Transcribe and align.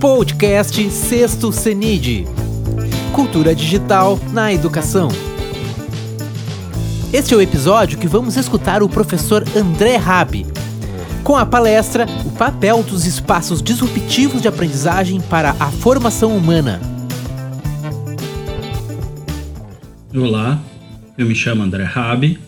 Podcast 0.00 0.90
Sexto 0.90 1.52
CENID 1.52 2.24
Cultura 3.12 3.54
Digital 3.54 4.18
na 4.32 4.50
Educação. 4.50 5.10
Este 7.12 7.34
é 7.34 7.36
o 7.36 7.40
episódio 7.42 7.98
que 7.98 8.08
vamos 8.08 8.38
escutar 8.38 8.82
o 8.82 8.88
professor 8.88 9.44
André 9.54 9.96
Rabi, 9.96 10.46
com 11.22 11.36
a 11.36 11.44
palestra 11.44 12.06
O 12.24 12.30
papel 12.30 12.82
dos 12.82 13.04
espaços 13.04 13.62
disruptivos 13.62 14.40
de 14.40 14.48
aprendizagem 14.48 15.20
para 15.20 15.50
a 15.60 15.70
formação 15.70 16.34
humana. 16.34 16.80
Olá, 20.16 20.58
eu 21.18 21.26
me 21.26 21.34
chamo 21.34 21.62
André 21.62 21.84
Rabi 21.84 22.40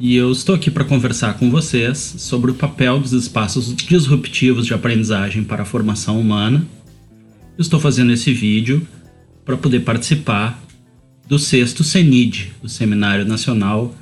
e 0.00 0.14
eu 0.14 0.30
estou 0.30 0.54
aqui 0.54 0.70
para 0.70 0.84
conversar 0.84 1.36
com 1.38 1.50
vocês 1.50 1.98
sobre 1.98 2.52
o 2.52 2.54
papel 2.54 3.00
dos 3.00 3.12
espaços 3.12 3.74
disruptivos 3.74 4.64
de 4.64 4.72
aprendizagem 4.72 5.42
para 5.42 5.62
a 5.62 5.66
formação 5.66 6.20
humana. 6.20 6.64
Eu 7.56 7.62
estou 7.62 7.80
fazendo 7.80 8.12
esse 8.12 8.32
vídeo 8.32 8.86
para 9.44 9.56
poder 9.56 9.80
participar 9.80 10.62
do 11.26 11.36
sexto 11.36 11.82
CENID, 11.82 12.52
o 12.62 12.68
Seminário 12.68 13.24
Nacional 13.24 13.92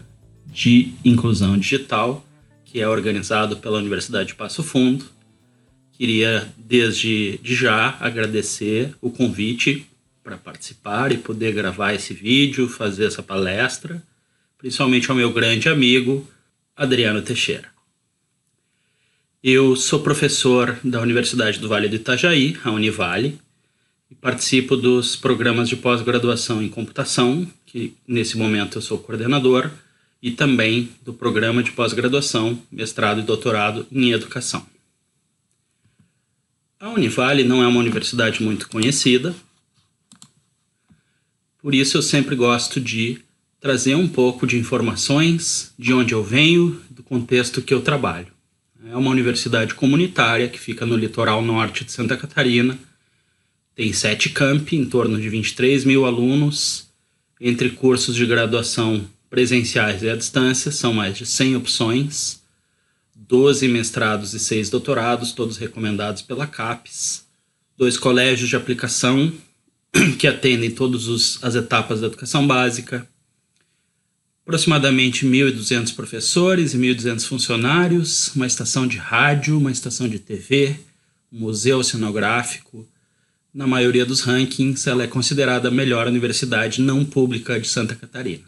de 0.53 0.93
Inclusão 1.03 1.57
Digital, 1.57 2.23
que 2.65 2.79
é 2.79 2.87
organizado 2.87 3.57
pela 3.57 3.79
Universidade 3.79 4.29
de 4.29 4.35
Passo 4.35 4.63
Fundo. 4.63 5.07
Queria, 5.93 6.47
desde 6.59 7.39
de 7.43 7.55
já, 7.55 7.97
agradecer 8.01 8.95
o 9.01 9.11
convite 9.11 9.87
para 10.23 10.37
participar 10.37 11.11
e 11.11 11.17
poder 11.17 11.55
gravar 11.55 11.95
esse 11.95 12.13
vídeo, 12.13 12.69
fazer 12.69 13.07
essa 13.07 13.23
palestra 13.23 14.03
principalmente 14.67 15.09
ao 15.09 15.17
meu 15.17 15.33
grande 15.33 15.69
amigo 15.69 16.29
Adriano 16.77 17.23
Teixeira. 17.23 17.69
Eu 19.41 19.77
sou 19.77 20.03
professor 20.03 20.77
da 20.83 21.01
Universidade 21.01 21.61
do 21.61 21.69
Vale 21.69 21.89
do 21.89 21.95
Itajaí, 21.95 22.59
a 22.65 22.73
Univale, 22.73 23.39
e 24.11 24.15
participo 24.17 24.77
dos 24.77 25.15
programas 25.15 25.69
de 25.69 25.77
pós-graduação 25.77 26.61
em 26.61 26.69
computação, 26.69 27.49
que 27.65 27.95
nesse 28.09 28.37
momento 28.37 28.79
eu 28.79 28.83
sou 28.83 28.99
coordenador, 28.99 29.71
e 30.21 30.33
também 30.33 30.91
do 31.01 31.15
programa 31.15 31.63
de 31.63 31.71
pós-graduação, 31.71 32.61
mestrado 32.69 33.21
e 33.21 33.23
doutorado 33.23 33.87
em 33.93 34.11
educação. 34.11 34.67
A 36.81 36.89
Univale 36.89 37.45
não 37.45 37.63
é 37.63 37.69
uma 37.69 37.79
universidade 37.79 38.43
muito 38.43 38.69
conhecida, 38.69 39.33
por 41.63 41.73
isso 41.73 41.97
eu 41.97 42.03
sempre 42.03 42.35
gosto 42.35 42.81
de 42.81 43.25
trazer 43.61 43.95
um 43.95 44.09
pouco 44.09 44.47
de 44.47 44.59
informações 44.59 45.73
de 45.79 45.93
onde 45.93 46.15
eu 46.15 46.23
venho, 46.23 46.81
do 46.91 47.03
contexto 47.03 47.63
que 47.63 47.73
eu 47.73 47.81
trabalho. 47.81 48.29
É 48.89 48.97
uma 48.97 49.11
universidade 49.11 49.75
comunitária 49.75 50.49
que 50.49 50.61
fica 50.61 50.87
no 50.87 50.97
litoral 50.97 51.43
norte 51.43 51.85
de 51.85 51.93
Santa 51.93 52.17
Catarina, 52.17 52.79
tem 53.75 53.93
sete 53.93 54.31
campi, 54.31 54.77
em 54.77 54.87
torno 54.87 55.21
de 55.21 55.29
23 55.29 55.85
mil 55.85 56.07
alunos, 56.07 56.87
entre 57.39 57.71
cursos 57.71 58.15
de 58.15 58.25
graduação 58.25 59.07
presenciais 59.29 60.03
e 60.03 60.09
à 60.09 60.17
distância, 60.17 60.73
são 60.73 60.95
mais 60.95 61.19
de 61.19 61.27
100 61.27 61.57
opções, 61.57 62.41
12 63.15 63.69
mestrados 63.69 64.33
e 64.33 64.39
6 64.39 64.71
doutorados, 64.71 65.33
todos 65.33 65.59
recomendados 65.59 66.23
pela 66.23 66.47
CAPES, 66.47 67.27
dois 67.77 67.99
colégios 67.99 68.49
de 68.49 68.57
aplicação 68.57 69.31
que 70.19 70.27
atendem 70.27 70.71
todas 70.71 71.39
as 71.43 71.55
etapas 71.55 72.01
da 72.01 72.07
educação 72.07 72.47
básica, 72.47 73.07
aproximadamente 74.47 75.27
1.200 75.27 75.93
professores 75.93 76.73
e 76.73 76.79
1.200 76.79 77.27
funcionários, 77.27 78.31
uma 78.37 78.47
estação 78.47 78.87
de 78.87 78.97
rádio, 78.97 79.59
uma 79.59 79.73
estação 79.73 80.09
de 80.09 80.21
TV, 80.21 80.77
um 81.33 81.41
museu 81.41 81.83
cenográfico. 81.83 82.87
Na 83.53 83.67
maioria 83.67 84.07
dos 84.07 84.21
rankings, 84.21 84.89
ela 84.89 85.03
é 85.03 85.09
considerada 85.09 85.67
a 85.67 85.73
melhor 85.73 86.07
universidade 86.07 86.81
não 86.81 87.05
pública 87.05 87.59
de 87.59 87.67
Santa 87.67 87.97
Catarina. 87.97 88.45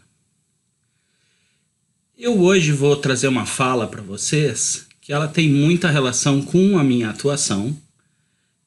Eu 2.17 2.39
hoje 2.39 2.71
vou 2.71 2.95
trazer 2.95 3.27
uma 3.27 3.45
fala 3.45 3.85
para 3.85 4.01
vocês 4.01 4.87
que 5.01 5.11
ela 5.11 5.27
tem 5.27 5.49
muita 5.49 5.89
relação 5.89 6.41
com 6.41 6.77
a 6.77 6.83
minha 6.83 7.09
atuação 7.09 7.75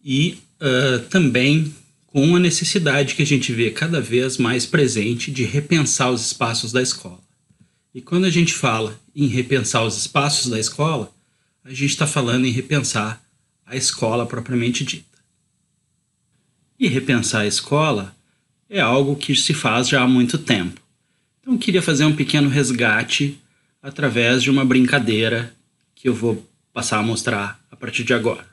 e 0.04 0.38
uh, 0.60 0.98
também 1.08 1.74
com 2.12 2.36
a 2.36 2.38
necessidade 2.38 3.14
que 3.14 3.22
a 3.22 3.26
gente 3.26 3.54
vê 3.54 3.70
cada 3.70 3.98
vez 3.98 4.36
mais 4.36 4.66
presente 4.66 5.30
de 5.30 5.44
repensar 5.44 6.10
os 6.10 6.26
espaços 6.26 6.70
da 6.70 6.82
escola. 6.82 7.20
E 7.94 8.02
quando 8.02 8.26
a 8.26 8.30
gente 8.30 8.52
fala 8.52 9.00
em 9.16 9.26
repensar 9.26 9.82
os 9.82 9.96
espaços 9.96 10.50
da 10.50 10.60
escola, 10.60 11.10
a 11.64 11.70
gente 11.70 11.86
está 11.86 12.06
falando 12.06 12.44
em 12.44 12.50
repensar 12.50 13.24
a 13.64 13.74
escola 13.74 14.26
propriamente 14.26 14.84
dita. 14.84 15.18
E 16.78 16.86
repensar 16.86 17.40
a 17.40 17.46
escola 17.46 18.14
é 18.68 18.78
algo 18.78 19.16
que 19.16 19.34
se 19.34 19.54
faz 19.54 19.88
já 19.88 20.02
há 20.02 20.06
muito 20.06 20.36
tempo. 20.36 20.82
Então, 21.40 21.54
eu 21.54 21.58
queria 21.58 21.80
fazer 21.80 22.04
um 22.04 22.14
pequeno 22.14 22.50
resgate 22.50 23.40
através 23.82 24.42
de 24.42 24.50
uma 24.50 24.66
brincadeira 24.66 25.54
que 25.94 26.10
eu 26.10 26.14
vou 26.14 26.46
passar 26.74 26.98
a 26.98 27.02
mostrar 27.02 27.58
a 27.70 27.76
partir 27.76 28.04
de 28.04 28.12
agora. 28.12 28.51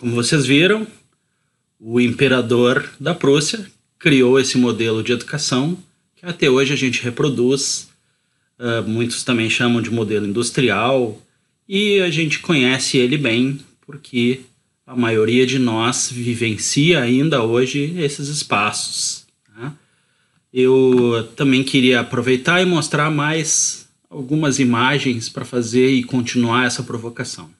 Como 0.00 0.14
vocês 0.14 0.46
viram, 0.46 0.86
o 1.78 2.00
imperador 2.00 2.90
da 2.98 3.14
Prússia 3.14 3.70
criou 3.98 4.40
esse 4.40 4.56
modelo 4.56 5.02
de 5.02 5.12
educação 5.12 5.76
que 6.16 6.24
até 6.24 6.48
hoje 6.48 6.72
a 6.72 6.76
gente 6.76 7.02
reproduz. 7.02 7.90
Uh, 8.58 8.88
muitos 8.88 9.22
também 9.24 9.50
chamam 9.50 9.82
de 9.82 9.90
modelo 9.90 10.26
industrial 10.26 11.20
e 11.68 12.00
a 12.00 12.08
gente 12.08 12.38
conhece 12.38 12.96
ele 12.96 13.18
bem 13.18 13.60
porque 13.82 14.40
a 14.86 14.96
maioria 14.96 15.46
de 15.46 15.58
nós 15.58 16.10
vivencia 16.10 17.02
ainda 17.02 17.42
hoje 17.42 17.94
esses 17.98 18.28
espaços. 18.28 19.26
Tá? 19.54 19.74
Eu 20.50 21.28
também 21.36 21.62
queria 21.62 22.00
aproveitar 22.00 22.62
e 22.62 22.64
mostrar 22.64 23.10
mais 23.10 23.86
algumas 24.08 24.58
imagens 24.58 25.28
para 25.28 25.44
fazer 25.44 25.90
e 25.90 26.02
continuar 26.02 26.64
essa 26.64 26.82
provocação. 26.82 27.50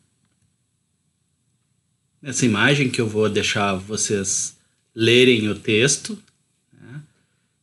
Nessa 2.22 2.44
imagem 2.44 2.90
que 2.90 3.00
eu 3.00 3.08
vou 3.08 3.28
deixar 3.28 3.74
vocês 3.76 4.56
lerem 4.94 5.48
o 5.48 5.54
texto, 5.54 6.18
né? 6.72 7.00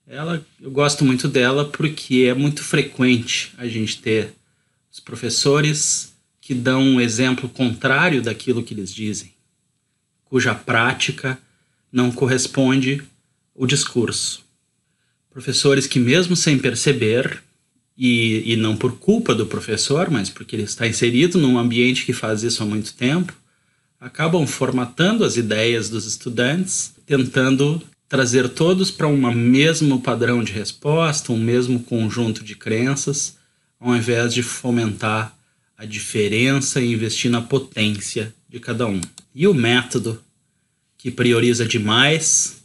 ela, 0.08 0.46
eu 0.60 0.72
gosto 0.72 1.06
muito 1.06 1.28
dela 1.28 1.66
porque 1.66 2.26
é 2.28 2.34
muito 2.34 2.64
frequente 2.64 3.54
a 3.58 3.68
gente 3.68 4.02
ter 4.02 4.34
os 4.92 5.00
professores 5.00 6.14
que 6.42 6.56
dão 6.56 6.82
um 6.82 7.02
exemplo 7.02 7.48
contrário 7.48 8.22
daquilo 8.22 8.64
que 8.64 8.74
eles 8.74 8.94
dizem, 8.94 9.32
cuja 10.26 10.56
prática 10.56 11.38
não 11.92 12.12
corresponde 12.12 13.04
o 13.54 13.68
discurso. 13.68 14.44
Professores 15.30 15.86
que, 15.86 16.00
mesmo 16.00 16.36
sem 16.36 16.58
perceber, 16.58 17.44
e, 17.98 18.54
e 18.54 18.56
não 18.56 18.78
por 18.78 18.98
culpa 19.00 19.34
do 19.34 19.48
professor, 19.48 20.10
mas 20.12 20.30
porque 20.30 20.56
ele 20.56 20.64
está 20.64 20.88
inserido 20.88 21.38
num 21.38 21.58
ambiente 21.58 22.06
que 22.06 22.14
faz 22.14 22.44
isso 22.44 22.62
há 22.62 22.66
muito 22.66 22.94
tempo, 22.94 23.34
acabam 24.00 24.46
formatando 24.46 25.24
as 25.24 25.38
ideias 25.38 25.90
dos 25.90 26.06
estudantes, 26.06 26.94
tentando 27.06 27.82
trazer 28.08 28.50
todos 28.50 28.90
para 28.90 29.08
um 29.08 29.32
mesmo 29.32 30.00
padrão 30.00 30.44
de 30.44 30.52
resposta, 30.52 31.34
um 31.34 31.38
mesmo 31.38 31.80
conjunto 31.82 32.44
de 32.44 32.56
crenças, 32.56 33.38
ao 33.80 33.96
invés 33.96 34.34
de 34.34 34.42
fomentar 34.42 35.36
a 35.78 35.86
diferença 35.86 36.82
e 36.82 36.94
investir 36.94 37.30
na 37.30 37.42
potência 37.42 38.34
de 38.50 38.60
cada 38.60 38.88
um. 38.88 39.02
E 39.36 39.48
o 39.48 39.54
método 39.54 40.22
que 40.98 41.12
prioriza 41.12 41.66
demais 41.66 42.64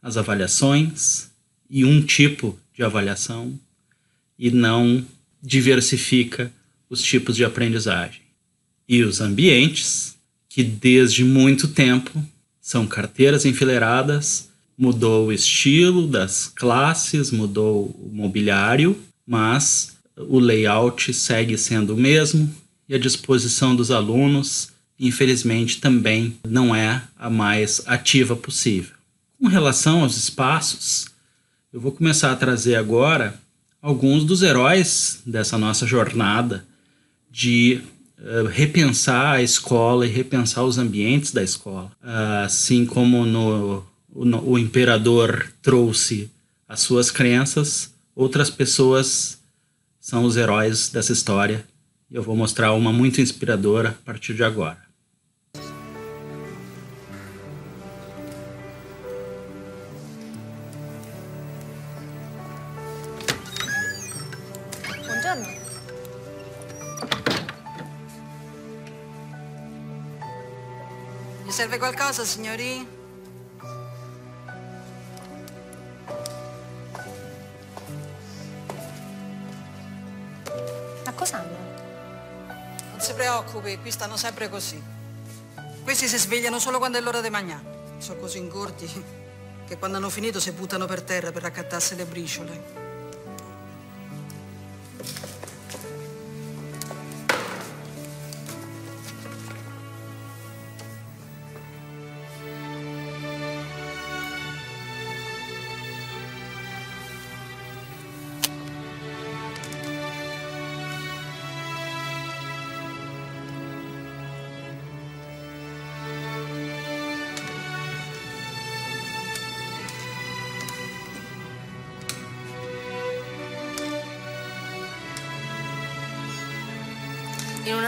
as 0.00 0.16
avaliações 0.16 1.28
e 1.68 1.84
um 1.84 2.00
tipo 2.00 2.58
de 2.72 2.82
avaliação 2.82 3.58
e 4.38 4.50
não 4.50 5.04
diversifica 5.42 6.52
os 6.88 7.02
tipos 7.02 7.36
de 7.36 7.44
aprendizagem. 7.44 8.22
E 8.88 9.02
os 9.02 9.20
ambientes, 9.20 10.16
que 10.54 10.62
desde 10.62 11.24
muito 11.24 11.66
tempo 11.66 12.24
são 12.60 12.86
carteiras 12.86 13.44
enfileiradas, 13.44 14.50
mudou 14.78 15.26
o 15.26 15.32
estilo 15.32 16.06
das 16.06 16.46
classes, 16.46 17.32
mudou 17.32 17.86
o 17.86 18.08
mobiliário, 18.12 18.96
mas 19.26 19.96
o 20.16 20.38
layout 20.38 21.12
segue 21.12 21.58
sendo 21.58 21.94
o 21.94 21.96
mesmo 21.96 22.54
e 22.88 22.94
a 22.94 22.98
disposição 23.00 23.74
dos 23.74 23.90
alunos, 23.90 24.68
infelizmente, 24.96 25.80
também 25.80 26.36
não 26.48 26.72
é 26.72 27.02
a 27.18 27.28
mais 27.28 27.82
ativa 27.84 28.36
possível. 28.36 28.94
Com 29.40 29.48
relação 29.48 30.02
aos 30.02 30.16
espaços, 30.16 31.06
eu 31.72 31.80
vou 31.80 31.90
começar 31.90 32.30
a 32.30 32.36
trazer 32.36 32.76
agora 32.76 33.40
alguns 33.82 34.22
dos 34.24 34.40
heróis 34.40 35.20
dessa 35.26 35.58
nossa 35.58 35.84
jornada 35.84 36.64
de 37.28 37.82
uh, 38.24 38.46
repensar 38.46 39.36
a 39.36 39.42
escola 39.42 40.06
e 40.06 40.10
repensar 40.10 40.64
os 40.64 40.78
ambientes 40.78 41.30
da 41.32 41.42
escola. 41.42 41.92
Uh, 42.02 42.44
assim 42.44 42.86
como 42.86 43.24
no, 43.26 43.86
o, 44.12 44.52
o 44.52 44.58
imperador 44.58 45.52
trouxe 45.62 46.30
as 46.66 46.80
suas 46.80 47.10
crenças, 47.10 47.92
outras 48.16 48.48
pessoas 48.48 49.38
são 50.00 50.24
os 50.24 50.36
heróis 50.36 50.88
dessa 50.88 51.12
história. 51.12 51.64
Eu 52.10 52.22
vou 52.22 52.36
mostrar 52.36 52.72
uma 52.72 52.92
muito 52.92 53.20
inspiradora 53.20 53.90
a 53.90 54.04
partir 54.04 54.34
de 54.34 54.44
agora. 54.44 54.84
Serve 71.54 71.78
qualcosa, 71.78 72.24
signori? 72.24 72.84
Ma 81.04 81.12
cosa 81.14 81.36
hanno? 81.36 81.56
Non 82.90 82.98
si 82.98 83.12
preoccupi, 83.14 83.78
qui 83.78 83.92
stanno 83.92 84.16
sempre 84.16 84.48
così. 84.48 84.82
Questi 85.84 86.08
si 86.08 86.18
svegliano 86.18 86.58
solo 86.58 86.78
quando 86.78 86.98
è 86.98 87.00
l'ora 87.00 87.20
di 87.20 87.30
mangiare. 87.30 87.62
Sono 87.98 88.18
così 88.18 88.38
ingordi 88.38 89.04
che 89.64 89.78
quando 89.78 89.98
hanno 89.98 90.10
finito 90.10 90.40
si 90.40 90.50
buttano 90.50 90.86
per 90.86 91.02
terra 91.02 91.30
per 91.30 91.42
raccattarsi 91.42 91.94
le 91.94 92.04
briciole. 92.04 92.83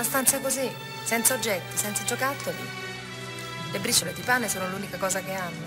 Stanza 0.07 0.39
così, 0.39 0.73
senza 1.03 1.35
oggetti, 1.35 1.77
senza 1.77 2.05
giocattoli. 2.05 2.57
Le 3.73 3.79
briciole 3.81 4.13
di 4.13 4.23
pane 4.23 4.49
sono 4.49 4.69
l'unica 4.69 4.97
cosa 4.99 5.21
che 5.21 5.35
hanno. 5.35 5.67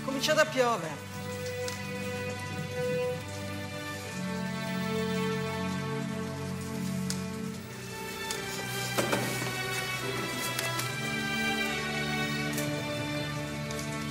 Ha 0.00 0.04
cominciato 0.04 0.40
a 0.40 0.46
piovere. 0.46 1.06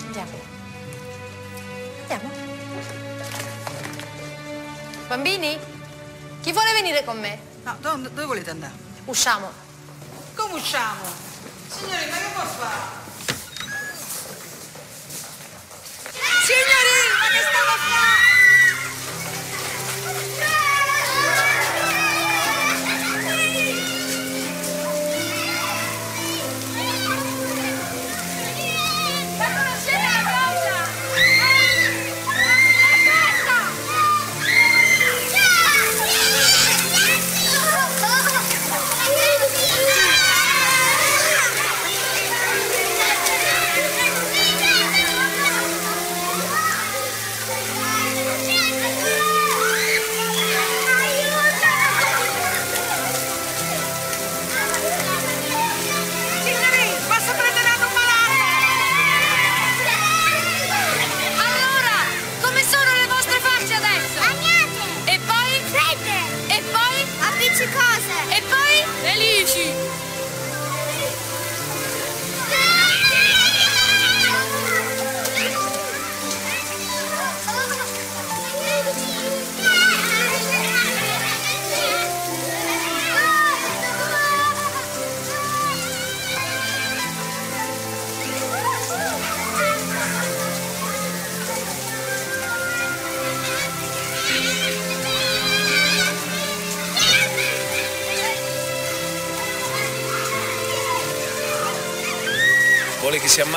Andiamo. 0.06 0.40
Andiamo. 2.02 2.32
Bambini? 5.08 5.58
Chi 6.42 6.52
vuole 6.52 6.72
venire 6.74 7.04
con 7.04 7.20
me? 7.20 7.40
No, 7.64 7.76
dove, 7.82 8.04
dove 8.04 8.26
volete 8.26 8.52
andare? 8.52 8.87
Usciamo. 9.08 9.50
Come 10.36 10.54
usciamo? 10.56 11.06
Signori, 11.70 12.10
ma 12.10 12.18
che 12.18 12.30
può 12.34 12.44
fare? 12.44 12.97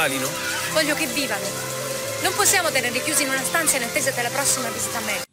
Si 0.01 0.07
ammalino? 0.07 0.29
Voglio 0.73 0.95
che 0.95 1.07
vivano. 1.09 1.45
Non 2.23 2.33
possiamo 2.35 2.71
tenerli 2.71 3.03
chiusi 3.03 3.25
in 3.25 3.29
una 3.29 3.43
stanza 3.43 3.77
in 3.77 3.83
attesa 3.83 4.11
della 4.13 4.31
prossima 4.31 4.71
visita 4.71 4.99
médica. 5.01 5.27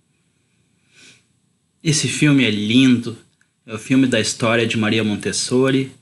Esse 1.81 2.09
filme 2.09 2.43
é 2.43 2.49
lindo. 2.49 3.17
É 3.65 3.73
o 3.73 3.77
filme 3.77 4.07
da 4.07 4.19
história 4.19 4.67
de 4.67 4.77
Maria 4.77 5.05
Montessori 5.05 5.95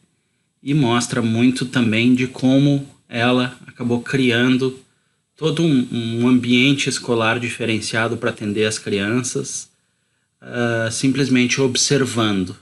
e 0.64 0.74
mostra 0.74 1.22
muito 1.22 1.68
também 1.68 2.16
de 2.16 2.26
como 2.26 2.88
ela 3.08 3.56
acabou 3.68 4.02
criando 4.02 4.80
todo 5.36 5.62
um, 5.62 5.88
um 5.92 6.28
ambiente 6.28 6.90
escolar 6.90 7.40
diferenciado 7.40 8.18
para 8.18 8.32
atender 8.32 8.66
as 8.66 8.80
crianças, 8.80 9.70
uh, 10.42 10.92
simplesmente 10.92 11.62
observando, 11.62 12.58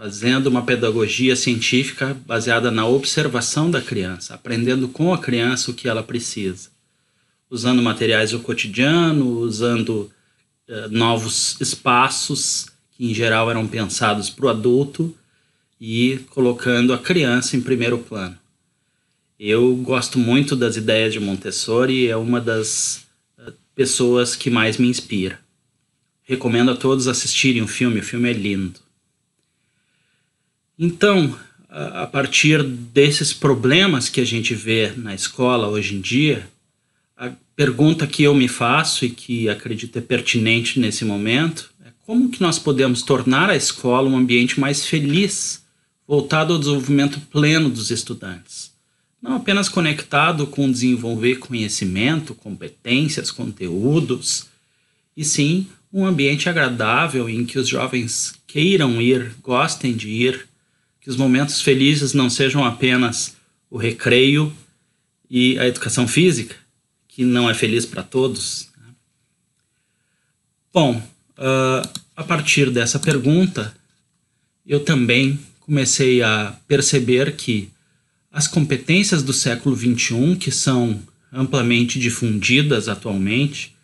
fazendo 0.00 0.46
uma 0.46 0.62
pedagogia 0.62 1.36
científica 1.36 2.16
baseada 2.24 2.70
na 2.70 2.86
observação 2.86 3.70
da 3.70 3.82
criança, 3.82 4.32
aprendendo 4.32 4.88
com 4.88 5.12
a 5.12 5.18
criança 5.18 5.70
o 5.70 5.74
que 5.74 5.86
ela 5.86 6.02
precisa, 6.02 6.70
usando 7.50 7.82
materiais 7.82 8.30
do 8.30 8.40
cotidiano, 8.40 9.40
usando 9.40 10.10
uh, 10.66 10.88
novos 10.90 11.60
espaços 11.60 12.66
que 12.92 13.10
em 13.10 13.12
geral 13.12 13.50
eram 13.50 13.68
pensados 13.68 14.30
para 14.30 14.46
o 14.46 14.48
adulto 14.48 15.14
e 15.78 16.20
colocando 16.30 16.94
a 16.94 16.98
criança 16.98 17.54
em 17.54 17.60
primeiro 17.60 17.98
plano. 17.98 18.38
Eu 19.38 19.76
gosto 19.76 20.18
muito 20.18 20.56
das 20.56 20.76
ideias 20.76 21.12
de 21.12 21.20
Montessori, 21.20 22.08
é 22.08 22.16
uma 22.16 22.40
das 22.40 23.04
eh, 23.38 23.52
pessoas 23.74 24.34
que 24.34 24.48
mais 24.48 24.78
me 24.78 24.88
inspira. 24.88 25.38
Recomendo 26.22 26.70
a 26.70 26.76
todos 26.76 27.06
assistirem 27.06 27.60
o 27.60 27.68
filme, 27.68 28.00
o 28.00 28.02
filme 28.02 28.30
é 28.30 28.32
lindo. 28.32 28.80
Então, 30.82 31.36
a 31.68 32.06
partir 32.06 32.62
desses 32.62 33.34
problemas 33.34 34.08
que 34.08 34.18
a 34.18 34.24
gente 34.24 34.54
vê 34.54 34.94
na 34.96 35.14
escola 35.14 35.68
hoje 35.68 35.94
em 35.94 36.00
dia, 36.00 36.48
a 37.14 37.30
pergunta 37.54 38.06
que 38.06 38.22
eu 38.22 38.34
me 38.34 38.48
faço 38.48 39.04
e 39.04 39.10
que 39.10 39.46
acredito 39.46 39.98
é 39.98 40.00
pertinente 40.00 40.80
nesse 40.80 41.04
momento 41.04 41.70
é 41.84 41.90
como 42.06 42.30
que 42.30 42.40
nós 42.40 42.58
podemos 42.58 43.02
tornar 43.02 43.50
a 43.50 43.56
escola 43.56 44.08
um 44.08 44.16
ambiente 44.16 44.58
mais 44.58 44.86
feliz, 44.86 45.62
voltado 46.08 46.54
ao 46.54 46.58
desenvolvimento 46.58 47.20
pleno 47.30 47.68
dos 47.68 47.90
estudantes. 47.90 48.72
Não 49.20 49.36
apenas 49.36 49.68
conectado 49.68 50.46
com 50.46 50.72
desenvolver 50.72 51.40
conhecimento, 51.40 52.34
competências, 52.34 53.30
conteúdos, 53.30 54.46
e 55.14 55.26
sim 55.26 55.66
um 55.92 56.06
ambiente 56.06 56.48
agradável 56.48 57.28
em 57.28 57.44
que 57.44 57.58
os 57.58 57.68
jovens 57.68 58.32
queiram 58.46 58.98
ir, 59.02 59.34
gostem 59.42 59.94
de 59.94 60.08
ir, 60.08 60.48
que 61.00 61.08
os 61.08 61.16
momentos 61.16 61.60
felizes 61.60 62.12
não 62.12 62.28
sejam 62.28 62.64
apenas 62.64 63.36
o 63.70 63.78
recreio 63.78 64.52
e 65.30 65.58
a 65.58 65.66
educação 65.66 66.06
física, 66.06 66.56
que 67.08 67.24
não 67.24 67.48
é 67.48 67.54
feliz 67.54 67.86
para 67.86 68.02
todos. 68.02 68.68
Né? 68.76 68.92
Bom, 70.72 70.96
uh, 70.96 71.88
a 72.16 72.24
partir 72.24 72.70
dessa 72.70 72.98
pergunta, 72.98 73.74
eu 74.66 74.80
também 74.80 75.38
comecei 75.60 76.22
a 76.22 76.56
perceber 76.66 77.36
que 77.36 77.70
as 78.30 78.46
competências 78.46 79.22
do 79.22 79.32
século 79.32 79.74
XXI, 79.74 80.36
que 80.36 80.50
são 80.50 81.00
amplamente 81.32 81.98
difundidas 81.98 82.88
atualmente, 82.88 83.74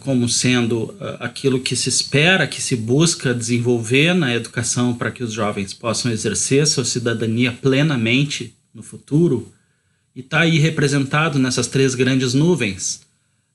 como 0.00 0.28
sendo 0.28 0.84
uh, 0.84 1.16
aquilo 1.20 1.58
que 1.58 1.74
se 1.74 1.88
espera, 1.88 2.46
que 2.46 2.60
se 2.60 2.76
busca 2.76 3.32
desenvolver 3.32 4.12
na 4.14 4.34
educação 4.34 4.94
para 4.94 5.10
que 5.10 5.24
os 5.24 5.32
jovens 5.32 5.72
possam 5.72 6.12
exercer 6.12 6.66
sua 6.66 6.84
cidadania 6.84 7.50
plenamente 7.50 8.54
no 8.74 8.82
futuro, 8.82 9.50
e 10.14 10.20
está 10.20 10.40
aí 10.40 10.58
representado 10.58 11.38
nessas 11.38 11.66
três 11.66 11.94
grandes 11.94 12.34
nuvens, 12.34 13.00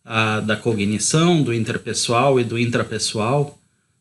a 0.03 0.39
da 0.39 0.55
cognição, 0.55 1.43
do 1.43 1.53
interpessoal 1.53 2.39
e 2.39 2.43
do 2.43 2.57
intrapessoal. 2.57 3.59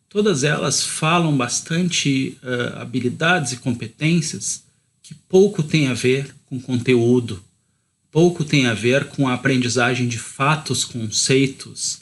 Todas 0.08 0.42
elas 0.42 0.82
falam 0.82 1.36
bastante 1.36 2.38
uh, 2.42 2.78
habilidades 2.78 3.52
e 3.52 3.58
competências 3.58 4.62
que 5.02 5.14
pouco 5.14 5.62
tem 5.62 5.88
a 5.88 5.94
ver 5.94 6.34
com 6.46 6.58
conteúdo, 6.58 7.42
pouco 8.10 8.44
tem 8.44 8.66
a 8.66 8.74
ver 8.74 9.08
com 9.08 9.28
a 9.28 9.34
aprendizagem 9.34 10.08
de 10.08 10.18
fatos, 10.18 10.84
conceitos, 10.84 12.00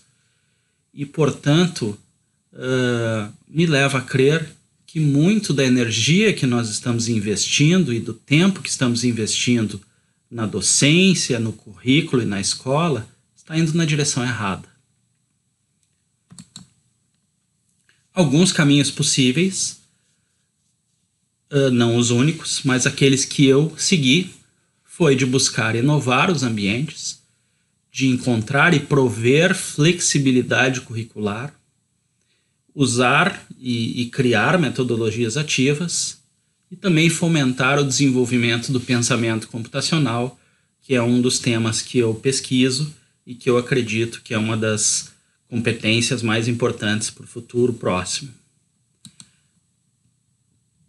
e, 0.94 1.04
portanto, 1.04 1.98
uh, 2.52 3.32
me 3.46 3.66
leva 3.66 3.98
a 3.98 4.02
crer 4.02 4.56
que 4.86 4.98
muito 4.98 5.52
da 5.52 5.64
energia 5.64 6.32
que 6.32 6.46
nós 6.46 6.70
estamos 6.70 7.08
investindo 7.08 7.92
e 7.92 8.00
do 8.00 8.14
tempo 8.14 8.62
que 8.62 8.68
estamos 8.70 9.04
investindo 9.04 9.80
na 10.30 10.46
docência, 10.46 11.38
no 11.38 11.52
currículo 11.52 12.22
e 12.22 12.26
na 12.26 12.40
escola 12.40 13.06
está 13.36 13.58
indo 13.58 13.74
na 13.74 13.84
direção 13.84 14.24
errada. 14.24 14.68
Alguns 18.14 18.52
caminhos 18.52 18.90
possíveis 18.90 19.78
uh, 21.52 21.70
não 21.70 21.96
os 21.96 22.10
únicos, 22.10 22.62
mas 22.64 22.86
aqueles 22.86 23.24
que 23.24 23.44
eu 23.44 23.74
segui, 23.76 24.34
foi 24.96 25.14
de 25.14 25.26
buscar 25.26 25.76
inovar 25.76 26.30
os 26.30 26.42
ambientes, 26.42 27.20
de 27.92 28.06
encontrar 28.06 28.72
e 28.72 28.80
prover 28.80 29.54
flexibilidade 29.54 30.80
curricular, 30.80 31.54
usar 32.74 33.46
e, 33.58 34.00
e 34.00 34.06
criar 34.06 34.58
metodologias 34.58 35.36
ativas 35.36 36.16
e 36.70 36.76
também 36.76 37.10
fomentar 37.10 37.78
o 37.78 37.84
desenvolvimento 37.84 38.72
do 38.72 38.80
pensamento 38.80 39.48
computacional, 39.48 40.40
que 40.80 40.94
é 40.94 41.02
um 41.02 41.20
dos 41.20 41.38
temas 41.38 41.82
que 41.82 41.98
eu 41.98 42.14
pesquiso 42.14 42.90
e 43.26 43.34
que 43.34 43.50
eu 43.50 43.58
acredito 43.58 44.22
que 44.22 44.32
é 44.32 44.38
uma 44.38 44.56
das 44.56 45.12
competências 45.46 46.22
mais 46.22 46.48
importantes 46.48 47.10
para 47.10 47.24
o 47.24 47.28
futuro 47.28 47.74
próximo. 47.74 48.30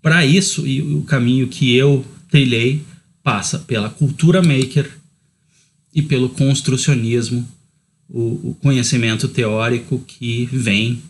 Para 0.02 0.26
isso, 0.26 0.66
e 0.66 0.82
o 0.82 1.02
caminho 1.02 1.50
que 1.50 1.76
eu 1.76 2.06
trilhei 2.32 2.86
passa 3.28 3.60
pela 3.60 3.90
cultura 3.90 4.42
maker 4.42 4.90
e 5.94 6.02
pelo 6.02 6.30
construcionismo, 6.30 7.46
o, 8.08 8.52
o 8.52 8.58
conhecimento 8.62 9.28
teórico 9.28 10.00
que 10.00 10.46
vem 10.46 11.04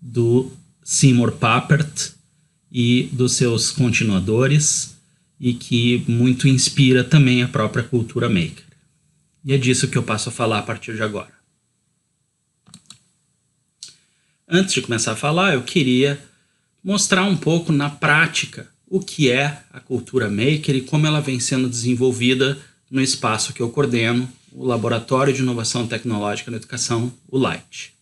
do 0.00 0.50
Seymour 0.82 1.32
Papert 1.32 2.12
e 2.72 3.10
dos 3.12 3.32
seus 3.34 3.70
continuadores 3.70 4.96
e 5.38 5.52
que 5.52 6.02
muito 6.08 6.48
inspira 6.48 7.04
também 7.04 7.42
a 7.42 7.48
própria 7.48 7.84
cultura 7.84 8.26
maker. 8.26 8.64
E 9.44 9.52
é 9.52 9.58
disso 9.58 9.88
que 9.88 9.98
eu 9.98 10.02
passo 10.02 10.30
a 10.30 10.32
falar 10.32 10.60
a 10.60 10.62
partir 10.62 10.96
de 10.96 11.02
agora. 11.02 11.34
Antes 14.48 14.72
de 14.72 14.80
começar 14.80 15.12
a 15.12 15.16
falar, 15.16 15.52
eu 15.52 15.62
queria 15.62 16.18
mostrar 16.82 17.24
um 17.24 17.36
pouco 17.36 17.70
na 17.70 17.90
prática 17.90 18.66
o 18.90 18.98
que 18.98 19.30
é 19.30 19.56
a 19.72 19.78
cultura 19.78 20.28
maker 20.28 20.74
e 20.74 20.80
como 20.80 21.06
ela 21.06 21.20
vem 21.20 21.38
sendo 21.38 21.68
desenvolvida 21.68 22.58
no 22.90 23.00
espaço 23.00 23.52
que 23.52 23.62
eu 23.62 23.70
coordeno, 23.70 24.28
o 24.52 24.64
Laboratório 24.66 25.32
de 25.32 25.42
Inovação 25.42 25.86
Tecnológica 25.86 26.50
na 26.50 26.56
Educação, 26.56 27.12
o 27.28 27.38
LIGHT. 27.38 27.92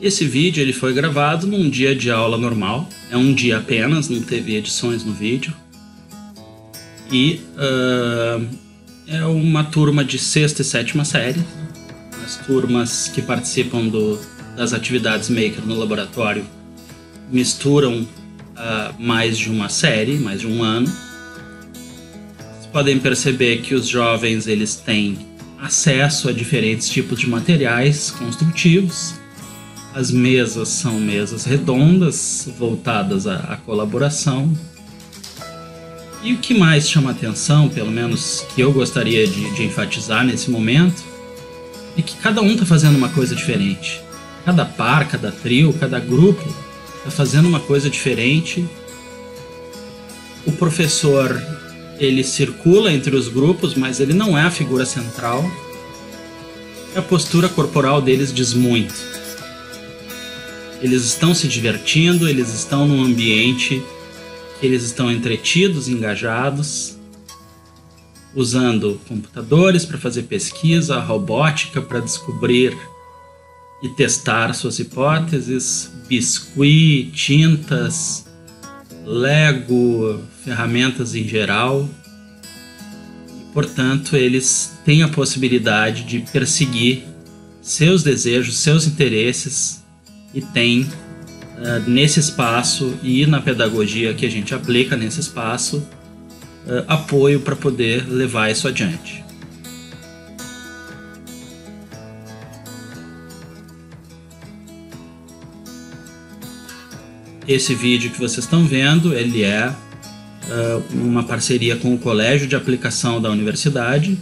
Esse 0.00 0.24
vídeo 0.24 0.62
ele 0.62 0.72
foi 0.72 0.94
gravado 0.94 1.46
num 1.46 1.68
dia 1.68 1.94
de 1.94 2.08
aula 2.08 2.38
normal, 2.38 2.88
é 3.10 3.16
um 3.16 3.34
dia 3.34 3.58
apenas, 3.58 4.08
não 4.08 4.22
teve 4.22 4.54
edições 4.54 5.04
no 5.04 5.12
vídeo. 5.12 5.52
E 7.12 7.40
uh, 7.56 8.48
é 9.08 9.24
uma 9.26 9.64
turma 9.64 10.04
de 10.04 10.20
sexta 10.20 10.62
e 10.62 10.64
sétima 10.64 11.04
série, 11.04 11.40
as 12.24 12.36
turmas 12.46 13.08
que 13.08 13.20
participam 13.20 13.88
do, 13.88 14.18
das 14.56 14.72
atividades 14.72 15.28
Maker 15.28 15.64
no 15.64 15.74
laboratório 15.74 16.44
misturam 17.30 18.02
uh, 18.02 18.94
mais 18.98 19.38
de 19.38 19.48
uma 19.48 19.68
série, 19.68 20.18
mais 20.18 20.40
de 20.40 20.46
um 20.46 20.62
ano. 20.62 20.86
Vocês 20.86 22.66
podem 22.72 22.98
perceber 22.98 23.58
que 23.58 23.74
os 23.74 23.86
jovens 23.86 24.46
eles 24.46 24.76
têm 24.76 25.18
acesso 25.60 26.28
a 26.28 26.32
diferentes 26.32 26.88
tipos 26.88 27.18
de 27.18 27.28
materiais 27.28 28.10
construtivos. 28.10 29.14
As 29.94 30.10
mesas 30.10 30.68
são 30.68 31.00
mesas 31.00 31.44
redondas, 31.44 32.48
voltadas 32.58 33.26
à, 33.26 33.36
à 33.36 33.56
colaboração. 33.56 34.52
E 36.22 36.34
o 36.34 36.38
que 36.38 36.54
mais 36.54 36.88
chama 36.88 37.10
atenção, 37.10 37.68
pelo 37.68 37.90
menos 37.90 38.44
que 38.54 38.60
eu 38.60 38.72
gostaria 38.72 39.26
de, 39.26 39.54
de 39.54 39.64
enfatizar 39.64 40.24
nesse 40.24 40.50
momento, 40.50 41.02
e 41.96 42.02
que 42.02 42.16
cada 42.16 42.40
um 42.40 42.56
tá 42.56 42.64
fazendo 42.64 42.96
uma 42.96 43.08
coisa 43.08 43.34
diferente. 43.34 44.00
Cada 44.44 44.64
par, 44.64 45.08
cada 45.08 45.30
trio, 45.30 45.72
cada 45.74 45.98
grupo 45.98 46.42
tá 47.04 47.10
fazendo 47.10 47.48
uma 47.48 47.60
coisa 47.60 47.90
diferente. 47.90 48.64
O 50.46 50.52
professor 50.52 51.40
ele 51.98 52.24
circula 52.24 52.92
entre 52.92 53.14
os 53.14 53.28
grupos, 53.28 53.74
mas 53.74 54.00
ele 54.00 54.14
não 54.14 54.36
é 54.36 54.42
a 54.42 54.50
figura 54.50 54.86
central. 54.86 55.44
A 56.96 57.02
postura 57.02 57.48
corporal 57.48 58.00
deles 58.00 58.32
diz 58.32 58.54
muito. 58.54 58.94
Eles 60.80 61.04
estão 61.04 61.34
se 61.34 61.46
divertindo, 61.46 62.28
eles 62.28 62.48
estão 62.54 62.86
num 62.86 63.04
ambiente 63.04 63.82
eles 64.62 64.82
estão 64.82 65.10
entretidos, 65.10 65.88
engajados 65.88 66.98
usando 68.34 69.00
computadores 69.08 69.84
para 69.84 69.98
fazer 69.98 70.24
pesquisa, 70.24 71.00
robótica 71.00 71.80
para 71.82 71.98
descobrir 71.98 72.76
e 73.82 73.88
testar 73.88 74.54
suas 74.54 74.78
hipóteses, 74.78 75.90
biscuit, 76.08 77.10
tintas, 77.12 78.26
Lego, 79.04 80.22
ferramentas 80.44 81.14
em 81.14 81.26
geral. 81.26 81.88
E, 83.28 83.52
portanto, 83.52 84.16
eles 84.16 84.72
têm 84.84 85.02
a 85.02 85.08
possibilidade 85.08 86.04
de 86.04 86.20
perseguir 86.20 87.04
seus 87.62 88.02
desejos, 88.02 88.58
seus 88.58 88.86
interesses 88.86 89.82
e 90.34 90.40
têm 90.40 90.82
uh, 90.82 91.88
nesse 91.88 92.20
espaço 92.20 92.94
e 93.02 93.26
na 93.26 93.40
pedagogia 93.40 94.14
que 94.14 94.26
a 94.26 94.30
gente 94.30 94.54
aplica 94.54 94.96
nesse 94.96 95.20
espaço 95.20 95.78
uh, 95.78 96.84
apoio 96.86 97.40
para 97.40 97.56
poder 97.56 98.06
levar 98.08 98.50
isso 98.50 98.68
adiante. 98.68 99.24
Esse 107.48 107.74
vídeo 107.74 108.10
que 108.10 108.18
vocês 108.18 108.44
estão 108.44 108.64
vendo, 108.64 109.14
ele 109.14 109.42
é 109.42 109.68
uh, 109.68 110.82
uma 110.94 111.22
parceria 111.22 111.76
com 111.76 111.94
o 111.94 111.98
Colégio 111.98 112.46
de 112.46 112.54
Aplicação 112.54 113.20
da 113.20 113.30
Universidade 113.30 114.16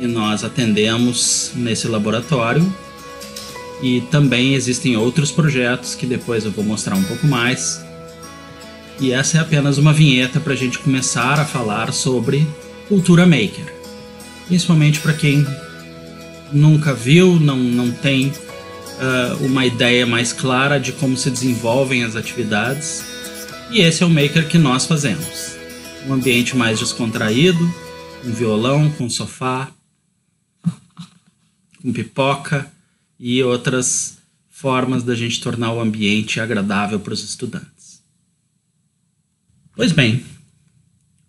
e 0.00 0.06
nós 0.06 0.44
atendemos 0.44 1.52
nesse 1.54 1.88
laboratório. 1.88 2.72
E 3.82 4.00
também 4.10 4.54
existem 4.54 4.96
outros 4.96 5.30
projetos 5.30 5.94
que 5.94 6.06
depois 6.06 6.44
eu 6.44 6.50
vou 6.50 6.64
mostrar 6.64 6.96
um 6.96 7.04
pouco 7.04 7.26
mais. 7.26 7.80
E 9.00 9.12
essa 9.12 9.38
é 9.38 9.40
apenas 9.40 9.78
uma 9.78 9.92
vinheta 9.92 10.40
para 10.40 10.52
a 10.52 10.56
gente 10.56 10.78
começar 10.78 11.38
a 11.38 11.44
falar 11.44 11.92
sobre 11.92 12.44
cultura 12.88 13.24
maker, 13.24 13.72
principalmente 14.48 14.98
para 14.98 15.12
quem 15.12 15.46
nunca 16.52 16.92
viu, 16.92 17.38
não, 17.38 17.56
não 17.56 17.92
tem 17.92 18.32
uh, 18.98 19.44
uma 19.44 19.64
ideia 19.64 20.06
mais 20.06 20.32
clara 20.32 20.78
de 20.78 20.92
como 20.92 21.16
se 21.16 21.30
desenvolvem 21.30 22.04
as 22.04 22.16
atividades. 22.16 23.04
E 23.70 23.80
esse 23.80 24.02
é 24.02 24.06
o 24.06 24.10
maker 24.10 24.48
que 24.48 24.58
nós 24.58 24.86
fazemos. 24.86 25.56
Um 26.06 26.14
ambiente 26.14 26.56
mais 26.56 26.78
descontraído, 26.78 27.62
um 28.24 28.32
violão 28.32 28.90
com 28.90 29.08
sofá, 29.08 29.70
com 31.82 31.92
pipoca 31.92 32.70
e 33.18 33.42
outras 33.42 34.18
formas 34.48 35.02
da 35.02 35.14
gente 35.14 35.40
tornar 35.40 35.72
o 35.72 35.80
ambiente 35.80 36.40
agradável 36.40 36.98
para 36.98 37.14
os 37.14 37.22
estudantes. 37.22 38.02
Pois 39.76 39.92
bem, 39.92 40.24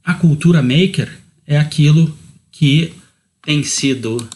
a 0.03 0.15
cultura 0.15 0.63
maker 0.63 1.15
é 1.45 1.57
aquilo 1.57 2.17
que 2.51 2.93
tem 3.43 3.63
sido 3.63 4.27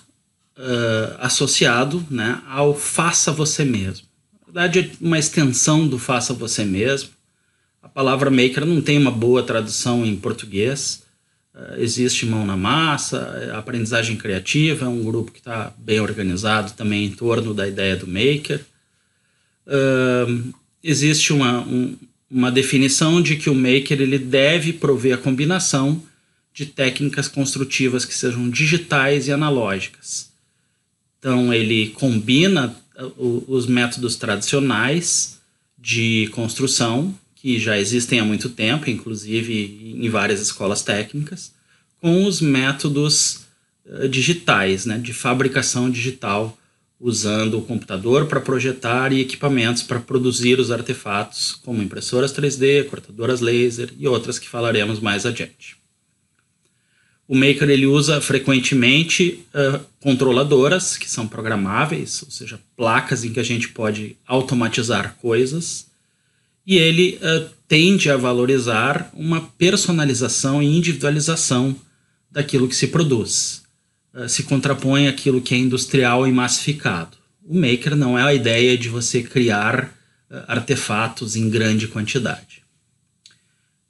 uh, 0.58 1.16
associado 1.20 2.06
né, 2.10 2.42
ao 2.48 2.76
faça 2.76 3.32
você 3.32 3.64
mesmo. 3.64 4.06
Na 4.42 4.46
verdade, 4.46 4.80
é 4.80 5.06
uma 5.06 5.20
extensão 5.20 5.88
do 5.88 5.98
faça 5.98 6.34
você 6.34 6.64
mesmo. 6.64 7.10
A 7.82 7.90
palavra 7.90 8.30
maker 8.30 8.66
não 8.66 8.82
tem 8.82 8.98
uma 8.98 9.12
boa 9.12 9.44
tradução 9.44 10.06
em 10.06 10.16
português. 10.16 11.04
Uh, 11.54 11.80
existe 11.80 12.26
mão 12.26 12.46
na 12.46 12.58
massa, 12.58 13.52
a 13.54 13.60
aprendizagem 13.60 14.16
criativa 14.16 14.86
é 14.86 14.90
um 14.90 15.04
grupo 15.04 15.32
que 15.32 15.40
está 15.40 15.74
bem 15.78 16.00
organizado 16.00 16.74
também 16.74 17.06
em 17.06 17.12
torno 17.12 17.54
da 17.54 17.68
ideia 17.68 17.96
do 17.96 18.08
maker. 18.08 18.62
Uh, 19.68 20.54
existe 20.84 21.32
uma, 21.32 21.62
um, 21.62 21.96
uma 22.30 22.52
definição 22.52 23.22
de 23.22 23.36
que 23.36 23.50
o 23.50 23.56
maker 23.56 24.02
ele 24.02 24.18
deve 24.18 24.74
prover 24.74 25.14
a 25.14 25.18
combinação 25.18 26.02
de 26.54 26.66
técnicas 26.66 27.28
construtivas 27.28 28.06
que 28.06 28.14
sejam 28.14 28.50
digitais 28.50 29.28
e 29.28 29.32
analógicas. 29.32 30.33
Então, 31.24 31.54
ele 31.54 31.92
combina 31.92 32.76
uh, 33.00 33.46
os 33.48 33.66
métodos 33.66 34.18
tradicionais 34.18 35.40
de 35.80 36.30
construção, 36.34 37.18
que 37.34 37.58
já 37.58 37.80
existem 37.80 38.20
há 38.20 38.26
muito 38.26 38.50
tempo, 38.50 38.90
inclusive 38.90 39.96
em 40.02 40.10
várias 40.10 40.42
escolas 40.42 40.82
técnicas, 40.82 41.54
com 42.02 42.26
os 42.26 42.42
métodos 42.42 43.46
uh, 43.86 44.10
digitais, 44.10 44.86
né, 44.86 44.98
de 44.98 45.14
fabricação 45.14 45.90
digital, 45.90 46.58
usando 47.00 47.58
o 47.58 47.62
computador 47.62 48.26
para 48.28 48.42
projetar 48.42 49.14
e 49.14 49.22
equipamentos 49.22 49.82
para 49.82 50.02
produzir 50.02 50.60
os 50.60 50.72
artefatos, 50.72 51.54
como 51.54 51.82
impressoras 51.82 52.34
3D, 52.34 52.84
cortadoras 52.90 53.40
laser 53.40 53.94
e 53.98 54.10
outras 54.10 54.38
que 54.38 54.50
falaremos 54.50 55.00
mais 55.00 55.26
adiante. 55.26 55.83
O 57.34 57.36
Maker 57.36 57.68
ele 57.68 57.88
usa 57.88 58.22
frequentemente 58.22 59.44
uh, 59.56 59.84
controladoras 60.00 60.98
que 60.98 61.10
são 61.10 61.28
programáveis, 61.28 62.22
ou 62.22 62.30
seja, 62.30 62.60
placas 62.78 63.24
em 63.24 63.34
que 63.34 63.40
a 63.40 63.44
gente 63.44 63.70
pode 63.70 64.16
automatizar 64.28 65.16
coisas, 65.20 65.88
e 66.64 66.78
ele 66.78 67.18
uh, 67.24 67.50
tende 67.68 68.12
a 68.12 68.18
valorizar 68.18 69.10
uma 69.16 69.42
personalização 69.58 70.62
e 70.62 70.78
individualização 70.78 71.76
daquilo 72.30 72.68
que 72.68 72.76
se 72.76 72.90
produz. 72.90 73.64
Uh, 74.14 74.30
se 74.30 74.44
contrapõe 74.44 75.08
àquilo 75.08 75.42
que 75.42 75.56
é 75.56 75.58
industrial 75.58 76.28
e 76.28 76.32
massificado. 76.32 77.18
O 77.44 77.60
Maker 77.60 77.96
não 77.96 78.16
é 78.16 78.22
a 78.22 78.34
ideia 78.36 78.78
de 78.78 78.90
você 78.90 79.24
criar 79.24 79.92
artefatos 80.48 81.36
em 81.36 81.50
grande 81.50 81.88
quantidade. 81.88 82.63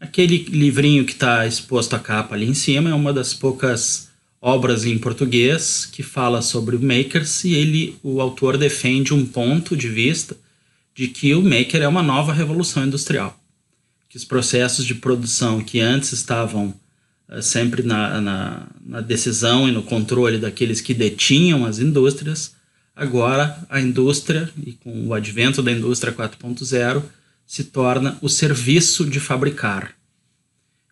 Aquele 0.04 0.40
livrinho 0.50 1.06
que 1.06 1.14
está 1.14 1.48
exposto 1.48 1.96
à 1.96 2.00
capa 2.00 2.36
ali 2.36 2.46
em 2.46 2.54
cima 2.54 2.90
é 2.90 2.94
uma 2.94 3.14
das 3.14 3.34
poucas 3.34 4.10
obras 4.42 4.84
em 4.84 4.98
português 4.98 5.86
que 5.86 6.04
fala 6.04 6.42
sobre 6.42 6.78
makers 6.78 7.46
e 7.46 7.54
ele, 7.54 7.98
o 8.04 8.20
autor 8.20 8.58
defende 8.58 9.14
um 9.14 9.26
ponto 9.26 9.78
de 9.78 9.88
vista 9.88 10.36
de 10.94 11.08
que 11.08 11.34
o 11.34 11.42
maker 11.42 11.82
é 11.82 11.88
uma 11.88 12.04
nova 12.04 12.34
revolução 12.34 12.86
industrial, 12.86 13.40
que 14.10 14.18
os 14.18 14.26
processos 14.26 14.86
de 14.86 14.94
produção 14.94 15.64
que 15.64 15.80
antes 15.80 16.12
estavam 16.12 16.76
uh, 17.30 17.42
sempre 17.42 17.82
na, 17.82 18.20
na, 18.20 18.68
na 18.86 19.00
decisão 19.00 19.70
e 19.70 19.72
no 19.72 19.84
controle 19.84 20.38
daqueles 20.38 20.82
que 20.82 20.94
detinham 20.94 21.66
as 21.66 21.80
indústrias, 21.80 22.54
agora 22.94 23.58
a 23.70 23.80
indústria 23.80 24.52
e 24.68 24.74
com 24.74 25.08
o 25.08 25.14
advento 25.14 25.64
da 25.64 25.72
indústria 25.72 26.12
4.0 26.12 27.02
se 27.46 27.66
torna 27.66 28.18
o 28.22 28.30
serviço 28.30 29.06
de 29.06 29.20
fabricar. 29.20 29.94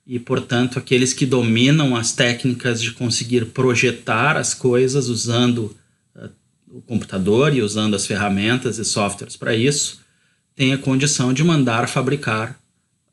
E, 0.06 0.20
portanto, 0.20 0.78
aqueles 0.78 1.14
que 1.14 1.26
dominam 1.26 1.96
as 1.96 2.12
técnicas 2.12 2.82
de 2.82 2.92
conseguir 2.92 3.46
projetar 3.48 4.36
as 4.36 4.54
coisas 4.54 5.08
usando 5.08 5.76
uh, 6.16 6.30
o 6.70 6.82
computador 6.82 7.54
e 7.54 7.62
usando 7.62 7.96
as 7.96 8.06
ferramentas 8.06 8.78
e 8.78 8.86
softwares 8.86 9.36
para 9.36 9.56
isso, 9.56 10.02
têm 10.56 10.74
a 10.74 10.78
condição 10.78 11.34
de 11.34 11.44
mandar 11.44 11.88
fabricar 11.88 12.60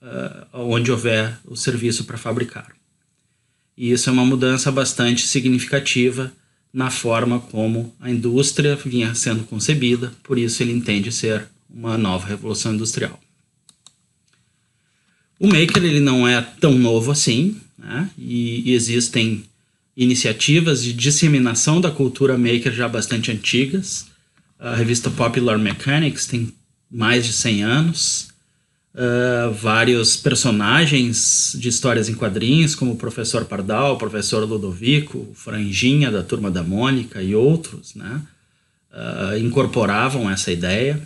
uh, 0.03 0.47
onde 0.53 0.91
houver 0.91 1.39
o 1.45 1.57
serviço 1.57 2.05
para 2.05 2.19
fabricar. 2.19 2.73
E 3.77 3.93
isso 3.93 4.11
é 4.11 4.13
uma 4.13 4.25
mudança 4.25 4.73
bastante 4.73 5.27
significativa 5.27 6.33
na 6.73 6.91
forma 6.91 7.41
como 7.41 7.95
a 8.01 8.11
indústria 8.11 8.77
vinha 8.77 9.15
sendo 9.15 9.45
concebida, 9.45 10.13
por 10.23 10.39
isso 10.39 10.63
ele 10.63 10.73
entende 10.73 11.13
ser 11.13 11.49
uma 11.71 11.97
nova 11.97 12.27
revolução 12.27 12.75
industrial. 12.75 13.19
O 15.39 15.47
Maker 15.47 15.85
ele 15.85 16.01
não 16.01 16.27
é 16.27 16.41
tão 16.41 16.73
novo 16.73 17.11
assim, 17.11 17.57
né? 17.79 18.11
e, 18.19 18.71
e 18.71 18.75
existem 18.75 19.45
iniciativas 19.97 20.83
de 20.83 20.93
disseminação 20.93 21.81
da 21.81 21.91
cultura 21.91 22.39
maker 22.39 22.73
já 22.73 22.89
bastante 22.89 23.33
antigas. 23.33 24.07
A 24.59 24.75
revista 24.75 25.11
Popular 25.11 25.59
Mechanics 25.59 26.27
tem 26.27 26.53
mais 26.91 27.27
de 27.27 27.33
100 27.33 27.63
anos. 27.65 28.29
Uh, 28.95 29.53
vários 29.53 30.17
personagens 30.17 31.55
de 31.57 31.69
histórias 31.69 32.09
em 32.09 32.15
quadrinhos, 32.15 32.75
como 32.75 32.93
o 32.93 32.97
Professor 32.97 33.45
Pardal, 33.45 33.95
o 33.95 33.99
Professor 33.99 34.43
Ludovico, 34.45 35.29
Franjinha 35.35 36.11
da 36.11 36.23
Turma 36.23 36.51
da 36.51 36.65
Mônica 36.65 37.23
e 37.23 37.35
outros, 37.35 37.95
né? 37.95 38.23
Uh, 38.91 39.39
incorporavam 39.39 40.29
essa 40.29 40.51
ideia. 40.51 41.01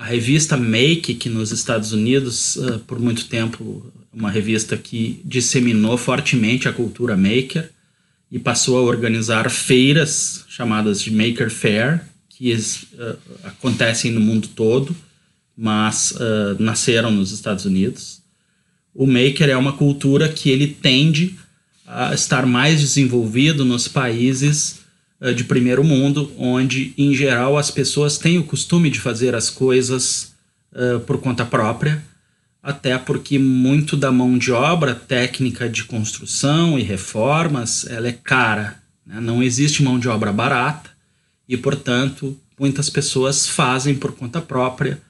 A 0.00 0.04
revista 0.06 0.56
Make, 0.56 1.12
que 1.12 1.28
nos 1.28 1.52
Estados 1.52 1.92
Unidos, 1.92 2.56
uh, 2.56 2.78
por 2.86 2.98
muito 2.98 3.26
tempo, 3.26 3.84
uma 4.10 4.30
revista 4.30 4.74
que 4.74 5.20
disseminou 5.22 5.98
fortemente 5.98 6.66
a 6.66 6.72
cultura 6.72 7.18
maker 7.18 7.70
e 8.32 8.38
passou 8.38 8.78
a 8.78 8.80
organizar 8.80 9.50
feiras 9.50 10.46
chamadas 10.48 11.02
de 11.02 11.10
Maker 11.10 11.50
Fair, 11.50 12.00
que 12.30 12.50
uh, 12.50 13.18
acontecem 13.44 14.10
no 14.10 14.22
mundo 14.22 14.48
todo, 14.48 14.96
mas 15.54 16.12
uh, 16.12 16.56
nasceram 16.58 17.10
nos 17.10 17.30
Estados 17.30 17.66
Unidos. 17.66 18.22
O 18.94 19.06
maker 19.06 19.50
é 19.50 19.56
uma 19.58 19.74
cultura 19.74 20.30
que 20.30 20.48
ele 20.48 20.68
tende 20.68 21.38
a 21.86 22.14
estar 22.14 22.46
mais 22.46 22.80
desenvolvido 22.80 23.66
nos 23.66 23.86
países 23.86 24.80
de 25.34 25.44
primeiro 25.44 25.84
mundo, 25.84 26.32
onde 26.38 26.94
em 26.96 27.14
geral 27.14 27.58
as 27.58 27.70
pessoas 27.70 28.16
têm 28.16 28.38
o 28.38 28.44
costume 28.44 28.88
de 28.88 29.00
fazer 29.00 29.34
as 29.34 29.50
coisas 29.50 30.32
uh, 30.72 31.00
por 31.00 31.18
conta 31.18 31.44
própria, 31.44 32.02
até 32.62 32.96
porque 32.98 33.38
muito 33.38 33.96
da 33.96 34.10
mão 34.10 34.38
de 34.38 34.50
obra 34.50 34.94
técnica 34.94 35.68
de 35.68 35.84
construção 35.84 36.78
e 36.78 36.82
reformas 36.82 37.86
ela 37.86 38.08
é 38.08 38.12
cara, 38.12 38.80
né? 39.06 39.20
não 39.20 39.42
existe 39.42 39.82
mão 39.82 39.98
de 39.98 40.08
obra 40.08 40.32
barata 40.32 40.90
e 41.48 41.56
portanto 41.56 42.36
muitas 42.58 42.90
pessoas 42.90 43.46
fazem 43.46 43.94
por 43.94 44.12
conta 44.12 44.40
própria 44.40 45.00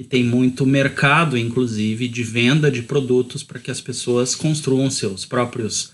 e 0.00 0.04
tem 0.04 0.24
muito 0.24 0.64
mercado, 0.64 1.36
inclusive, 1.36 2.08
de 2.08 2.22
venda 2.22 2.70
de 2.70 2.82
produtos 2.82 3.42
para 3.42 3.58
que 3.58 3.70
as 3.70 3.82
pessoas 3.82 4.34
construam 4.34 4.90
seus 4.90 5.26
próprios 5.26 5.90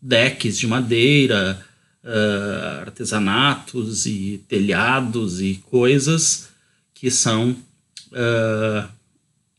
decks 0.00 0.58
de 0.58 0.66
madeira, 0.66 1.62
uh, 2.04 2.80
artesanatos 2.80 4.06
e 4.06 4.42
telhados 4.48 5.40
e 5.40 5.62
coisas 5.70 6.48
que 6.94 7.10
são 7.10 7.56
uh, 8.12 8.88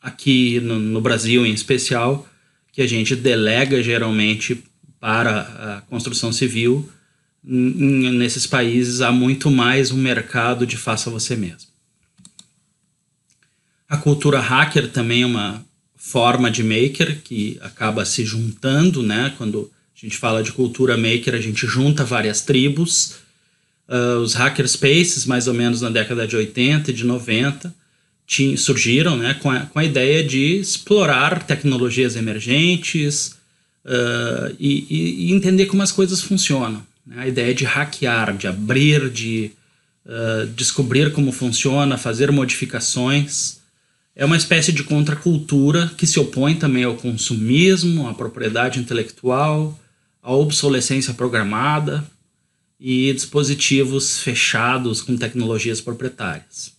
aqui 0.02 0.60
no, 0.60 0.80
no, 0.80 1.02
Brasil 1.02 1.46
em 1.46 1.54
especial 1.54 2.28
que 2.72 2.82
a 2.82 2.88
gente 2.88 3.16
delega 3.16 3.82
geralmente 3.84 4.64
para 5.00 5.42
a 5.78 5.82
construção 5.82 6.32
civil. 6.32 6.90
nesses 7.44 8.46
países 8.46 9.02
há 9.02 9.12
muito 9.12 9.50
mais 9.50 9.92
um 9.92 9.98
mercado 9.98 10.66
de 10.66 10.78
faça 10.78 11.10
você 11.10 11.36
mesmo. 11.36 11.72
A 13.90 13.98
cultura 13.98 14.40
hacker 14.40 14.90
também 14.90 15.24
é 15.24 15.26
uma 15.26 15.66
forma 15.96 16.50
de 16.50 16.64
maker 16.64 17.22
que 17.22 17.60
acaba 17.62 18.06
se 18.06 18.24
juntando, 18.24 19.04
né? 19.04 19.34
Quando 19.38 19.70
a 20.02 20.06
gente 20.06 20.18
fala 20.18 20.42
de 20.42 20.52
cultura 20.52 20.98
maker, 20.98 21.36
a 21.36 21.42
gente 21.42 21.68
junta 21.68 22.04
várias 22.04 22.42
tribos. 22.42 23.18
Uh, 23.88 24.18
os 24.20 24.34
hackerspaces, 24.34 25.26
mais 25.26 25.48
ou 25.48 25.54
menos 25.54 25.82
na 25.82 25.90
década 25.90 26.28
de 26.28 26.36
80 26.36 26.90
e 26.90 26.94
de 26.94 27.04
90, 27.06 27.74
tinham, 28.26 28.58
surgiram 28.58 29.16
né, 29.16 29.36
com, 29.36 29.52
a, 29.52 29.60
com 29.68 29.78
a 29.78 29.84
ideia 29.84 30.24
de 30.24 30.60
explorar 30.60 31.44
tecnologias 31.44 32.16
emergentes 32.16 33.36
uh, 33.86 34.56
e, 34.60 35.28
e, 35.28 35.34
entender 35.34 35.68
como 35.68 35.84
as 35.84 35.92
coisas 35.92 36.22
funcionam. 36.22 36.82
Né? 37.06 37.16
A 37.18 37.28
ideia 37.28 37.54
de 37.54 37.66
hackear, 37.66 38.36
de 38.36 38.48
abrir, 38.48 39.08
de 39.10 39.52
uh, 40.06 40.48
descobrir 40.48 41.12
como 41.12 41.32
funciona, 41.32 41.96
fazer 41.96 42.32
modificações. 42.32 43.60
É 44.16 44.26
uma 44.26 44.38
espécie 44.38 44.72
de 44.72 44.84
contracultura 44.84 45.92
que 45.96 46.08
se 46.08 46.20
opõe 46.20 46.56
também 46.56 46.86
ao 46.86 46.96
consumismo, 46.96 48.08
à 48.08 48.14
propriedade 48.16 48.80
intelectual, 48.80 49.78
a 50.22 50.34
obsolescência 50.34 51.14
programada 51.14 52.06
e 52.80 53.14
dispositivos 53.14 54.20
fechados 54.20 55.02
com 55.02 55.16
tecnologias 55.16 55.80
proprietárias. 55.80 56.74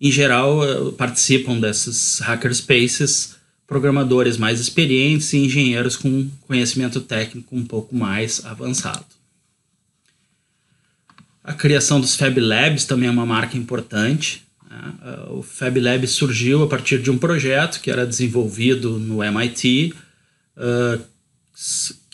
Em 0.00 0.10
geral, 0.10 0.64
eh, 0.64 0.92
participam 0.92 1.58
desses 1.60 2.18
hackerspaces 2.18 3.36
programadores 3.66 4.36
mais 4.36 4.60
experientes 4.60 5.32
e 5.32 5.38
engenheiros 5.38 5.96
com 5.96 6.28
conhecimento 6.46 7.00
técnico 7.00 7.56
um 7.56 7.64
pouco 7.64 7.94
mais 7.94 8.44
avançado. 8.44 9.06
A 11.42 11.52
criação 11.52 12.00
dos 12.00 12.16
Fab 12.16 12.38
Labs 12.40 12.84
também 12.84 13.08
é 13.08 13.12
uma 13.12 13.26
marca 13.26 13.56
importante. 13.56 14.42
Né? 14.68 14.94
O 15.28 15.42
Fab 15.42 15.78
Lab 15.78 16.06
surgiu 16.06 16.62
a 16.62 16.66
partir 16.66 17.00
de 17.00 17.10
um 17.10 17.18
projeto 17.18 17.80
que 17.80 17.90
era 17.90 18.06
desenvolvido 18.06 18.98
no 18.98 19.22
MIT, 19.22 19.94
uh, 20.56 21.04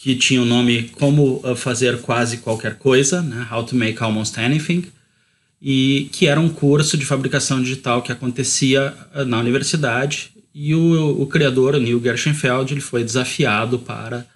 que 0.02 0.16
tinha 0.16 0.40
o 0.40 0.46
nome 0.46 0.84
Como 0.98 1.42
Fazer 1.56 2.00
Quase 2.00 2.38
Qualquer 2.38 2.76
Coisa, 2.76 3.20
né? 3.20 3.46
How 3.52 3.62
to 3.64 3.76
Make 3.76 4.02
Almost 4.02 4.40
Anything, 4.40 4.86
e 5.60 6.08
que 6.10 6.26
era 6.26 6.40
um 6.40 6.48
curso 6.48 6.96
de 6.96 7.04
fabricação 7.04 7.62
digital 7.62 8.00
que 8.00 8.10
acontecia 8.10 8.94
eh, 9.14 9.24
na 9.26 9.38
universidade, 9.38 10.32
e 10.54 10.74
o, 10.74 11.20
o 11.20 11.26
criador, 11.26 11.74
o 11.74 11.78
Neil 11.78 12.02
Gershenfeld, 12.02 12.72
ele 12.72 12.80
foi 12.80 13.04
desafiado 13.04 13.78
para 13.78 14.26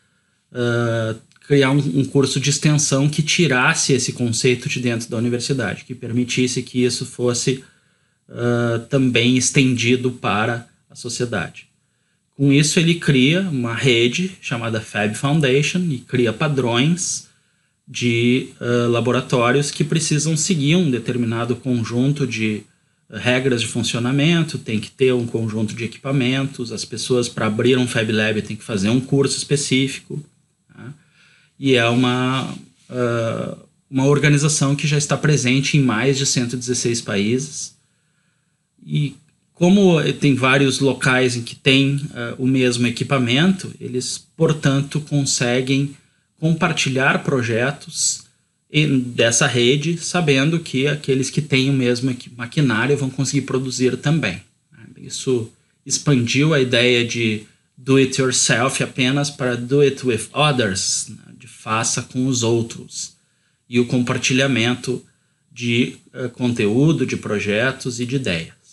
uh, 0.53 1.19
criar 1.47 1.71
um, 1.71 1.79
um, 1.79 2.05
curso 2.05 2.39
de 2.39 2.51
extensão 2.51 3.09
que 3.09 3.23
tirasse 3.23 3.95
esse 3.95 4.13
conceito 4.13 4.69
de 4.69 4.81
dentro 4.81 5.09
da 5.09 5.17
universidade, 5.17 5.85
que 5.85 5.95
permitisse 5.95 6.63
que 6.63 6.85
isso 6.85 7.07
fosse 7.07 7.65
uh, 8.29 8.79
também 8.91 9.37
estendido 9.37 10.13
para 10.13 10.69
a 10.89 10.95
sociedade. 10.95 11.74
Com 12.37 12.53
isso, 12.53 12.81
ele 12.81 12.97
cria 12.97 13.43
uma 13.43 13.75
rede 13.75 14.37
chamada 14.41 14.81
Fab 14.81 15.15
Foundation 15.15 15.79
e 15.89 15.99
cria 15.99 16.33
padrões 16.33 17.29
de 17.87 18.49
uh, 18.61 18.91
laboratórios 18.91 19.71
que 19.71 19.85
precisam 19.85 20.37
seguir 20.37 20.75
um 20.77 20.91
determinado 20.91 21.55
conjunto 21.55 22.27
de 22.27 22.63
uh, 23.09 23.17
regras 23.17 23.61
de 23.61 23.69
funcionamento, 23.69 24.59
tem 24.59 24.81
que 24.81 24.91
ter 24.91 25.13
um 25.13 25.27
conjunto 25.27 25.75
de 25.75 25.85
equipamentos, 25.85 26.73
as 26.73 26.85
pessoas 26.85 27.29
para 27.29 27.47
abrir 27.47 27.79
um 27.79 27.87
Fab 27.87 28.11
Lab 28.11 28.43
têm 28.43 28.57
que 28.57 28.65
fazer 28.65 28.89
um 28.89 29.01
curso 29.01 29.37
específico. 29.37 30.21
Tá? 30.69 30.93
E 31.61 31.75
é 31.75 31.87
uma, 31.89 32.51
uh, 32.91 33.59
uma 33.89 34.07
organização 34.07 34.75
que 34.75 34.89
já 34.89 34.99
está 34.99 35.17
presente 35.17 35.77
em 35.77 35.83
mais 35.83 36.19
de 36.19 36.27
116 36.27 37.01
países. 37.03 37.77
E 38.85 39.15
como 39.55 40.03
tem 40.15 40.35
vários 40.35 40.81
locais 40.81 41.37
em 41.37 41.43
que 41.43 41.55
tem 41.55 41.95
uh, 41.97 42.35
o 42.39 42.47
mesmo 42.47 42.87
equipamento, 42.89 43.73
eles, 43.81 44.27
portanto, 44.37 45.01
conseguem 45.01 45.97
compartilhar 46.41 47.23
projetos 47.23 48.25
dessa 49.15 49.47
rede, 49.47 49.97
sabendo 49.99 50.59
que 50.59 50.89
aqueles 50.89 51.31
que 51.31 51.41
têm 51.41 51.71
o 51.71 51.73
mesmo 51.73 52.15
maquinário 52.37 52.97
vão 52.97 53.09
conseguir 53.09 53.43
produzir 53.43 53.97
também. 53.99 54.43
Isso 54.97 55.53
expandiu 55.87 56.53
a 56.53 56.61
ideia 56.61 57.07
de 57.07 57.45
do 57.77 57.97
it 57.97 58.21
yourself 58.21 58.83
apenas 58.83 59.31
para 59.31 59.57
do 59.57 59.81
it 59.81 60.05
with 60.05 60.29
others, 60.33 61.07
né? 61.09 61.35
de 61.39 61.47
faça 61.47 62.03
com 62.03 62.27
os 62.27 62.43
outros, 62.43 63.13
e 63.69 63.79
o 63.79 63.87
compartilhamento 63.87 65.05
de 65.53 65.97
uh, 66.13 66.29
conteúdo, 66.31 67.07
de 67.07 67.17
projetos 67.17 68.01
e 68.01 68.07
de 68.07 68.17
ideias 68.17 68.64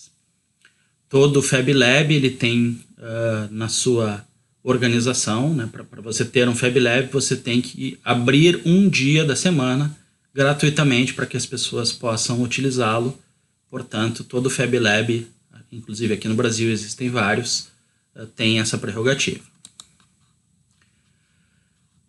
todo 1.12 1.40
o 1.40 1.44
Fab 1.44 1.72
Lab 1.74 2.12
ele 2.12 2.30
tem 2.30 2.82
uh, 2.98 3.52
na 3.54 3.68
sua 3.68 4.26
organização, 4.64 5.54
né? 5.54 5.70
Para 5.70 6.02
você 6.02 6.24
ter 6.24 6.48
um 6.48 6.56
Fab 6.56 6.80
Lab, 6.80 7.10
você 7.12 7.36
tem 7.36 7.62
que 7.62 8.00
abrir 8.04 8.62
um 8.66 8.88
dia 8.88 9.26
da 9.26 9.36
semana 9.36 9.96
gratuitamente 10.34 11.14
para 11.14 11.26
que 11.26 11.36
as 11.36 11.46
pessoas 11.46 11.92
possam 11.92 12.42
utilizá-lo. 12.42 13.20
Portanto, 13.70 14.24
todo 14.24 14.46
o 14.46 14.50
Fab 14.50 14.74
Lab, 14.80 15.28
inclusive 15.70 16.14
aqui 16.14 16.30
no 16.30 16.36
Brasil 16.36 16.72
existem 16.72 17.10
vários, 17.10 17.68
uh, 18.16 18.26
tem 18.26 18.62
essa 18.62 18.78
prerrogativa. 18.78 19.44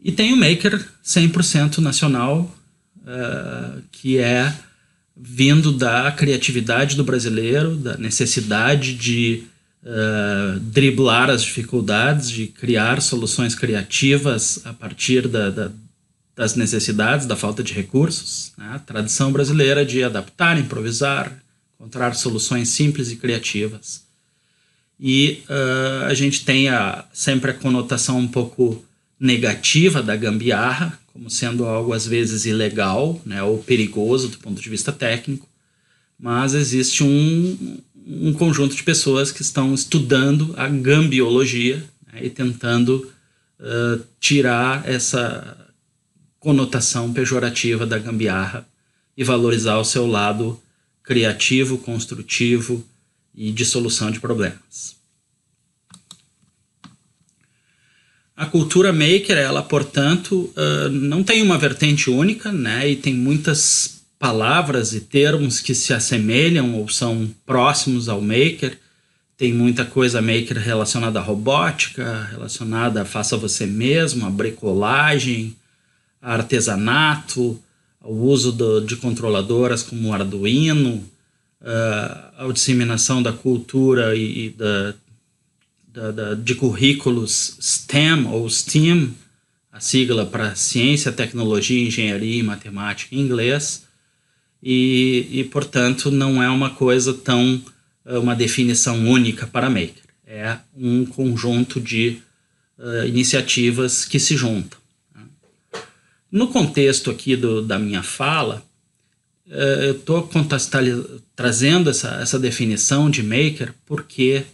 E 0.00 0.12
tem 0.12 0.32
o 0.32 0.36
Maker 0.36 0.80
100% 1.04 1.78
nacional, 1.78 2.56
uh, 2.98 3.82
que 3.90 4.18
é 4.18 4.54
vindo 5.24 5.70
da 5.70 6.10
criatividade 6.10 6.96
do 6.96 7.04
brasileiro, 7.04 7.76
da 7.76 7.96
necessidade 7.96 8.92
de 8.92 9.44
uh, 9.84 10.58
driblar 10.58 11.30
as 11.30 11.44
dificuldades, 11.44 12.28
de 12.28 12.48
criar 12.48 13.00
soluções 13.00 13.54
criativas 13.54 14.60
a 14.64 14.72
partir 14.72 15.28
da, 15.28 15.48
da, 15.48 15.70
das 16.34 16.56
necessidades, 16.56 17.24
da 17.24 17.36
falta 17.36 17.62
de 17.62 17.72
recursos. 17.72 18.50
Né? 18.58 18.68
A 18.74 18.80
tradição 18.80 19.30
brasileira 19.30 19.86
de 19.86 20.02
adaptar, 20.02 20.58
improvisar, 20.58 21.32
encontrar 21.76 22.16
soluções 22.16 22.70
simples 22.70 23.12
e 23.12 23.16
criativas. 23.16 24.02
E 24.98 25.44
uh, 25.48 26.06
a 26.06 26.14
gente 26.14 26.44
tem 26.44 26.68
a, 26.68 27.04
sempre 27.12 27.52
a 27.52 27.54
conotação 27.54 28.18
um 28.18 28.28
pouco 28.28 28.84
negativa 29.22 30.02
da 30.02 30.16
gambiarra, 30.16 30.98
como 31.12 31.30
sendo 31.30 31.64
algo 31.64 31.92
às 31.92 32.04
vezes 32.04 32.44
ilegal 32.44 33.22
né, 33.24 33.40
ou 33.40 33.62
perigoso 33.62 34.26
do 34.26 34.38
ponto 34.38 34.60
de 34.60 34.68
vista 34.68 34.90
técnico, 34.90 35.48
mas 36.18 36.54
existe 36.54 37.04
um, 37.04 37.78
um 38.04 38.32
conjunto 38.32 38.74
de 38.74 38.82
pessoas 38.82 39.30
que 39.30 39.42
estão 39.42 39.72
estudando 39.72 40.52
a 40.56 40.66
gambiologia 40.66 41.84
né, 42.12 42.24
e 42.24 42.30
tentando 42.30 43.12
uh, 43.60 44.02
tirar 44.18 44.88
essa 44.88 45.56
conotação 46.40 47.12
pejorativa 47.12 47.86
da 47.86 48.00
gambiarra 48.00 48.66
e 49.16 49.22
valorizar 49.22 49.78
o 49.78 49.84
seu 49.84 50.04
lado 50.04 50.60
criativo, 51.04 51.78
construtivo 51.78 52.84
e 53.32 53.52
de 53.52 53.64
solução 53.64 54.10
de 54.10 54.18
problemas. 54.18 54.96
A 58.42 58.46
cultura 58.46 58.92
maker, 58.92 59.38
ela, 59.38 59.62
portanto, 59.62 60.52
uh, 60.56 60.88
não 60.90 61.22
tem 61.22 61.40
uma 61.42 61.56
vertente 61.56 62.10
única, 62.10 62.50
né? 62.50 62.90
E 62.90 62.96
tem 62.96 63.14
muitas 63.14 64.02
palavras 64.18 64.92
e 64.92 65.00
termos 65.00 65.60
que 65.60 65.72
se 65.76 65.94
assemelham 65.94 66.74
ou 66.74 66.88
são 66.88 67.32
próximos 67.46 68.08
ao 68.08 68.20
maker. 68.20 68.76
Tem 69.36 69.52
muita 69.52 69.84
coisa 69.84 70.20
maker 70.20 70.58
relacionada 70.58 71.20
à 71.20 71.22
robótica, 71.22 72.26
relacionada 72.32 73.02
a 73.02 73.04
faça 73.04 73.36
você 73.36 73.64
mesmo, 73.64 74.26
a 74.26 74.30
bricolagem, 74.30 75.56
a 76.20 76.34
artesanato, 76.34 77.62
ao 78.00 78.12
uso 78.12 78.50
do, 78.50 78.80
de 78.80 78.96
controladoras 78.96 79.84
como 79.84 80.08
o 80.08 80.12
Arduino, 80.12 80.94
uh, 81.60 82.48
a 82.48 82.52
disseminação 82.52 83.22
da 83.22 83.32
cultura 83.32 84.16
e, 84.16 84.46
e 84.46 84.50
da 84.50 84.94
da, 85.92 86.10
da, 86.10 86.34
de 86.34 86.54
currículos 86.54 87.56
STEM 87.60 88.26
ou 88.26 88.48
STEAM, 88.48 89.14
a 89.70 89.80
sigla 89.80 90.24
para 90.24 90.54
Ciência, 90.54 91.12
Tecnologia, 91.12 91.86
Engenharia 91.86 92.40
e 92.40 92.42
Matemática 92.42 93.14
em 93.14 93.20
inglês, 93.20 93.84
e, 94.62 95.28
e 95.30 95.44
portanto 95.44 96.10
não 96.10 96.42
é 96.42 96.48
uma 96.48 96.70
coisa 96.70 97.12
tão 97.12 97.62
uh, 98.06 98.20
uma 98.20 98.34
definição 98.34 99.06
única 99.06 99.46
para 99.46 99.68
Maker. 99.68 100.02
É 100.26 100.56
um 100.74 101.04
conjunto 101.04 101.80
de 101.80 102.18
uh, 102.78 103.06
iniciativas 103.06 104.04
que 104.04 104.18
se 104.18 104.36
juntam. 104.36 104.78
Né? 105.14 105.22
No 106.30 106.48
contexto 106.48 107.10
aqui 107.10 107.36
do, 107.36 107.60
da 107.60 107.78
minha 107.78 108.02
fala, 108.02 108.64
eu 109.44 109.92
estou 109.92 110.30
trazendo 111.36 111.90
essa, 111.90 112.14
essa 112.22 112.38
definição 112.38 113.10
de 113.10 113.22
Maker 113.22 113.74
porque 113.84 114.44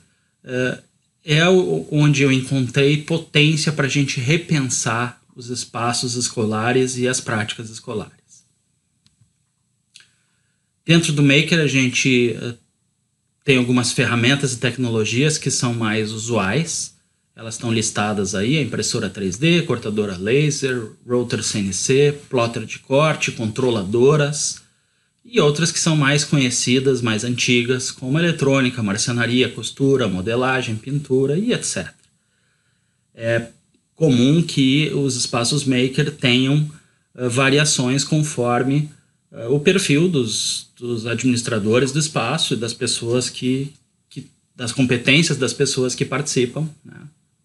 é 1.24 1.46
onde 1.48 2.22
eu 2.22 2.33
encontrei 2.33 3.02
potência 3.02 3.72
para 3.72 3.87
a 3.87 3.90
gente 3.90 4.20
repensar 4.20 5.20
os 5.35 5.50
espaços 5.50 6.14
escolares 6.14 6.96
e 6.96 7.07
as 7.07 7.20
práticas 7.20 7.70
escolares. 7.70 8.12
Dentro 10.85 11.12
do 11.12 11.22
Maker, 11.22 11.61
a 11.61 11.66
gente 11.66 12.35
uh, 12.42 12.57
tem 13.44 13.59
algumas 13.59 13.92
ferramentas 13.92 14.54
e 14.54 14.59
tecnologias 14.59 15.37
que 15.37 15.50
são 15.50 15.74
mais 15.74 16.12
usuais. 16.12 16.94
Elas 17.37 17.54
estão 17.54 17.72
listadas 17.72 18.35
aí: 18.35 18.57
a 18.57 18.62
impressora 18.62 19.11
3D, 19.11 19.66
cortadora 19.66 20.16
laser, 20.16 20.92
router 21.07 21.42
CNC, 21.42 22.20
plotter 22.28 22.64
de 22.64 22.78
corte, 22.78 23.33
controladoras 23.33 24.67
e 25.30 25.40
outras 25.40 25.70
que 25.70 25.78
são 25.78 25.94
mais 25.94 26.24
conhecidas, 26.24 27.02
mais 27.02 27.22
antigas, 27.22 27.90
como 27.90 28.18
eletrônica, 28.18 28.82
marcenaria, 28.82 29.48
costura, 29.50 30.08
modelagem, 30.08 30.74
pintura 30.74 31.36
e 31.36 31.52
etc. 31.52 31.88
É 33.14 33.48
comum 33.94 34.42
que 34.42 34.90
os 34.94 35.16
espaços 35.16 35.64
maker 35.64 36.14
tenham 36.14 36.70
uh, 37.14 37.28
variações 37.28 38.04
conforme 38.04 38.88
uh, 39.30 39.52
o 39.54 39.60
perfil 39.60 40.08
dos, 40.08 40.70
dos 40.78 41.06
administradores 41.06 41.92
do 41.92 41.98
espaço 41.98 42.54
e 42.54 42.56
das 42.56 42.72
pessoas 42.72 43.28
que, 43.28 43.74
que 44.08 44.30
das 44.56 44.72
competências 44.72 45.36
das 45.36 45.52
pessoas 45.52 45.94
que 45.94 46.06
participam, 46.06 46.66
né, 46.82 47.00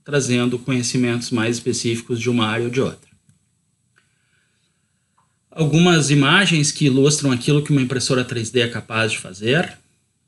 trazendo 0.06 0.58
conhecimentos 0.58 1.32
mais 1.32 1.58
específicos 1.58 2.18
de 2.18 2.30
uma 2.30 2.48
área 2.48 2.66
ou 2.66 2.72
de 2.72 2.80
outra 2.80 3.13
algumas 5.56 6.10
imagens 6.10 6.72
que 6.72 6.86
ilustram 6.86 7.32
aquilo 7.32 7.64
que 7.64 7.72
uma 7.72 7.82
impressora 7.82 8.26
3D 8.26 8.62
é 8.62 8.68
capaz 8.68 9.12
de 9.12 9.20
fazer, 9.20 9.78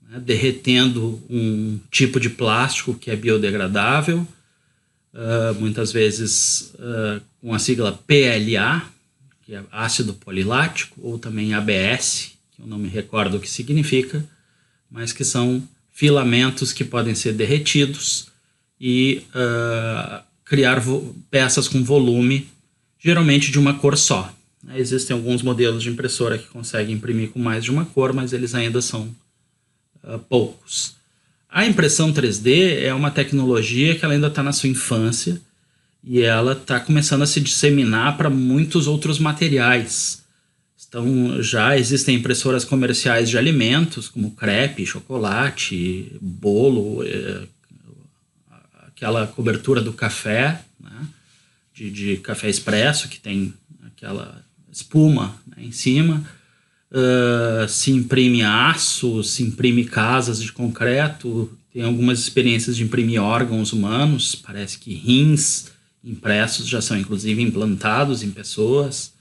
né, 0.07 0.19
derretendo 0.19 1.21
um 1.29 1.79
tipo 1.91 2.19
de 2.19 2.29
plástico 2.29 2.93
que 2.93 3.09
é 3.09 3.15
biodegradável, 3.15 4.27
uh, 5.13 5.59
muitas 5.59 5.91
vezes 5.91 6.73
uh, 6.75 7.21
com 7.41 7.53
a 7.53 7.59
sigla 7.59 7.99
PLA, 8.05 8.85
que 9.43 9.55
é 9.55 9.63
ácido 9.71 10.13
polilático, 10.13 10.99
ou 11.01 11.17
também 11.17 11.53
ABS, 11.53 12.33
que 12.55 12.61
eu 12.61 12.67
não 12.67 12.77
me 12.77 12.87
recordo 12.87 13.37
o 13.37 13.39
que 13.39 13.49
significa, 13.49 14.23
mas 14.89 15.11
que 15.11 15.23
são 15.23 15.67
filamentos 15.91 16.71
que 16.71 16.83
podem 16.83 17.15
ser 17.15 17.33
derretidos 17.33 18.27
e 18.79 19.23
uh, 19.29 20.23
criar 20.43 20.81
peças 21.31 21.67
com 21.67 21.83
volume, 21.83 22.47
geralmente 22.99 23.51
de 23.51 23.57
uma 23.57 23.73
cor 23.73 23.97
só. 23.97 24.34
Né, 24.65 24.79
existem 24.79 25.15
alguns 25.15 25.43
modelos 25.43 25.83
de 25.83 25.89
impressora 25.89 26.37
que 26.37 26.47
conseguem 26.47 26.95
imprimir 26.95 27.29
com 27.29 27.39
mais 27.39 27.63
de 27.63 27.71
uma 27.71 27.85
cor, 27.85 28.11
mas 28.11 28.33
eles 28.33 28.55
ainda 28.55 28.81
são 28.81 29.15
uh, 30.03 30.17
poucos. 30.27 30.95
A 31.49 31.65
impressão 31.65 32.11
3D 32.11 32.81
é 32.81 32.93
uma 32.93 33.11
tecnologia 33.11 33.95
que 33.95 34.03
ela 34.03 34.13
ainda 34.13 34.27
está 34.27 34.43
na 34.43 34.51
sua 34.51 34.67
infância 34.67 35.39
e 36.03 36.21
ela 36.21 36.53
está 36.53 36.79
começando 36.79 37.21
a 37.21 37.27
se 37.27 37.39
disseminar 37.39 38.17
para 38.17 38.29
muitos 38.29 38.87
outros 38.87 39.19
materiais. 39.19 40.23
Então, 40.87 41.41
já 41.41 41.77
existem 41.77 42.15
impressoras 42.15 42.63
comerciais 42.63 43.29
de 43.29 43.37
alimentos, 43.37 44.07
como 44.07 44.31
crepe, 44.31 44.85
chocolate, 44.85 46.11
bolo, 46.21 47.03
eh, 47.03 47.47
aquela 48.87 49.27
cobertura 49.27 49.81
do 49.81 49.91
café, 49.91 50.61
né, 50.79 51.07
de, 51.73 51.91
de 51.91 52.17
café 52.17 52.49
expresso, 52.49 53.09
que 53.09 53.19
tem 53.19 53.53
aquela 53.85 54.44
espuma 54.75 55.35
né, 55.47 55.63
em 55.63 55.71
cima. 55.71 56.23
Uh, 56.91 57.67
se 57.67 57.91
imprime 57.91 58.43
aço, 58.43 59.23
se 59.23 59.43
imprime 59.43 59.85
casas 59.85 60.41
de 60.41 60.51
concreto, 60.51 61.49
tem 61.73 61.83
algumas 61.83 62.19
experiências 62.19 62.77
de 62.77 62.83
imprimir 62.83 63.21
órgãos 63.21 63.73
humanos, 63.73 64.35
parece 64.35 64.77
que 64.77 64.93
rins 64.93 65.71
impressos 66.03 66.67
já 66.67 66.79
são 66.79 66.97
inclusive 66.97 67.41
implantados 67.41 68.21
em 68.21 68.29
pessoas, 68.29 69.13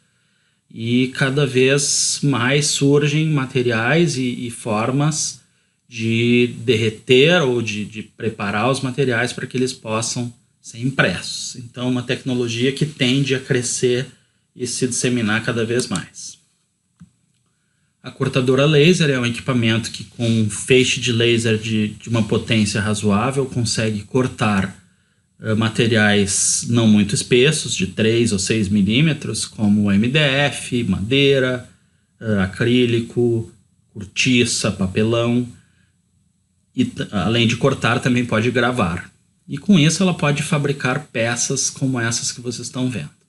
e 0.70 1.08
cada 1.14 1.46
vez 1.46 2.20
mais 2.22 2.66
surgem 2.66 3.28
materiais 3.30 4.16
e, 4.16 4.46
e 4.46 4.50
formas 4.50 5.40
de 5.88 6.54
derreter 6.58 7.42
ou 7.42 7.62
de, 7.62 7.84
de 7.84 8.02
preparar 8.02 8.70
os 8.70 8.80
materiais 8.80 9.32
para 9.32 9.46
que 9.46 9.56
eles 9.56 9.72
possam 9.72 10.32
ser 10.60 10.78
impressos. 10.78 11.56
Então, 11.56 11.88
uma 11.88 12.02
tecnologia 12.02 12.72
que 12.72 12.86
tende 12.86 13.34
a 13.34 13.40
crescer 13.40 14.06
e 14.54 14.66
se 14.66 14.86
disseminar 14.86 15.44
cada 15.44 15.64
vez 15.64 15.88
mais. 15.88 16.38
A 18.04 18.10
cortadora 18.10 18.66
laser 18.66 19.08
é 19.08 19.18
um 19.18 19.24
equipamento 19.24 19.90
que, 19.90 20.04
com 20.04 20.28
um 20.28 20.50
feixe 20.50 21.00
de 21.00 21.10
laser 21.10 21.56
de, 21.56 21.88
de 21.88 22.10
uma 22.10 22.22
potência 22.22 22.78
razoável, 22.78 23.46
consegue 23.46 24.02
cortar 24.02 24.78
uh, 25.40 25.56
materiais 25.56 26.66
não 26.68 26.86
muito 26.86 27.14
espessos, 27.14 27.74
de 27.74 27.86
3 27.86 28.32
ou 28.32 28.38
6 28.38 28.68
milímetros, 28.68 29.46
como 29.46 29.90
MDF, 29.90 30.84
madeira, 30.84 31.66
uh, 32.20 32.40
acrílico, 32.40 33.50
cortiça, 33.94 34.70
papelão. 34.70 35.48
E, 36.76 36.92
além 37.10 37.46
de 37.46 37.56
cortar, 37.56 38.00
também 38.00 38.26
pode 38.26 38.50
gravar. 38.50 39.10
E 39.48 39.56
com 39.56 39.78
isso, 39.78 40.02
ela 40.02 40.12
pode 40.12 40.42
fabricar 40.42 41.06
peças 41.10 41.70
como 41.70 41.98
essas 41.98 42.30
que 42.30 42.42
vocês 42.42 42.66
estão 42.66 42.90
vendo. 42.90 43.23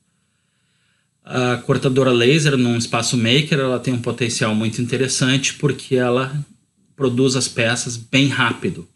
A 1.27 1.57
cortadora 1.57 2.11
laser 2.11 2.55
num 2.55 2.77
espaço 2.77 3.17
maker 3.17 3.57
ela 3.59 3.79
tem 3.79 3.91
um 3.91 4.01
potencial 4.01 4.53
muito 4.53 4.79
interessante 4.79 5.55
porque 5.55 5.95
ela 5.95 6.31
produz 6.95 7.35
as 7.35 7.47
peças 7.47 7.97
bem 7.97 8.27
rápido, 8.27 8.87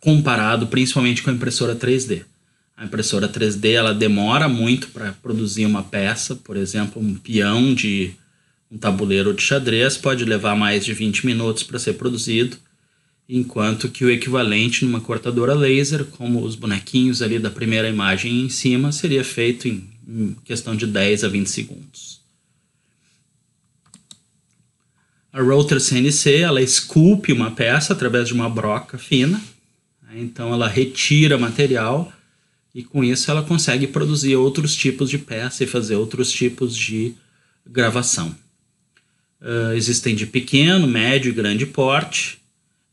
comparado 0.00 0.68
principalmente 0.68 1.24
com 1.24 1.30
a 1.30 1.32
impressora 1.32 1.74
3D. 1.74 2.22
A 2.76 2.84
impressora 2.84 3.28
3D 3.28 3.72
ela 3.72 3.92
demora 3.92 4.48
muito 4.48 4.88
para 4.88 5.10
produzir 5.20 5.66
uma 5.66 5.82
peça, 5.82 6.36
por 6.36 6.56
exemplo, 6.56 7.02
um 7.02 7.14
peão 7.14 7.74
de 7.74 8.14
um 8.70 8.78
tabuleiro 8.78 9.34
de 9.34 9.42
xadrez 9.42 9.98
pode 9.98 10.24
levar 10.24 10.56
mais 10.56 10.84
de 10.84 10.94
20 10.94 11.26
minutos 11.26 11.64
para 11.64 11.80
ser 11.80 11.94
produzido, 11.94 12.56
enquanto 13.28 13.88
que 13.88 14.04
o 14.04 14.10
equivalente 14.10 14.84
numa 14.84 15.00
cortadora 15.00 15.52
laser, 15.52 16.04
como 16.04 16.42
os 16.44 16.54
bonequinhos 16.54 17.22
ali 17.22 17.40
da 17.40 17.50
primeira 17.50 17.88
imagem 17.88 18.40
em 18.40 18.48
cima, 18.48 18.92
seria 18.92 19.24
feito 19.24 19.66
em 19.66 19.91
em 20.06 20.34
questão 20.44 20.74
de 20.74 20.86
10 20.86 21.24
a 21.24 21.28
20 21.28 21.46
segundos. 21.48 22.20
A 25.32 25.40
router 25.40 25.80
CNC 25.80 26.40
ela 26.40 26.60
esculpe 26.60 27.32
uma 27.32 27.50
peça 27.50 27.94
através 27.94 28.28
de 28.28 28.34
uma 28.34 28.50
broca 28.50 28.98
fina, 28.98 29.40
né? 30.02 30.14
então 30.16 30.52
ela 30.52 30.68
retira 30.68 31.38
material 31.38 32.12
e 32.74 32.82
com 32.82 33.02
isso 33.02 33.30
ela 33.30 33.42
consegue 33.42 33.86
produzir 33.86 34.36
outros 34.36 34.74
tipos 34.74 35.08
de 35.08 35.18
peça 35.18 35.64
e 35.64 35.66
fazer 35.66 35.96
outros 35.96 36.30
tipos 36.30 36.76
de 36.76 37.14
gravação. 37.66 38.34
Uh, 39.40 39.72
existem 39.74 40.14
de 40.14 40.26
pequeno, 40.26 40.86
médio 40.86 41.30
e 41.30 41.34
grande 41.34 41.66
porte. 41.66 42.38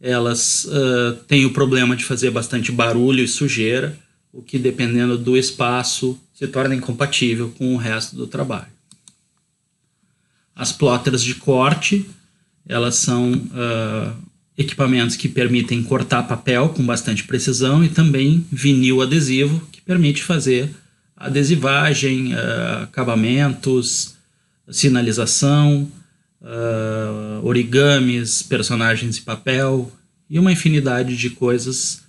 Elas 0.01 0.65
uh, 0.65 1.15
têm 1.27 1.45
o 1.45 1.51
problema 1.51 1.95
de 1.95 2.03
fazer 2.03 2.31
bastante 2.31 2.71
barulho 2.71 3.23
e 3.23 3.27
sujeira, 3.27 3.97
o 4.31 4.41
que, 4.41 4.57
dependendo 4.57 5.17
do 5.17 5.37
espaço, 5.37 6.19
se 6.39 6.47
torna 6.47 6.73
incompatível 6.73 7.53
com 7.57 7.75
o 7.75 7.77
resto 7.77 8.15
do 8.15 8.25
trabalho. 8.25 8.71
As 10.55 10.71
plotters 10.71 11.21
de 11.21 11.35
corte, 11.35 12.09
elas 12.65 12.95
são 12.95 13.33
uh, 13.33 14.15
equipamentos 14.57 15.17
que 15.17 15.27
permitem 15.27 15.83
cortar 15.83 16.23
papel 16.23 16.69
com 16.69 16.85
bastante 16.85 17.25
precisão 17.25 17.83
e 17.83 17.89
também 17.89 18.47
vinil 18.49 19.01
adesivo, 19.01 19.59
que 19.69 19.81
permite 19.81 20.23
fazer 20.23 20.73
adesivagem, 21.13 22.33
uh, 22.33 22.83
acabamentos, 22.83 24.15
sinalização, 24.71 25.91
uh, 26.41 27.45
origamis, 27.45 28.41
personagens 28.43 29.17
de 29.17 29.23
papel 29.23 29.91
e 30.29 30.39
uma 30.39 30.53
infinidade 30.53 31.17
de 31.17 31.31
coisas 31.31 32.01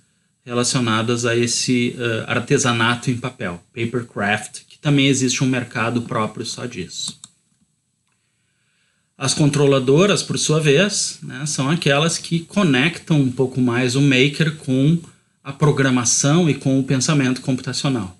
relacionadas 0.45 1.25
a 1.25 1.35
esse 1.35 1.95
uh, 1.97 2.29
artesanato 2.29 3.11
em 3.11 3.17
papel, 3.17 3.61
papercraft, 3.73 4.61
que 4.67 4.77
também 4.79 5.07
existe 5.07 5.43
um 5.43 5.47
mercado 5.47 6.01
próprio 6.01 6.45
só 6.45 6.65
disso. 6.65 7.19
As 9.17 9.35
controladoras, 9.35 10.23
por 10.23 10.39
sua 10.39 10.59
vez, 10.59 11.19
né, 11.21 11.45
são 11.45 11.69
aquelas 11.69 12.17
que 12.17 12.39
conectam 12.39 13.21
um 13.21 13.31
pouco 13.31 13.61
mais 13.61 13.95
o 13.95 14.01
maker 14.01 14.55
com 14.57 14.97
a 15.43 15.53
programação 15.53 16.49
e 16.49 16.55
com 16.55 16.79
o 16.79 16.83
pensamento 16.83 17.41
computacional. 17.41 18.17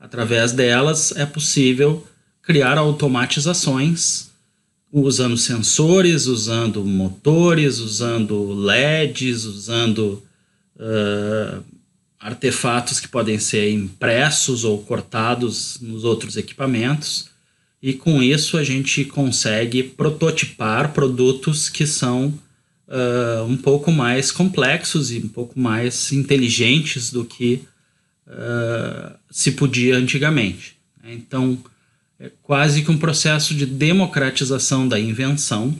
Através 0.00 0.52
delas 0.52 1.12
é 1.16 1.26
possível 1.26 2.06
criar 2.42 2.78
automatizações 2.78 4.30
usando 4.90 5.36
sensores, 5.36 6.26
usando 6.26 6.84
motores, 6.84 7.78
usando 7.78 8.52
LEDs, 8.52 9.44
usando 9.44 10.22
uh, 10.76 11.62
artefatos 12.18 13.00
que 13.00 13.08
podem 13.08 13.38
ser 13.38 13.70
impressos 13.70 14.64
ou 14.64 14.82
cortados 14.82 15.78
nos 15.80 16.04
outros 16.04 16.36
equipamentos. 16.36 17.28
E 17.82 17.92
com 17.92 18.22
isso 18.22 18.56
a 18.56 18.64
gente 18.64 19.04
consegue 19.04 19.82
prototipar 19.82 20.92
produtos 20.94 21.68
que 21.68 21.86
são 21.86 22.28
uh, 22.88 23.44
um 23.44 23.58
pouco 23.58 23.92
mais 23.92 24.32
complexos 24.32 25.10
e 25.10 25.18
um 25.18 25.28
pouco 25.28 25.60
mais 25.60 26.12
inteligentes 26.12 27.10
do 27.10 27.26
que 27.26 27.62
uh, 28.26 29.14
se 29.30 29.52
podia 29.52 29.98
antigamente. 29.98 30.78
Então, 31.04 31.58
é 32.18 32.30
quase 32.42 32.82
que 32.82 32.90
um 32.90 32.96
processo 32.96 33.54
de 33.54 33.66
democratização 33.66 34.88
da 34.88 34.98
invenção, 34.98 35.76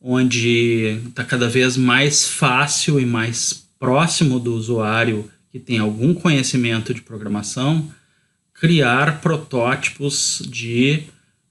onde 0.00 1.00
está 1.08 1.22
cada 1.22 1.50
vez 1.50 1.76
mais 1.76 2.26
fácil 2.26 2.98
e 2.98 3.04
mais 3.04 3.67
próximo 3.78 4.38
do 4.38 4.54
usuário 4.54 5.30
que 5.50 5.58
tem 5.58 5.78
algum 5.78 6.12
conhecimento 6.14 6.92
de 6.92 7.00
programação 7.00 7.88
criar 8.52 9.20
protótipos 9.20 10.42
de 10.46 11.04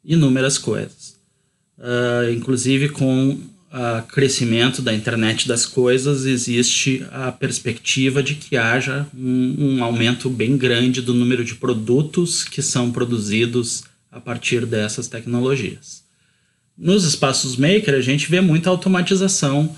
inúmeras 0.04 0.58
coisas. 0.58 1.16
Uh, 1.78 2.32
inclusive 2.34 2.90
com 2.90 3.30
uh, 3.32 4.06
crescimento 4.08 4.82
da 4.82 4.94
internet 4.94 5.48
das 5.48 5.66
coisas, 5.66 6.26
existe 6.26 7.06
a 7.12 7.32
perspectiva 7.32 8.22
de 8.22 8.36
que 8.36 8.58
haja 8.58 9.08
um, 9.16 9.56
um 9.60 9.84
aumento 9.84 10.30
bem 10.30 10.58
grande 10.58 11.02
do 11.02 11.14
número 11.14 11.46
de 11.46 11.56
produtos 11.56 12.44
que 12.44 12.62
são 12.62 12.92
produzidos 12.92 13.84
a 14.12 14.20
partir 14.20 14.66
dessas 14.66 15.08
tecnologias. 15.08 16.04
Nos 16.78 17.06
espaços 17.06 17.56
maker, 17.56 17.96
a 17.96 18.02
gente 18.02 18.30
vê 18.30 18.42
muita 18.42 18.70
automatização 18.70 19.76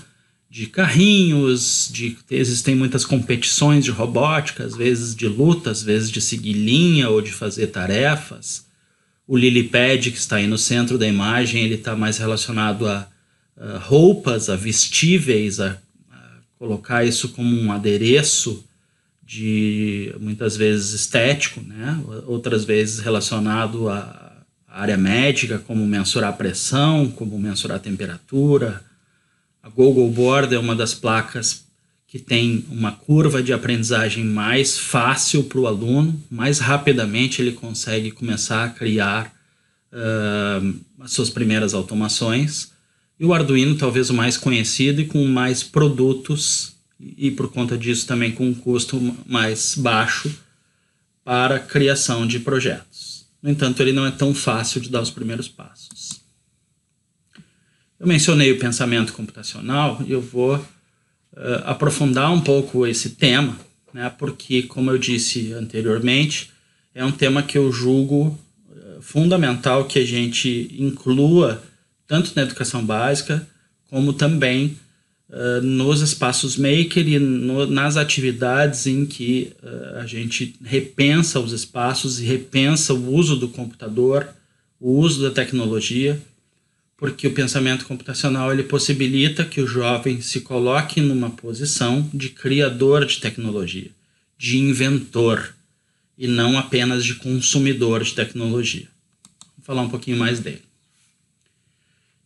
de 0.50 0.66
carrinhos, 0.66 1.88
de 1.92 2.18
existem 2.28 2.74
muitas 2.74 3.04
competições 3.04 3.84
de 3.84 3.92
robótica, 3.92 4.64
às 4.64 4.74
vezes 4.74 5.14
de 5.14 5.28
luta, 5.28 5.70
às 5.70 5.80
vezes 5.80 6.10
de 6.10 6.20
seguir 6.20 6.54
linha 6.54 7.08
ou 7.08 7.22
de 7.22 7.30
fazer 7.30 7.68
tarefas. 7.68 8.66
O 9.28 9.36
Lilipad, 9.36 10.10
que 10.10 10.18
está 10.18 10.36
aí 10.36 10.48
no 10.48 10.58
centro 10.58 10.98
da 10.98 11.06
imagem, 11.06 11.62
ele 11.62 11.76
está 11.76 11.94
mais 11.94 12.18
relacionado 12.18 12.88
a 12.88 13.06
uh, 13.56 13.78
roupas, 13.78 14.50
a 14.50 14.56
vestíveis, 14.56 15.60
a, 15.60 15.78
a, 16.10 16.38
colocar 16.58 17.04
isso 17.04 17.28
como 17.28 17.56
um 17.56 17.70
adereço 17.70 18.64
de 19.22 20.12
muitas 20.18 20.56
vezes 20.56 20.92
estético, 20.92 21.60
né? 21.60 22.02
outras 22.26 22.64
vezes 22.64 22.98
relacionado 22.98 23.88
à 23.88 24.44
área 24.66 24.96
médica, 24.96 25.60
como 25.60 25.86
mensurar 25.86 26.30
a 26.30 26.32
pressão, 26.32 27.08
como 27.08 27.38
mensurar 27.38 27.76
a 27.76 27.80
temperatura. 27.80 28.89
A 29.62 29.68
Google 29.68 30.10
Board 30.10 30.54
é 30.54 30.58
uma 30.58 30.74
das 30.74 30.94
placas 30.94 31.64
que 32.06 32.18
tem 32.18 32.64
uma 32.68 32.90
curva 32.90 33.42
de 33.42 33.52
aprendizagem 33.52 34.24
mais 34.24 34.76
fácil 34.76 35.44
para 35.44 35.60
o 35.60 35.66
aluno, 35.66 36.20
mais 36.28 36.58
rapidamente 36.58 37.40
ele 37.40 37.52
consegue 37.52 38.10
começar 38.10 38.64
a 38.64 38.70
criar 38.70 39.32
uh, 39.92 40.74
as 40.98 41.12
suas 41.12 41.30
primeiras 41.30 41.72
automações. 41.72 42.72
E 43.18 43.24
o 43.24 43.32
Arduino, 43.32 43.76
talvez 43.76 44.10
o 44.10 44.14
mais 44.14 44.36
conhecido 44.36 45.02
e 45.02 45.06
com 45.06 45.24
mais 45.26 45.62
produtos, 45.62 46.72
e 46.98 47.30
por 47.30 47.50
conta 47.52 47.78
disso 47.78 48.06
também 48.06 48.32
com 48.32 48.48
um 48.48 48.54
custo 48.54 48.98
mais 49.26 49.76
baixo 49.76 50.34
para 51.22 51.60
criação 51.60 52.26
de 52.26 52.40
projetos. 52.40 53.26
No 53.42 53.50
entanto, 53.50 53.80
ele 53.80 53.92
não 53.92 54.04
é 54.06 54.10
tão 54.10 54.34
fácil 54.34 54.80
de 54.80 54.90
dar 54.90 55.00
os 55.00 55.10
primeiros 55.10 55.48
passos. 55.48 56.19
Eu 58.00 58.06
mencionei 58.06 58.50
o 58.50 58.58
pensamento 58.58 59.12
computacional 59.12 60.02
e 60.06 60.12
eu 60.12 60.22
vou 60.22 60.56
uh, 60.56 60.64
aprofundar 61.66 62.32
um 62.32 62.40
pouco 62.40 62.86
esse 62.86 63.10
tema, 63.10 63.54
né, 63.92 64.10
porque, 64.18 64.62
como 64.62 64.90
eu 64.90 64.96
disse 64.96 65.52
anteriormente, 65.52 66.50
é 66.94 67.04
um 67.04 67.12
tema 67.12 67.42
que 67.42 67.58
eu 67.58 67.70
julgo 67.70 68.28
uh, 68.70 69.02
fundamental 69.02 69.84
que 69.84 69.98
a 69.98 70.04
gente 70.04 70.74
inclua 70.78 71.62
tanto 72.06 72.32
na 72.34 72.40
educação 72.40 72.82
básica, 72.82 73.46
como 73.90 74.14
também 74.14 74.78
uh, 75.28 75.60
nos 75.60 76.00
espaços 76.00 76.56
maker 76.56 77.06
e 77.06 77.18
no, 77.18 77.66
nas 77.66 77.98
atividades 77.98 78.86
em 78.86 79.04
que 79.04 79.52
a 79.96 80.06
gente 80.06 80.56
repensa 80.64 81.38
os 81.38 81.52
espaços 81.52 82.18
e 82.18 82.24
repensa 82.24 82.94
o 82.94 83.14
uso 83.14 83.36
do 83.36 83.50
computador, 83.50 84.26
o 84.80 84.92
uso 84.92 85.22
da 85.22 85.30
tecnologia, 85.30 86.18
porque 87.00 87.26
o 87.26 87.32
pensamento 87.32 87.86
computacional 87.86 88.52
ele 88.52 88.62
possibilita 88.62 89.42
que 89.42 89.62
o 89.62 89.66
jovem 89.66 90.20
se 90.20 90.42
coloque 90.42 91.00
numa 91.00 91.30
posição 91.30 92.08
de 92.12 92.28
criador 92.28 93.06
de 93.06 93.18
tecnologia, 93.18 93.90
de 94.36 94.58
inventor, 94.58 95.54
e 96.18 96.28
não 96.28 96.58
apenas 96.58 97.02
de 97.02 97.14
consumidor 97.14 98.04
de 98.04 98.12
tecnologia. 98.12 98.86
Vou 99.56 99.64
falar 99.64 99.80
um 99.80 99.88
pouquinho 99.88 100.18
mais 100.18 100.40
dele. 100.40 100.60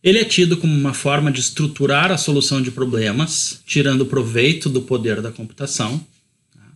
Ele 0.03 0.19
é 0.19 0.25
tido 0.25 0.57
como 0.57 0.73
uma 0.73 0.93
forma 0.93 1.31
de 1.31 1.39
estruturar 1.39 2.11
a 2.11 2.17
solução 2.17 2.61
de 2.61 2.69
problemas, 2.69 3.61
tirando 3.65 4.05
proveito 4.05 4.69
do 4.69 4.81
poder 4.81 5.21
da 5.21 5.31
computação. 5.31 6.05
Tá? 6.53 6.67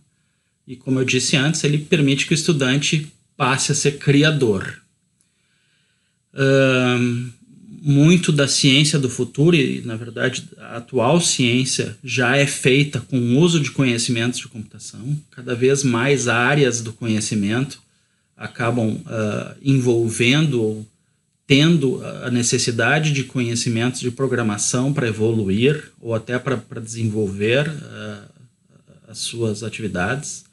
E 0.66 0.74
como 0.74 0.98
eu 0.98 1.04
disse 1.04 1.36
antes, 1.36 1.62
ele 1.64 1.76
permite 1.76 2.26
que 2.26 2.32
o 2.32 2.34
estudante 2.34 3.12
passe 3.36 3.72
a 3.72 3.74
ser 3.74 3.98
criador. 3.98 4.80
Um, 6.32 7.30
muito 7.82 8.30
da 8.30 8.46
ciência 8.46 8.98
do 8.98 9.08
futuro, 9.08 9.56
e 9.56 9.80
na 9.82 9.96
verdade 9.96 10.44
a 10.58 10.76
atual 10.76 11.20
ciência, 11.20 11.96
já 12.04 12.36
é 12.36 12.46
feita 12.46 13.00
com 13.00 13.18
o 13.18 13.38
uso 13.38 13.58
de 13.58 13.70
conhecimentos 13.70 14.38
de 14.38 14.48
computação. 14.48 15.18
Cada 15.30 15.54
vez 15.54 15.82
mais 15.82 16.28
áreas 16.28 16.82
do 16.82 16.92
conhecimento 16.92 17.80
acabam 18.36 18.96
uh, 18.96 19.56
envolvendo 19.62 20.62
ou 20.62 20.86
tendo 21.46 22.00
a 22.22 22.30
necessidade 22.30 23.12
de 23.12 23.24
conhecimentos 23.24 24.00
de 24.00 24.10
programação 24.10 24.92
para 24.92 25.08
evoluir 25.08 25.90
ou 26.00 26.14
até 26.14 26.38
para 26.38 26.80
desenvolver 26.80 27.68
uh, 27.68 28.30
as 29.08 29.18
suas 29.18 29.64
atividades. 29.64 30.44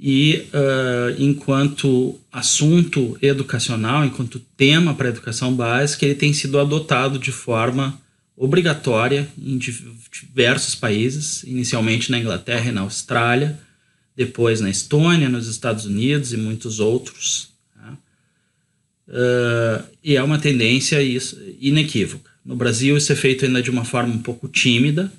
E 0.00 0.46
uh, 0.52 1.20
enquanto 1.20 2.18
assunto 2.30 3.18
educacional, 3.20 4.04
enquanto 4.04 4.38
tema 4.56 4.94
para 4.94 5.08
a 5.08 5.10
educação 5.10 5.52
básica, 5.52 6.04
ele 6.04 6.14
tem 6.14 6.32
sido 6.32 6.58
adotado 6.58 7.18
de 7.18 7.32
forma 7.32 8.00
obrigatória 8.36 9.28
em 9.36 9.58
diversos 9.58 10.76
países, 10.76 11.42
inicialmente 11.42 12.10
na 12.12 12.18
Inglaterra 12.18 12.68
e 12.68 12.72
na 12.72 12.82
Austrália, 12.82 13.58
depois 14.16 14.60
na 14.60 14.70
Estônia, 14.70 15.28
nos 15.28 15.48
Estados 15.48 15.84
Unidos 15.84 16.32
e 16.32 16.36
muitos 16.36 16.78
outros. 16.78 17.48
Uh, 19.08 19.82
e 20.04 20.16
é 20.16 20.22
uma 20.22 20.38
tendência 20.38 20.98
inequívoca. 21.60 22.30
No 22.44 22.54
Brasil, 22.54 22.96
isso 22.96 23.10
é 23.10 23.16
feito 23.16 23.44
ainda 23.44 23.62
de 23.62 23.70
uma 23.70 23.84
forma 23.84 24.14
um 24.14 24.22
pouco 24.22 24.46
tímida, 24.48 25.10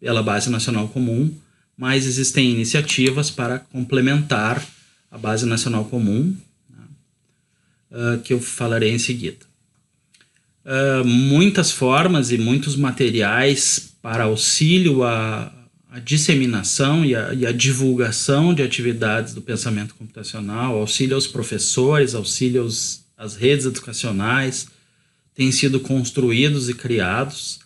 pela 0.00 0.22
Base 0.22 0.50
Nacional 0.50 0.88
Comum, 0.88 1.32
mas 1.80 2.04
existem 2.04 2.50
iniciativas 2.50 3.30
para 3.30 3.58
complementar 3.58 4.62
a 5.10 5.16
Base 5.16 5.46
Nacional 5.46 5.86
Comum, 5.86 6.36
né, 6.68 6.84
uh, 7.90 8.20
que 8.20 8.34
eu 8.34 8.38
falarei 8.38 8.90
em 8.90 8.98
seguida. 8.98 9.46
Uh, 10.62 11.02
muitas 11.06 11.72
formas 11.72 12.30
e 12.32 12.36
muitos 12.36 12.76
materiais 12.76 13.94
para 14.02 14.24
auxílio 14.24 15.04
à, 15.04 15.50
à 15.90 15.98
disseminação 16.00 17.02
e 17.02 17.16
à, 17.16 17.32
e 17.32 17.46
à 17.46 17.50
divulgação 17.50 18.52
de 18.52 18.62
atividades 18.62 19.32
do 19.32 19.40
pensamento 19.40 19.94
computacional, 19.94 20.76
auxílio 20.76 21.14
aos 21.14 21.26
professores, 21.26 22.14
auxílio 22.14 22.60
aos 22.60 23.06
as 23.16 23.36
redes 23.36 23.64
educacionais 23.64 24.66
têm 25.34 25.50
sido 25.50 25.80
construídos 25.80 26.68
e 26.68 26.74
criados, 26.74 27.60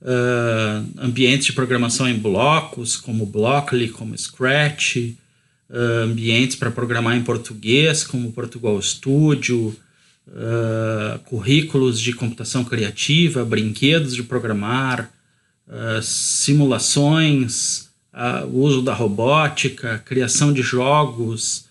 uh, 0.00 0.86
ambientes 0.98 1.46
de 1.46 1.52
programação 1.52 2.08
em 2.08 2.18
blocos, 2.18 2.96
como 2.96 3.26
Blockly, 3.26 3.88
como 3.88 4.16
Scratch, 4.16 4.96
uh, 4.96 6.02
ambientes 6.04 6.56
para 6.56 6.70
programar 6.70 7.16
em 7.16 7.22
português, 7.22 8.04
como 8.04 8.32
Portugal 8.32 8.80
Studio, 8.80 9.76
uh, 10.28 11.18
currículos 11.24 12.00
de 12.00 12.12
computação 12.12 12.64
criativa, 12.64 13.44
brinquedos 13.44 14.14
de 14.14 14.22
programar, 14.22 15.10
simulações, 16.00 17.88
o 18.52 18.60
uso 18.60 18.82
da 18.82 18.94
robótica, 18.94 19.98
criação 19.98 20.52
de 20.52 20.62
jogos, 20.62 21.64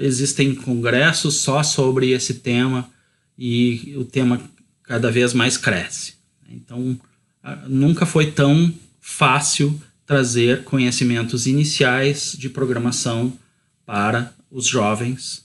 existem 0.00 0.52
congressos 0.52 1.36
só 1.36 1.62
sobre 1.62 2.10
esse 2.10 2.34
tema 2.34 2.90
e 3.38 3.94
o 3.96 4.04
tema 4.04 4.40
cada 4.82 5.12
vez 5.12 5.32
mais 5.32 5.56
cresce. 5.56 6.14
Então, 6.54 6.98
uh, 7.44 7.68
nunca 7.68 8.06
foi 8.06 8.30
tão 8.30 8.72
fácil 9.00 9.80
trazer 10.06 10.64
conhecimentos 10.64 11.46
iniciais 11.46 12.36
de 12.38 12.48
programação 12.48 13.32
para 13.86 14.34
os 14.50 14.66
jovens 14.66 15.44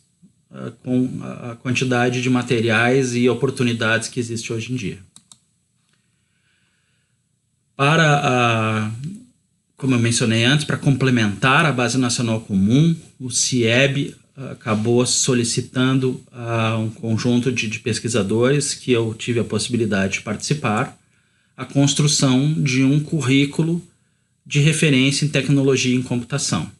uh, 0.51 0.71
com 0.83 1.09
a 1.23 1.55
quantidade 1.55 2.21
de 2.21 2.29
materiais 2.29 3.15
e 3.15 3.29
oportunidades 3.29 4.09
que 4.09 4.19
existe 4.19 4.51
hoje 4.51 4.73
em 4.73 4.75
dia. 4.75 4.99
Para 7.75 8.21
a, 8.23 8.91
como 9.77 9.93
eu 9.93 9.99
mencionei 9.99 10.43
antes, 10.43 10.65
para 10.65 10.77
complementar 10.77 11.65
a 11.65 11.71
Base 11.71 11.97
Nacional 11.97 12.41
Comum, 12.41 12.95
o 13.19 13.29
CIEB 13.29 14.15
acabou 14.37 15.05
solicitando 15.05 16.23
a 16.31 16.77
um 16.77 16.89
conjunto 16.89 17.51
de, 17.51 17.67
de, 17.67 17.79
pesquisadores 17.79 18.73
que 18.75 18.91
eu 18.91 19.15
tive 19.15 19.39
a 19.39 19.43
possibilidade 19.43 20.13
de 20.13 20.21
participar 20.21 20.97
a 21.55 21.65
construção 21.65 22.53
de 22.53 22.83
um 22.83 22.99
currículo 22.99 23.81
de 24.45 24.59
referência 24.59 25.25
em 25.25 25.29
tecnologia 25.29 25.93
e 25.93 25.97
em 25.97 26.03
computação. 26.03 26.71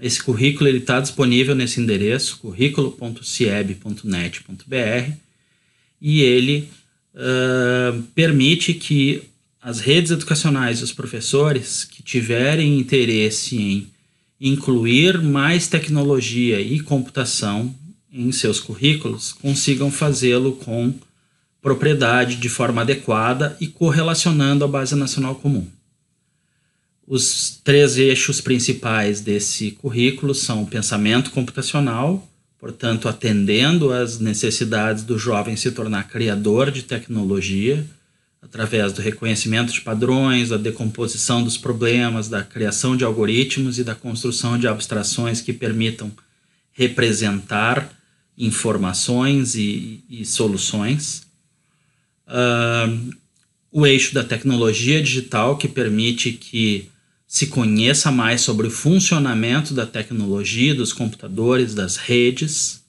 Esse 0.00 0.22
currículo 0.22 0.70
está 0.70 1.00
disponível 1.00 1.54
nesse 1.54 1.80
endereço, 1.80 2.38
currículo.cieb.net.br, 2.38 5.12
e 6.00 6.22
ele 6.22 6.68
uh, 7.14 8.02
permite 8.14 8.72
que 8.74 9.22
as 9.60 9.78
redes 9.78 10.10
educacionais 10.10 10.80
e 10.80 10.84
os 10.84 10.92
professores 10.92 11.84
que 11.84 12.02
tiverem 12.02 12.80
interesse 12.80 13.56
em 13.56 13.86
incluir 14.44 15.22
mais 15.22 15.68
tecnologia 15.68 16.60
e 16.60 16.80
computação 16.80 17.72
em 18.12 18.32
seus 18.32 18.58
currículos 18.58 19.32
consigam 19.32 19.88
fazê-lo 19.88 20.56
com 20.56 20.92
propriedade 21.62 22.34
de 22.34 22.48
forma 22.48 22.82
adequada 22.82 23.56
e 23.60 23.68
correlacionando 23.68 24.64
a 24.64 24.68
base 24.68 24.96
nacional 24.96 25.36
comum. 25.36 25.64
Os 27.06 27.60
três 27.62 27.96
eixos 27.96 28.40
principais 28.40 29.20
desse 29.20 29.70
currículo 29.70 30.34
são 30.34 30.64
o 30.64 30.66
pensamento 30.66 31.30
computacional, 31.30 32.28
portanto, 32.58 33.08
atendendo 33.08 33.92
às 33.92 34.18
necessidades 34.18 35.04
do 35.04 35.16
jovem 35.16 35.54
se 35.54 35.70
tornar 35.70 36.08
criador 36.08 36.72
de 36.72 36.82
tecnologia, 36.82 37.86
através 38.42 38.92
do 38.92 39.00
reconhecimento 39.00 39.72
de 39.72 39.80
padrões, 39.80 40.48
da 40.48 40.56
decomposição 40.56 41.44
dos 41.44 41.56
problemas, 41.56 42.28
da 42.28 42.42
criação 42.42 42.96
de 42.96 43.04
algoritmos 43.04 43.78
e 43.78 43.84
da 43.84 43.94
construção 43.94 44.58
de 44.58 44.66
abstrações 44.66 45.40
que 45.40 45.52
permitam 45.52 46.10
representar 46.72 47.96
informações 48.36 49.54
e, 49.54 50.02
e 50.10 50.24
soluções. 50.24 51.22
Uh, 52.26 53.14
o 53.70 53.86
eixo 53.86 54.12
da 54.12 54.24
tecnologia 54.24 55.00
digital, 55.00 55.56
que 55.56 55.68
permite 55.68 56.32
que 56.32 56.90
se 57.26 57.46
conheça 57.46 58.10
mais 58.10 58.42
sobre 58.42 58.66
o 58.66 58.70
funcionamento 58.70 59.72
da 59.72 59.86
tecnologia, 59.86 60.74
dos 60.74 60.92
computadores, 60.92 61.74
das 61.74 61.96
redes, 61.96 62.82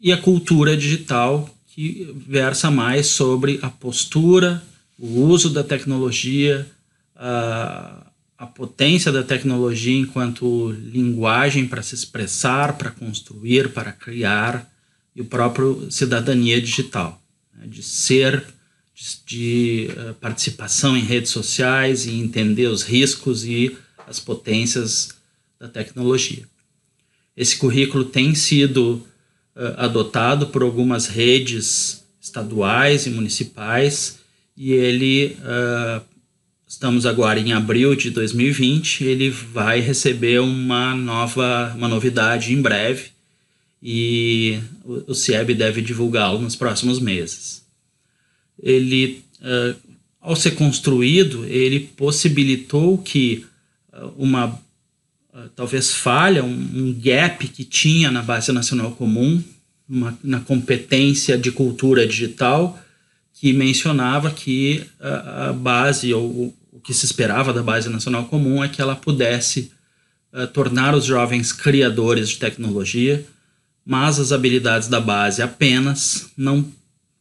e 0.00 0.12
a 0.12 0.16
cultura 0.16 0.76
digital, 0.76 1.50
que 1.76 2.10
versa 2.26 2.70
mais 2.70 3.06
sobre 3.06 3.58
a 3.60 3.68
postura, 3.68 4.62
o 4.98 5.24
uso 5.26 5.50
da 5.50 5.62
tecnologia, 5.62 6.66
a, 7.14 8.06
a 8.38 8.46
potência 8.46 9.12
da 9.12 9.22
tecnologia 9.22 9.94
enquanto 9.94 10.70
linguagem 10.70 11.68
para 11.68 11.82
se 11.82 11.94
expressar, 11.94 12.78
para 12.78 12.90
construir, 12.90 13.74
para 13.74 13.92
criar, 13.92 14.72
e 15.14 15.20
o 15.20 15.26
próprio 15.26 15.90
cidadania 15.90 16.58
digital, 16.62 17.22
né, 17.54 17.66
de 17.66 17.82
ser, 17.82 18.42
de, 18.94 19.18
de 19.26 19.90
uh, 19.90 20.14
participação 20.14 20.96
em 20.96 21.04
redes 21.04 21.30
sociais 21.30 22.06
e 22.06 22.12
entender 22.12 22.68
os 22.68 22.82
riscos 22.84 23.44
e 23.44 23.76
as 24.06 24.18
potências 24.18 25.10
da 25.60 25.68
tecnologia. 25.68 26.44
Esse 27.36 27.58
currículo 27.58 28.06
tem 28.06 28.34
sido 28.34 29.06
adotado 29.76 30.48
por 30.48 30.62
algumas 30.62 31.06
redes 31.06 32.04
estaduais 32.20 33.06
e 33.06 33.10
municipais 33.10 34.18
e 34.56 34.72
ele 34.72 35.36
uh, 35.40 36.02
estamos 36.66 37.06
agora 37.06 37.38
em 37.38 37.52
abril 37.52 37.94
de 37.94 38.10
2020 38.10 39.04
ele 39.04 39.30
vai 39.30 39.80
receber 39.80 40.40
uma 40.40 40.94
nova 40.94 41.72
uma 41.76 41.88
novidade 41.88 42.52
em 42.52 42.60
breve 42.60 43.10
e 43.82 44.58
o, 44.84 45.14
CIEB 45.14 45.54
deve 45.54 45.80
divulgá-lo 45.80 46.40
nos 46.40 46.56
próximos 46.56 46.98
meses. 46.98 47.64
Ele 48.60 49.22
uh, 49.40 49.76
ao 50.20 50.34
ser 50.34 50.52
construído 50.52 51.44
ele 51.44 51.80
possibilitou 51.80 52.98
que 52.98 53.46
uma 54.16 54.60
ah, 55.38 55.50
talvez 55.54 55.92
falha, 55.92 56.42
um, 56.42 56.48
um, 56.48 56.98
gap 56.98 57.46
que 57.48 57.62
tinha 57.62 58.10
na 58.10 58.22
base 58.22 58.50
nacional 58.52 58.92
comum, 58.92 59.44
uma, 59.86 60.18
na 60.24 60.40
competência 60.40 61.36
de 61.36 61.52
cultura 61.52 62.06
digital, 62.06 62.78
que 63.34 63.52
mencionava 63.52 64.30
que 64.30 64.86
a, 64.98 65.48
a 65.48 65.52
base, 65.52 66.14
ou 66.14 66.54
o 66.72 66.80
que 66.80 66.94
se 66.94 67.04
esperava 67.04 67.52
da 67.52 67.62
base 67.62 67.90
nacional 67.90 68.24
comum, 68.24 68.64
é 68.64 68.68
que 68.68 68.80
ela 68.80 68.96
pudesse 68.96 69.70
uh, 70.32 70.46
tornar 70.46 70.94
os 70.94 71.04
jovens 71.04 71.52
criadores 71.52 72.30
de 72.30 72.38
tecnologia, 72.38 73.22
mas 73.84 74.18
as 74.18 74.32
habilidades 74.32 74.88
da 74.88 75.02
base 75.02 75.42
apenas 75.42 76.30
não 76.34 76.66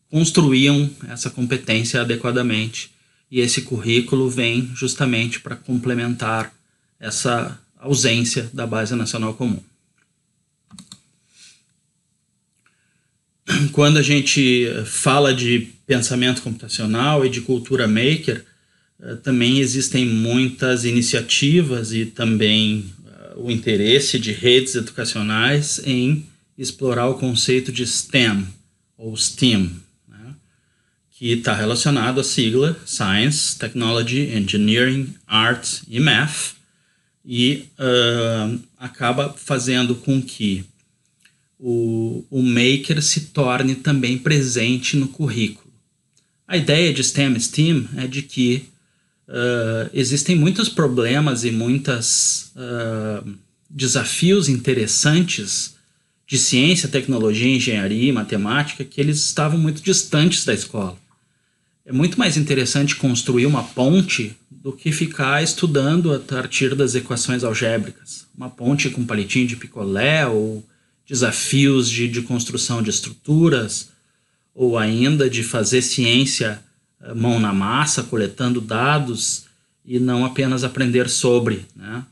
construíam 0.09 0.89
essa 1.09 1.29
competência 1.29 1.99
adequadamente. 1.99 2.91
E 3.29 3.41
esse 3.41 3.63
currículo 3.63 4.29
vem 4.29 4.71
justamente 4.73 5.41
para 5.41 5.57
complementar 5.57 6.53
essa 6.97 7.59
ausência 7.85 8.49
da 8.51 8.65
base 8.65 8.95
nacional 8.95 9.33
comum. 9.35 9.61
Quando 13.71 13.97
a 13.97 14.01
gente 14.01 14.67
fala 14.85 15.33
de 15.33 15.69
pensamento 15.85 16.41
computacional 16.41 17.25
e 17.25 17.29
de 17.29 17.41
cultura 17.41 17.87
maker, 17.87 18.43
eh, 18.99 19.15
também 19.15 19.59
existem 19.59 20.05
muitas 20.05 20.83
iniciativas 20.83 21.93
e 21.93 22.05
também 22.05 22.91
eh, 23.05 23.33
o 23.35 23.51
interesse 23.51 24.17
de 24.17 24.31
redes 24.31 24.73
educacionais 24.73 25.79
em 25.85 26.25
explorar 26.57 27.07
o 27.07 27.19
conceito 27.19 27.71
de 27.71 27.85
STEM 27.85 28.47
ou 28.97 29.15
STEAM, 29.15 29.69
né, 30.07 30.33
que 31.11 31.33
está 31.33 31.53
relacionado 31.53 32.19
à 32.19 32.23
sigla 32.23 32.75
Science, 32.83 33.59
Technology, 33.59 34.31
Engineering, 34.33 35.13
Arts 35.27 35.83
e 35.87 35.99
Math, 35.99 36.55
e 37.25 37.65
uh, 37.79 38.59
acaba 38.77 39.33
fazendo 39.35 39.95
com 39.95 40.21
que 40.21 40.63
o, 41.59 42.23
o 42.29 42.41
maker 42.43 43.01
se 43.01 43.21
torne 43.27 43.75
também 43.75 44.17
presente 44.17 44.95
no 44.95 45.07
currículo. 45.07 45.73
A 46.47 46.55
ideia 46.55 46.93
de 46.93 47.03
STEM 47.03 47.39
STEAM 47.39 47.87
é 47.97 48.05
de 48.05 48.21
que 48.21 48.65
uh, 49.27 49.89
existem 49.93 50.35
muitos 50.35 50.69
problemas 50.69 51.43
e 51.43 51.51
muitos 51.51 52.51
uh, 52.55 53.27
desafios 53.69 54.47
interessantes 54.47 55.73
de 56.27 56.37
ciência, 56.37 56.89
tecnologia, 56.89 57.55
engenharia 57.55 58.09
e 58.09 58.11
matemática 58.11 58.83
que 58.83 59.01
eles 59.01 59.17
estavam 59.17 59.57
muito 59.57 59.81
distantes 59.81 60.45
da 60.45 60.53
escola. 60.53 60.97
É 61.85 61.91
muito 61.91 62.17
mais 62.17 62.35
interessante 62.35 62.95
construir 62.95 63.45
uma 63.45 63.63
ponte 63.63 64.35
do 64.65 64.73
que 64.73 64.91
ficar 64.91 65.43
estudando 65.43 66.11
a 66.11 66.17
partir 66.17 66.73
das 66.73 66.95
equações 66.95 67.43
algébricas. 67.43 68.25
Uma 68.35 68.49
ponte 68.49 68.89
com 68.89 69.05
palitinho 69.05 69.45
de 69.45 69.55
picolé 69.55 70.25
ou 70.25 70.67
desafios 71.07 71.87
de, 71.87 72.07
de 72.07 72.23
construção 72.23 72.81
de 72.81 72.89
estruturas 72.89 73.89
ou 74.55 74.75
ainda 74.75 75.29
de 75.29 75.43
fazer 75.43 75.83
ciência 75.83 76.59
eh, 76.99 77.13
mão 77.13 77.39
na 77.39 77.53
massa, 77.53 78.01
coletando 78.01 78.59
dados 78.59 79.45
e 79.85 79.99
não 79.99 80.25
apenas 80.25 80.63
aprender 80.63 81.11
sobre 81.11 81.63
né, 81.75 82.03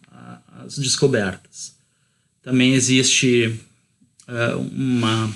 as 0.64 0.78
descobertas. 0.78 1.74
Também 2.44 2.76
existe 2.76 3.60
uh, 4.28 4.60
uma 4.60 5.36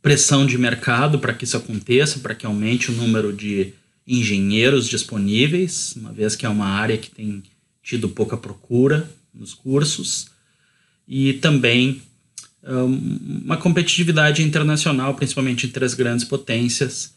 pressão 0.00 0.46
de 0.46 0.56
mercado 0.56 1.18
para 1.18 1.34
que 1.34 1.42
isso 1.42 1.56
aconteça, 1.56 2.20
para 2.20 2.32
que 2.32 2.46
aumente 2.46 2.92
o 2.92 2.94
número 2.94 3.32
de 3.32 3.74
engenheiros 4.06 4.88
disponíveis, 4.88 5.94
uma 5.96 6.12
vez 6.12 6.36
que 6.36 6.46
é 6.46 6.48
uma 6.48 6.66
área 6.66 6.98
que 6.98 7.10
tem 7.10 7.42
tido 7.82 8.08
pouca 8.08 8.36
procura 8.36 9.10
nos 9.34 9.54
cursos, 9.54 10.26
e 11.06 11.34
também 11.34 12.02
um, 12.62 13.42
uma 13.44 13.56
competitividade 13.56 14.42
internacional, 14.42 15.14
principalmente 15.14 15.66
entre 15.66 15.84
as 15.84 15.94
grandes 15.94 16.24
potências, 16.24 17.14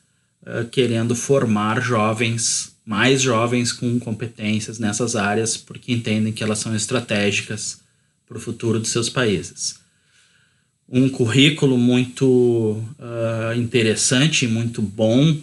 querendo 0.71 1.13
formar 1.13 1.81
jovens, 1.81 2.71
mais 2.85 3.21
jovens 3.21 3.73
com 3.73 3.99
competências 3.99 4.79
nessas 4.79 5.15
áreas, 5.15 5.57
porque 5.57 5.91
entendem 5.91 6.31
que 6.31 6.43
elas 6.43 6.59
são 6.59 6.73
estratégicas 6.75 7.79
para 8.25 8.38
o 8.38 8.41
futuro 8.41 8.79
de 8.79 8.88
seus 8.88 9.09
países. 9.09 9.75
Um 10.88 11.09
currículo 11.09 11.77
muito 11.77 12.25
uh, 12.97 13.57
interessante, 13.57 14.47
muito 14.47 14.81
bom, 14.81 15.38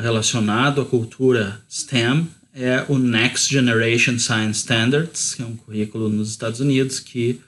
relacionado 0.00 0.80
à 0.80 0.84
cultura 0.84 1.60
STEM 1.68 2.28
é 2.54 2.84
o 2.88 2.98
Next 2.98 3.52
Generation 3.52 4.18
Science 4.18 4.60
Standards, 4.60 5.34
que 5.34 5.42
é 5.42 5.46
um 5.46 5.56
currículo 5.56 6.08
nos 6.08 6.30
Estados 6.30 6.60
Unidos 6.60 6.98
que 6.98 7.40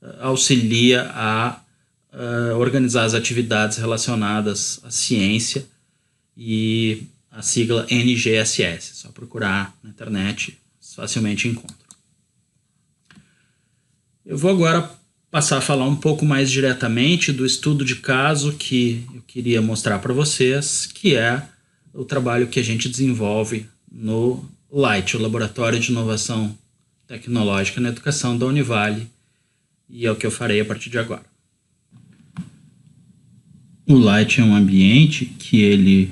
uh, 0.00 0.06
auxilia 0.20 1.10
a 1.12 1.60
uh, 2.12 2.56
organizar 2.56 3.04
as 3.04 3.14
atividades 3.14 3.78
relacionadas 3.78 4.80
à 4.84 4.90
ciência 4.90 5.66
e 6.36 7.02
a 7.30 7.42
sigla 7.42 7.86
NGSS. 7.90 8.94
Só 8.94 9.08
procurar 9.10 9.76
na 9.82 9.90
internet, 9.90 10.58
facilmente 10.94 11.48
encontra. 11.48 11.76
Eu 14.24 14.38
vou 14.38 14.50
agora 14.50 14.88
passar 15.30 15.58
a 15.58 15.60
falar 15.60 15.86
um 15.86 15.96
pouco 15.96 16.24
mais 16.24 16.50
diretamente 16.50 17.32
do 17.32 17.44
estudo 17.44 17.84
de 17.84 17.96
caso 17.96 18.52
que 18.52 19.04
eu 19.12 19.20
queria 19.26 19.60
mostrar 19.60 19.98
para 19.98 20.14
vocês, 20.14 20.86
que 20.86 21.16
é 21.16 21.42
o 21.94 22.04
trabalho 22.04 22.48
que 22.48 22.58
a 22.58 22.62
gente 22.62 22.88
desenvolve 22.88 23.66
no 23.90 24.44
LIGHT, 24.72 25.16
o 25.16 25.20
Laboratório 25.20 25.78
de 25.78 25.92
Inovação 25.92 26.56
Tecnológica 27.06 27.80
na 27.80 27.90
Educação 27.90 28.36
da 28.36 28.46
Univale, 28.46 29.06
e 29.88 30.04
é 30.04 30.10
o 30.10 30.16
que 30.16 30.26
eu 30.26 30.30
farei 30.30 30.60
a 30.60 30.64
partir 30.64 30.90
de 30.90 30.98
agora. 30.98 31.24
O 33.86 33.96
Light 33.96 34.40
é 34.40 34.44
um 34.44 34.56
ambiente 34.56 35.26
que 35.26 35.60
ele 35.60 36.10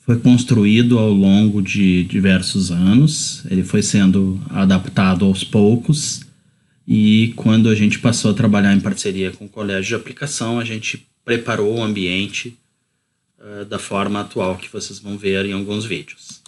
foi 0.00 0.18
construído 0.18 0.98
ao 0.98 1.10
longo 1.10 1.62
de 1.62 2.04
diversos 2.04 2.70
anos, 2.70 3.42
ele 3.50 3.64
foi 3.64 3.82
sendo 3.82 4.40
adaptado 4.50 5.24
aos 5.24 5.42
poucos 5.42 6.20
e 6.86 7.32
quando 7.36 7.68
a 7.68 7.74
gente 7.74 7.98
passou 7.98 8.30
a 8.30 8.34
trabalhar 8.34 8.74
em 8.74 8.80
parceria 8.80 9.30
com 9.30 9.46
o 9.46 9.48
colégio 9.48 9.88
de 9.88 9.94
aplicação, 9.94 10.58
a 10.58 10.64
gente 10.64 11.06
preparou 11.24 11.78
o 11.78 11.82
ambiente 11.82 12.56
uh, 13.40 13.64
da 13.64 13.78
forma 13.78 14.20
atual 14.20 14.56
que 14.56 14.68
vocês 14.68 14.98
vão 14.98 15.16
ver 15.16 15.46
em 15.46 15.52
alguns 15.52 15.84
vídeos. 15.84 16.42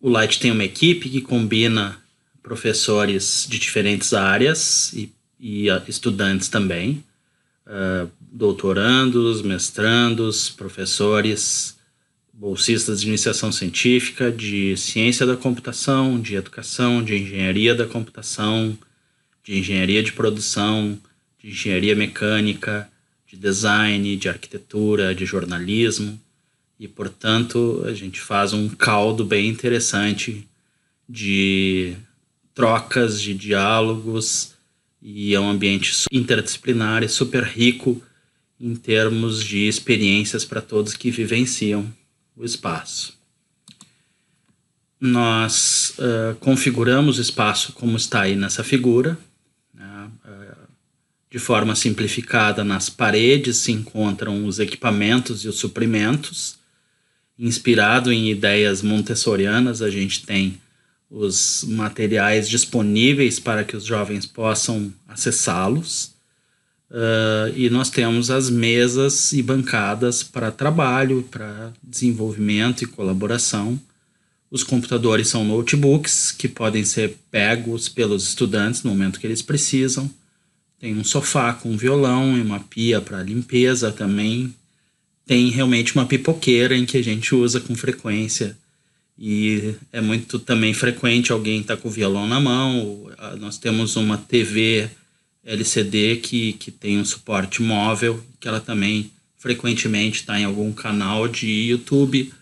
O 0.00 0.08
Light 0.08 0.40
tem 0.40 0.50
uma 0.50 0.64
equipe 0.64 1.08
que 1.08 1.20
combina 1.20 1.98
professores 2.42 3.46
de 3.48 3.58
diferentes 3.58 4.12
áreas 4.12 4.92
e, 4.92 5.12
e 5.38 5.66
estudantes 5.86 6.48
também, 6.48 7.04
uh, 7.66 8.10
doutorandos, 8.20 9.42
mestrandos, 9.42 10.48
professores, 10.48 11.78
bolsistas 12.32 13.02
de 13.02 13.08
iniciação 13.08 13.52
científica, 13.52 14.32
de 14.32 14.74
ciência 14.76 15.26
da 15.26 15.36
computação, 15.36 16.18
de 16.18 16.34
educação, 16.34 17.04
de 17.04 17.14
engenharia 17.16 17.74
da 17.74 17.86
computação, 17.86 18.76
de 19.44 19.58
engenharia 19.58 20.02
de 20.02 20.12
produção, 20.12 20.98
de 21.38 21.50
engenharia 21.50 21.94
mecânica, 21.94 22.90
de 23.30 23.36
design, 23.36 24.16
de 24.16 24.28
arquitetura, 24.28 25.14
de 25.14 25.24
jornalismo. 25.24 26.20
E, 26.78 26.88
portanto, 26.88 27.82
a 27.86 27.92
gente 27.94 28.20
faz 28.20 28.52
um 28.52 28.68
caldo 28.68 29.24
bem 29.24 29.48
interessante 29.48 30.48
de 31.08 31.94
trocas, 32.54 33.20
de 33.20 33.32
diálogos, 33.32 34.54
e 35.00 35.34
é 35.34 35.40
um 35.40 35.48
ambiente 35.48 35.92
interdisciplinar 36.10 37.02
e 37.02 37.08
super 37.08 37.44
rico 37.44 38.02
em 38.60 38.74
termos 38.74 39.42
de 39.42 39.66
experiências 39.66 40.44
para 40.44 40.60
todos 40.60 40.94
que 40.94 41.10
vivenciam 41.10 41.90
o 42.36 42.44
espaço. 42.44 43.18
Nós 45.00 45.94
uh, 45.98 46.34
configuramos 46.40 47.18
o 47.18 47.22
espaço 47.22 47.72
como 47.72 47.96
está 47.96 48.22
aí 48.22 48.36
nessa 48.36 48.62
figura. 48.62 49.16
De 51.30 51.38
forma 51.38 51.76
simplificada, 51.76 52.64
nas 52.64 52.90
paredes 52.90 53.58
se 53.58 53.70
encontram 53.70 54.44
os 54.46 54.58
equipamentos 54.58 55.44
e 55.44 55.48
os 55.48 55.56
suprimentos. 55.56 56.56
Inspirado 57.38 58.12
em 58.12 58.30
ideias 58.30 58.82
montessorianas, 58.82 59.80
a 59.80 59.88
gente 59.88 60.26
tem 60.26 60.60
os 61.08 61.64
materiais 61.68 62.48
disponíveis 62.48 63.38
para 63.38 63.62
que 63.62 63.76
os 63.76 63.84
jovens 63.84 64.26
possam 64.26 64.92
acessá-los. 65.08 66.12
Uh, 66.90 67.54
e 67.54 67.70
nós 67.70 67.90
temos 67.90 68.30
as 68.32 68.50
mesas 68.50 69.32
e 69.32 69.40
bancadas 69.40 70.24
para 70.24 70.50
trabalho, 70.50 71.22
para 71.30 71.72
desenvolvimento 71.80 72.82
e 72.82 72.86
colaboração. 72.86 73.80
Os 74.50 74.64
computadores 74.64 75.28
são 75.28 75.44
notebooks 75.44 76.32
que 76.32 76.48
podem 76.48 76.84
ser 76.84 77.16
pegos 77.30 77.88
pelos 77.88 78.24
estudantes 78.24 78.82
no 78.82 78.90
momento 78.90 79.20
que 79.20 79.26
eles 79.28 79.42
precisam. 79.42 80.10
Tem 80.80 80.96
um 80.96 81.04
sofá 81.04 81.52
com 81.52 81.76
violão 81.76 82.38
e 82.38 82.40
uma 82.40 82.58
pia 82.58 83.02
para 83.02 83.22
limpeza 83.22 83.92
também. 83.92 84.54
Tem 85.26 85.50
realmente 85.50 85.94
uma 85.94 86.06
pipoqueira 86.06 86.74
em 86.74 86.86
que 86.86 86.96
a 86.96 87.04
gente 87.04 87.34
usa 87.34 87.60
com 87.60 87.76
frequência. 87.76 88.56
E 89.18 89.74
é 89.92 90.00
muito 90.00 90.38
também 90.38 90.72
frequente 90.72 91.30
alguém 91.30 91.60
estar 91.60 91.76
tá 91.76 91.82
com 91.82 91.88
o 91.88 91.92
violão 91.92 92.26
na 92.26 92.40
mão. 92.40 93.06
Nós 93.38 93.58
temos 93.58 93.94
uma 93.96 94.16
TV 94.16 94.88
LCD 95.44 96.16
que, 96.16 96.54
que 96.54 96.70
tem 96.70 96.98
um 96.98 97.04
suporte 97.04 97.60
móvel, 97.60 98.24
que 98.40 98.48
ela 98.48 98.60
também 98.60 99.10
frequentemente 99.38 100.20
está 100.20 100.40
em 100.40 100.44
algum 100.44 100.72
canal 100.72 101.28
de 101.28 101.46
YouTube 101.46 102.32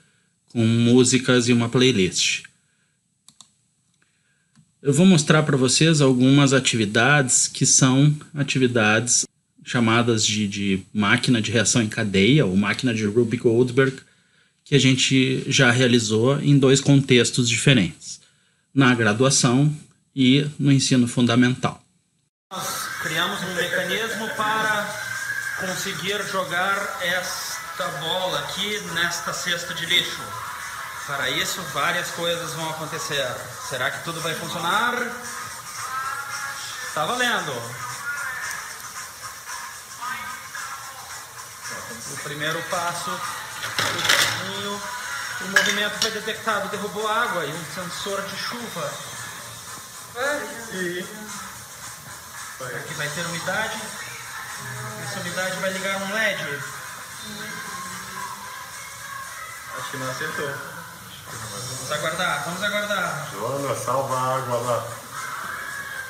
com 0.52 0.64
músicas 0.64 1.48
e 1.48 1.52
uma 1.52 1.68
playlist. 1.68 2.47
Eu 4.80 4.92
vou 4.92 5.04
mostrar 5.04 5.42
para 5.42 5.56
vocês 5.56 6.00
algumas 6.00 6.52
atividades 6.52 7.48
que 7.48 7.66
são 7.66 8.16
atividades 8.32 9.26
chamadas 9.64 10.24
de, 10.24 10.46
de 10.46 10.86
máquina 10.94 11.42
de 11.42 11.50
reação 11.50 11.82
em 11.82 11.88
cadeia 11.88 12.46
ou 12.46 12.56
máquina 12.56 12.94
de 12.94 13.04
Ruby 13.04 13.38
Goldberg, 13.38 13.96
que 14.64 14.76
a 14.76 14.78
gente 14.78 15.44
já 15.50 15.72
realizou 15.72 16.40
em 16.40 16.56
dois 16.56 16.80
contextos 16.80 17.48
diferentes, 17.48 18.20
na 18.72 18.94
graduação 18.94 19.74
e 20.14 20.46
no 20.56 20.70
ensino 20.70 21.08
fundamental. 21.08 21.82
Nós 22.52 22.88
criamos 23.02 23.40
um 23.42 23.54
mecanismo 23.54 24.28
para 24.36 24.86
conseguir 25.60 26.22
jogar 26.30 27.00
esta 27.02 27.88
bola 28.00 28.38
aqui 28.40 28.78
nesta 28.94 29.32
cesta 29.32 29.74
de 29.74 29.86
lixo. 29.86 30.22
Para 31.08 31.30
isso, 31.30 31.62
várias 31.72 32.10
coisas 32.10 32.52
vão 32.52 32.68
acontecer. 32.68 33.26
Será 33.66 33.90
que 33.90 34.04
tudo 34.04 34.20
vai 34.20 34.34
funcionar? 34.34 34.92
Está 36.86 37.06
valendo. 37.06 37.52
O 42.12 42.16
primeiro 42.22 42.62
passo, 42.64 43.10
o 45.40 45.48
movimento 45.48 45.98
foi 45.98 46.10
detectado, 46.10 46.68
derrubou 46.68 47.08
água 47.08 47.46
e 47.46 47.52
um 47.54 47.64
sensor 47.74 48.20
de 48.22 48.36
chuva. 48.36 48.92
E 50.74 51.06
Aqui 52.60 52.94
vai 52.94 53.08
ter 53.08 53.24
umidade. 53.24 53.80
Essa 55.04 55.20
umidade 55.20 55.56
vai 55.60 55.72
ligar 55.72 55.96
um 56.02 56.12
LED. 56.12 56.62
Acho 59.78 59.90
que 59.90 59.96
não 59.96 60.10
acertou. 60.10 60.77
Vamos 61.30 61.92
aguardar, 61.92 62.42
vamos 62.44 62.62
aguardar. 62.62 63.28
Joana, 63.32 63.74
salva 63.74 64.16
a 64.16 64.36
água 64.36 64.58
lá. 64.58 64.86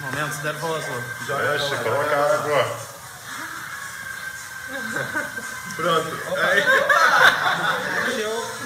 Momentos 0.00 0.42
nervoso. 0.42 0.86
Mexe, 1.28 1.76
coloca 1.82 2.16
a 2.16 2.34
água. 2.34 2.88
Pronto. 5.76 6.16
Aí. 6.42 6.64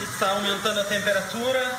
Está 0.03 0.31
aumentando 0.31 0.81
a 0.81 0.85
temperatura. 0.85 1.79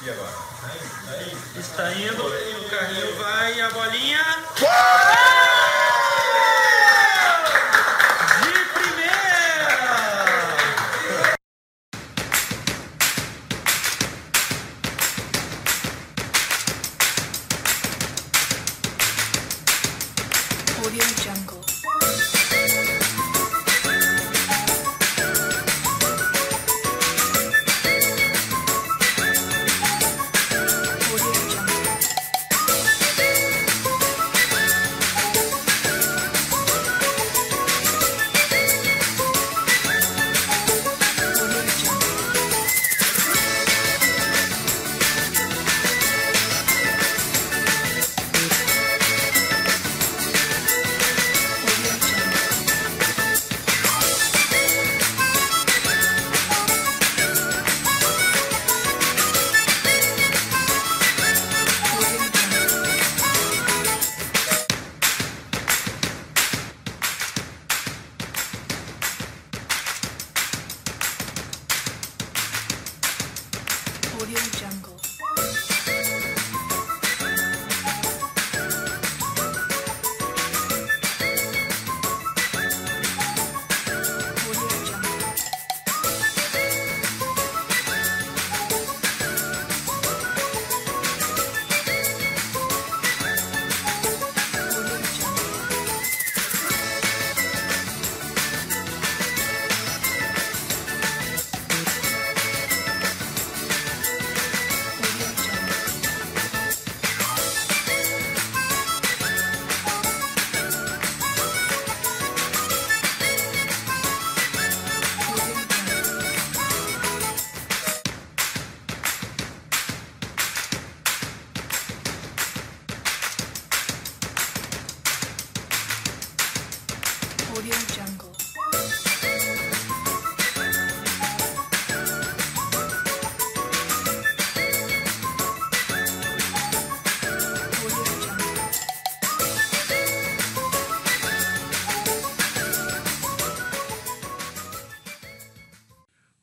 E 0.00 0.10
agora? 0.10 0.48
Está 1.56 1.92
indo, 1.92 2.24
o 2.24 2.70
carrinho 2.70 3.16
vai 3.16 3.54
e 3.54 3.60
a 3.60 3.70
bolinha. 3.70 4.20
Audio 4.20 4.97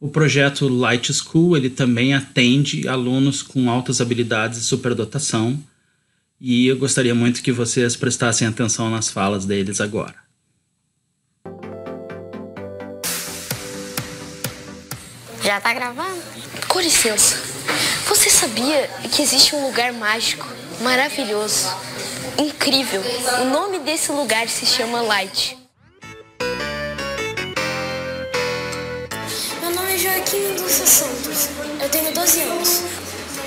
O 0.06 0.08
projeto 0.08 0.68
Light 0.68 1.12
School 1.12 1.58
ele 1.58 1.68
também 1.68 2.14
atende 2.14 2.88
alunos 2.88 3.42
com 3.42 3.72
altas 3.72 4.00
habilidades 4.00 4.60
e 4.60 4.64
superdotação, 4.64 5.60
e 6.40 6.68
eu 6.68 6.78
gostaria 6.78 7.16
muito 7.16 7.42
que 7.42 7.52
vocês 7.52 7.96
prestassem 7.96 8.48
atenção 8.48 8.88
nas 8.92 9.10
falas 9.10 9.48
deles 9.48 9.82
agora. 9.82 10.14
Já 15.44 15.60
tá 15.60 15.74
gravando? 15.74 16.22
Com 16.68 16.80
licença, 16.80 17.38
você 18.08 18.30
sabia 18.30 18.88
que 19.12 19.24
existe 19.24 19.56
um 19.56 19.66
lugar 19.66 19.92
mágico, 19.92 20.48
maravilhoso, 20.82 21.66
incrível? 22.38 23.02
O 23.42 23.46
nome 23.46 23.80
desse 23.80 24.12
lugar 24.12 24.48
se 24.50 24.68
chama 24.68 25.02
Light. 25.02 25.65
Joaquim 30.06 30.40
Mendonça 30.40 30.86
Santos. 30.86 31.50
Eu 31.82 31.90
tenho 31.90 32.14
12 32.14 32.42
anos. 32.42 32.82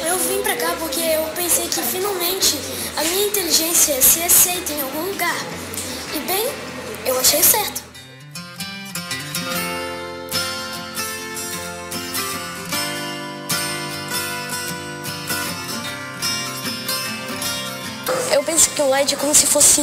Eu 0.04 0.18
vim 0.18 0.42
pra 0.42 0.56
cá 0.56 0.74
porque 0.80 0.98
eu 0.98 1.22
pensei 1.36 1.68
que 1.68 1.80
finalmente 1.82 2.58
a 2.96 3.04
minha 3.04 3.26
inteligência 3.28 4.02
se 4.02 4.20
aceita 4.22 4.72
em 4.72 4.80
algum 4.82 5.02
lugar. 5.02 5.36
E 6.16 6.18
bem, 6.20 6.48
eu 7.06 7.16
achei 7.20 7.40
certo. 7.44 7.80
Eu 18.32 18.42
penso 18.42 18.70
que 18.70 18.80
o 18.82 18.88
Light 18.88 19.12
é 19.14 19.16
como 19.16 19.34
se 19.34 19.46
fosse 19.46 19.80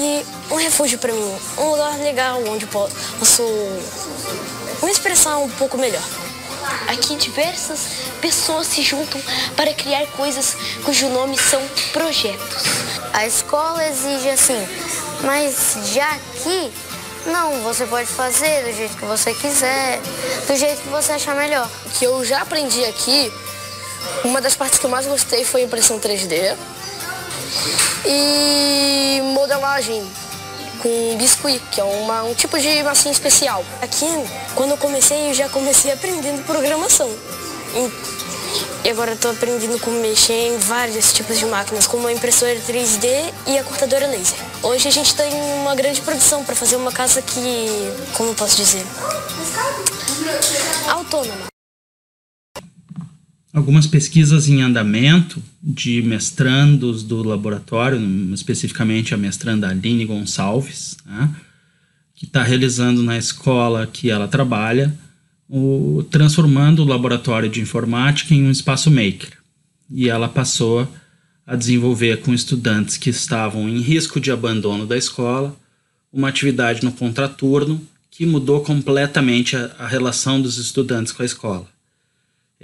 um 0.51 0.55
refúgio 0.55 0.97
para 0.97 1.13
mim, 1.13 1.35
um 1.57 1.71
lugar 1.71 1.97
legal 1.99 2.41
onde 2.47 2.65
po- 2.67 2.89
posso 3.19 3.43
me 4.83 4.91
expressar 4.91 5.37
um 5.37 5.49
pouco 5.51 5.77
melhor. 5.77 6.03
Aqui 6.87 7.15
diversas 7.15 7.79
pessoas 8.21 8.67
se 8.67 8.81
juntam 8.81 9.21
para 9.55 9.73
criar 9.73 10.05
coisas 10.07 10.55
cujo 10.83 11.09
nome 11.09 11.37
são 11.37 11.61
projetos. 11.91 12.63
A 13.13 13.25
escola 13.25 13.85
exige 13.87 14.29
assim, 14.29 14.67
mas 15.21 15.77
já 15.93 16.09
aqui, 16.11 16.71
não, 17.25 17.61
você 17.61 17.85
pode 17.85 18.07
fazer 18.07 18.65
do 18.65 18.75
jeito 18.75 18.97
que 18.97 19.05
você 19.05 19.33
quiser, 19.33 19.99
do 20.47 20.55
jeito 20.55 20.81
que 20.81 20.89
você 20.89 21.13
achar 21.13 21.35
melhor. 21.35 21.69
O 21.85 21.89
que 21.89 22.05
eu 22.05 22.23
já 22.23 22.41
aprendi 22.41 22.85
aqui, 22.85 23.31
uma 24.23 24.39
das 24.41 24.55
partes 24.55 24.79
que 24.79 24.85
eu 24.85 24.89
mais 24.89 25.07
gostei 25.07 25.43
foi 25.43 25.63
impressão 25.63 25.99
3D 25.99 26.55
e 28.05 29.21
modelagem 29.33 30.05
com 30.85 31.17
biscuit, 31.17 31.59
que 31.71 31.81
é 31.81 31.83
uma- 31.83 32.21
um 32.21 32.35
tipo 32.35 32.59
de 32.59 32.83
massinha 32.83 33.11
especial. 33.11 33.65
Aqui, 33.81 34.05
quando 34.53 34.69
eu 34.71 34.77
comecei, 34.77 35.31
eu 35.31 35.33
já 35.33 35.49
comecei 35.49 35.91
aprendendo 35.91 36.45
programação. 36.45 37.09
E- 37.73 38.89
agora 38.91 39.15
tô 39.15 39.29
aprendendo 39.29 39.79
como 39.79 39.99
mexer 39.99 40.49
em 40.49 40.57
vários 40.59 41.11
tipos 41.11 41.39
de 41.39 41.45
máquinas, 41.47 41.87
como 41.87 42.07
a 42.07 42.13
impressora 42.13 42.55
3D 42.67 43.07
e 43.47 43.57
a 43.57 43.63
cortadora 43.63 44.05
laser. 44.05 44.37
Hoje 44.61 44.87
a 44.87 44.91
gente 44.91 45.15
tem 45.15 45.33
uma 45.59 45.73
grande 45.73 46.01
produção 46.01 46.43
para 46.43 46.55
fazer 46.55 46.75
uma 46.75 46.91
casa 46.91 47.19
que, 47.19 47.67
como 48.13 48.35
posso 48.35 48.55
dizer, 48.55 48.85
autônoma. 50.87 51.54
Algumas 53.55 53.87
pesquisas 53.87 54.49
em 54.49 54.61
andamento 54.61 55.41
de 55.63 56.01
mestrandos 56.01 57.03
do 57.03 57.23
laboratório, 57.23 57.97
especificamente 58.33 59.13
a 59.13 59.17
mestranda 59.17 59.69
Aline 59.69 60.03
Gonçalves, 60.03 60.97
né, 61.05 61.33
que 62.13 62.25
está 62.25 62.43
realizando 62.43 63.01
na 63.01 63.17
escola 63.17 63.87
que 63.87 64.09
ela 64.09 64.27
trabalha, 64.27 64.93
o, 65.47 66.05
transformando 66.11 66.81
o 66.81 66.85
laboratório 66.85 67.47
de 67.47 67.61
informática 67.61 68.35
em 68.35 68.43
um 68.45 68.51
espaço 68.51 68.91
maker. 68.91 69.37
E 69.89 70.09
ela 70.09 70.27
passou 70.27 70.85
a 71.47 71.55
desenvolver 71.55 72.17
com 72.23 72.33
estudantes 72.33 72.97
que 72.97 73.09
estavam 73.09 73.69
em 73.69 73.79
risco 73.79 74.19
de 74.19 74.31
abandono 74.31 74.85
da 74.85 74.97
escola 74.97 75.55
uma 76.11 76.27
atividade 76.27 76.83
no 76.83 76.91
contraturno 76.91 77.81
que 78.11 78.25
mudou 78.25 78.59
completamente 78.59 79.55
a, 79.55 79.73
a 79.79 79.87
relação 79.87 80.41
dos 80.41 80.57
estudantes 80.57 81.13
com 81.13 81.23
a 81.23 81.25
escola. 81.25 81.74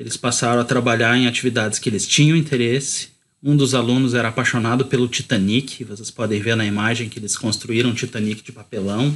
Eles 0.01 0.17
passaram 0.17 0.59
a 0.59 0.65
trabalhar 0.65 1.15
em 1.15 1.27
atividades 1.27 1.77
que 1.77 1.87
eles 1.87 2.07
tinham 2.07 2.35
interesse. 2.35 3.09
Um 3.43 3.55
dos 3.55 3.75
alunos 3.75 4.15
era 4.15 4.29
apaixonado 4.29 4.87
pelo 4.87 5.07
Titanic, 5.07 5.83
vocês 5.83 6.09
podem 6.09 6.41
ver 6.41 6.55
na 6.55 6.65
imagem 6.65 7.07
que 7.07 7.19
eles 7.19 7.37
construíram 7.37 7.91
um 7.91 7.93
Titanic 7.93 8.41
de 8.41 8.51
papelão. 8.51 9.15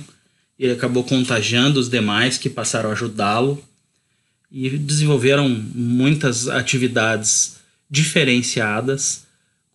Ele 0.59 0.73
acabou 0.73 1.03
contagiando 1.03 1.79
os 1.79 1.89
demais 1.89 2.37
que 2.37 2.51
passaram 2.51 2.91
a 2.91 2.93
ajudá-lo 2.93 3.59
e 4.51 4.69
desenvolveram 4.77 5.49
muitas 5.49 6.47
atividades 6.47 7.55
diferenciadas 7.89 9.23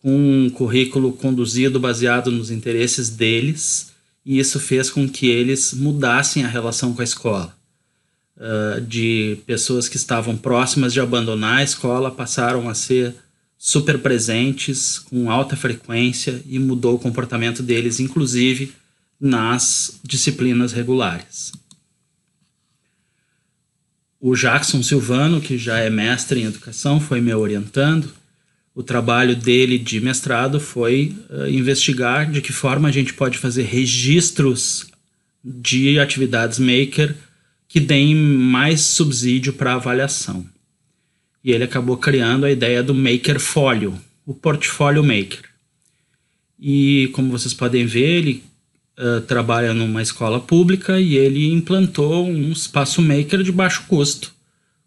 com 0.01 0.15
um 0.15 0.49
currículo 0.49 1.11
conduzido 1.11 1.77
baseado 1.77 2.31
nos 2.31 2.49
interesses 2.49 3.09
deles, 3.09 3.91
e 4.25 4.39
isso 4.39 4.61
fez 4.61 4.89
com 4.89 5.09
que 5.09 5.27
eles 5.27 5.73
mudassem 5.73 6.45
a 6.45 6.47
relação 6.47 6.93
com 6.93 7.01
a 7.01 7.03
escola. 7.03 7.60
Uh, 8.41 8.81
de 8.81 9.37
pessoas 9.45 9.87
que 9.87 9.97
estavam 9.97 10.35
próximas 10.35 10.91
de 10.91 10.99
abandonar 10.99 11.59
a 11.59 11.63
escola 11.63 12.09
passaram 12.09 12.67
a 12.67 12.73
ser 12.73 13.13
super 13.55 13.99
presentes, 13.99 14.97
com 14.97 15.29
alta 15.29 15.55
frequência, 15.55 16.41
e 16.47 16.57
mudou 16.57 16.95
o 16.95 16.99
comportamento 16.99 17.61
deles, 17.61 17.99
inclusive 17.99 18.73
nas 19.19 19.99
disciplinas 20.03 20.71
regulares. 20.71 21.51
O 24.19 24.35
Jackson 24.35 24.81
Silvano, 24.81 25.39
que 25.39 25.59
já 25.59 25.77
é 25.77 25.91
mestre 25.91 26.41
em 26.41 26.45
educação, 26.45 26.99
foi 26.99 27.21
me 27.21 27.31
orientando. 27.35 28.11
O 28.73 28.81
trabalho 28.81 29.35
dele 29.35 29.77
de 29.77 30.01
mestrado 30.01 30.59
foi 30.59 31.15
uh, 31.29 31.47
investigar 31.47 32.31
de 32.31 32.41
que 32.41 32.51
forma 32.51 32.89
a 32.89 32.91
gente 32.91 33.13
pode 33.13 33.37
fazer 33.37 33.63
registros 33.63 34.87
de 35.43 35.99
atividades 35.99 36.57
maker 36.57 37.15
que 37.71 37.79
deem 37.79 38.13
mais 38.13 38.81
subsídio 38.81 39.53
para 39.53 39.75
avaliação. 39.75 40.45
E 41.41 41.53
ele 41.53 41.63
acabou 41.63 41.95
criando 41.95 42.45
a 42.45 42.51
ideia 42.51 42.83
do 42.83 42.93
Maker 42.93 43.39
Folio, 43.39 43.97
o 44.25 44.33
Portfólio 44.33 45.01
Maker. 45.01 45.45
E 46.59 47.09
como 47.13 47.31
vocês 47.31 47.53
podem 47.53 47.85
ver, 47.85 48.17
ele 48.17 48.43
uh, 48.99 49.21
trabalha 49.21 49.73
numa 49.73 50.01
escola 50.01 50.37
pública 50.37 50.99
e 50.99 51.15
ele 51.15 51.49
implantou 51.49 52.27
um 52.27 52.51
espaço 52.51 53.01
maker 53.01 53.41
de 53.41 53.53
baixo 53.53 53.85
custo, 53.87 54.33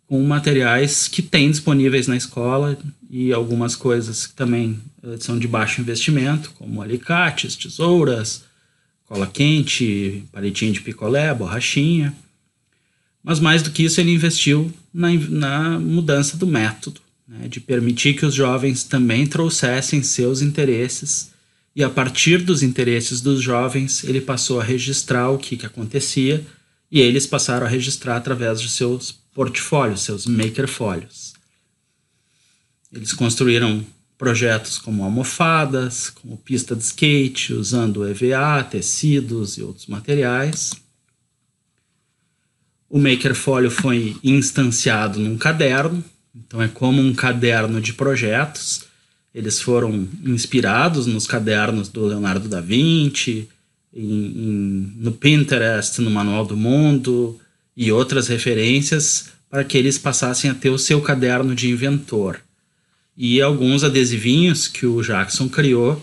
com 0.06 0.22
materiais 0.22 1.08
que 1.08 1.22
tem 1.22 1.50
disponíveis 1.50 2.06
na 2.06 2.18
escola 2.18 2.76
e 3.08 3.32
algumas 3.32 3.74
coisas 3.74 4.26
que 4.26 4.34
também 4.34 4.78
uh, 5.02 5.16
são 5.18 5.38
de 5.38 5.48
baixo 5.48 5.80
investimento, 5.80 6.52
como 6.58 6.82
alicates, 6.82 7.56
tesouras, 7.56 8.44
cola 9.06 9.26
quente, 9.26 10.22
palitinho 10.30 10.74
de 10.74 10.82
picolé, 10.82 11.32
borrachinha. 11.32 12.14
Mas 13.24 13.40
mais 13.40 13.62
do 13.62 13.70
que 13.70 13.82
isso, 13.82 14.00
ele 14.00 14.12
investiu 14.12 14.70
na, 14.92 15.08
na 15.12 15.80
mudança 15.80 16.36
do 16.36 16.46
método. 16.46 17.00
né, 17.26 17.48
de 17.48 17.58
permitir 17.58 18.14
que 18.14 18.26
os 18.26 18.34
jovens 18.34 18.84
também 18.84 19.26
trouxessem 19.26 20.02
seus 20.02 20.42
interesses 20.42 21.32
e 21.74 21.82
a 21.82 21.90
partir 21.90 22.42
dos 22.42 22.62
interesses 22.62 23.20
dos 23.20 23.42
jovens 23.42 24.04
ele 24.04 24.20
passou 24.20 24.60
a 24.60 24.64
registrar 24.64 25.30
o 25.30 25.38
que, 25.38 25.56
que 25.56 25.66
acontecia 25.66 26.44
e 26.90 27.00
eles 27.00 27.26
passaram 27.26 27.66
a 27.66 27.68
registrar 27.68 28.16
através 28.16 28.60
de 28.60 28.68
seus 28.68 29.10
portfólios, 29.34 30.02
seus 30.02 30.26
makerfólios. 30.26 31.32
Eles 32.92 33.12
construíram 33.12 33.84
projetos 34.16 34.78
como 34.78 35.02
almofadas, 35.02 36.10
como 36.10 36.36
pista 36.36 36.76
de 36.76 36.84
skate, 36.84 37.52
usando 37.52 38.06
EVA, 38.06 38.62
tecidos 38.62 39.58
e 39.58 39.62
outros 39.62 39.86
materiais. 39.86 40.72
O 42.94 42.98
Makerfolio 43.00 43.72
foi 43.72 44.16
instanciado 44.22 45.18
num 45.18 45.36
caderno, 45.36 46.04
então 46.32 46.62
é 46.62 46.68
como 46.68 47.02
um 47.02 47.12
caderno 47.12 47.80
de 47.80 47.92
projetos. 47.92 48.84
Eles 49.34 49.60
foram 49.60 50.06
inspirados 50.24 51.04
nos 51.04 51.26
cadernos 51.26 51.88
do 51.88 52.06
Leonardo 52.06 52.48
da 52.48 52.60
Vinci, 52.60 53.48
em, 53.92 54.00
em, 54.00 54.92
no 54.94 55.10
Pinterest, 55.10 56.00
no 56.00 56.08
Manual 56.08 56.46
do 56.46 56.56
Mundo 56.56 57.36
e 57.76 57.90
outras 57.90 58.28
referências 58.28 59.30
para 59.50 59.64
que 59.64 59.76
eles 59.76 59.98
passassem 59.98 60.48
a 60.48 60.54
ter 60.54 60.70
o 60.70 60.78
seu 60.78 61.00
caderno 61.00 61.52
de 61.52 61.68
inventor. 61.68 62.40
E 63.16 63.42
alguns 63.42 63.82
adesivinhos 63.82 64.68
que 64.68 64.86
o 64.86 65.02
Jackson 65.02 65.48
criou 65.48 65.94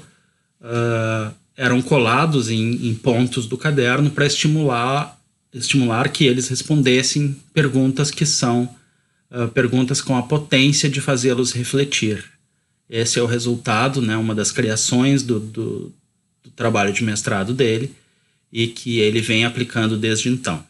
uh, 0.60 1.34
eram 1.56 1.82
colados 1.82 2.50
em, 2.50 2.86
em 2.86 2.94
pontos 2.96 3.46
do 3.46 3.58
caderno 3.58 4.10
para 4.10 4.26
estimular, 4.26 5.21
estimular 5.54 6.10
que 6.10 6.26
eles 6.26 6.48
respondessem 6.48 7.36
perguntas 7.54 8.10
que 8.12 8.26
são 8.26 8.74
uh, 9.30 9.48
perguntas 9.50 10.02
com 10.02 10.16
a 10.16 10.24
potência 10.24 10.90
de 10.90 11.02
fazê-los 11.02 11.52
refletir. 11.52 12.24
Esse 12.90 13.20
é 13.20 13.22
o 13.22 13.26
resultado, 13.26 14.02
né, 14.02 14.18
uma 14.18 14.36
das 14.36 14.52
criações 14.52 15.24
do, 15.24 15.40
do, 15.40 15.94
do 16.44 16.50
trabalho 16.56 16.94
de 16.94 17.04
mestrado 17.04 17.54
dele 17.54 17.94
e 18.52 18.68
que 18.68 19.00
ele 19.00 19.22
vem 19.22 19.46
aplicando 19.46 19.98
desde 19.98 20.30
então. 20.30 20.64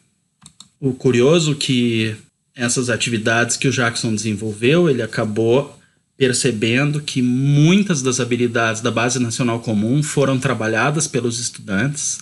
O 0.80 0.92
curioso 0.92 1.54
que 1.54 2.16
essas 2.54 2.90
atividades 2.90 3.56
que 3.56 3.66
o 3.66 3.72
Jackson 3.72 4.14
desenvolveu, 4.14 4.88
ele 4.88 5.02
acabou 5.02 5.78
percebendo 6.16 7.00
que 7.00 7.20
muitas 7.22 8.02
das 8.02 8.20
habilidades 8.20 8.80
da 8.80 8.90
Base 8.90 9.18
Nacional 9.18 9.60
Comum 9.60 10.02
foram 10.02 10.38
trabalhadas 10.38 11.08
pelos 11.08 11.40
estudantes, 11.40 12.18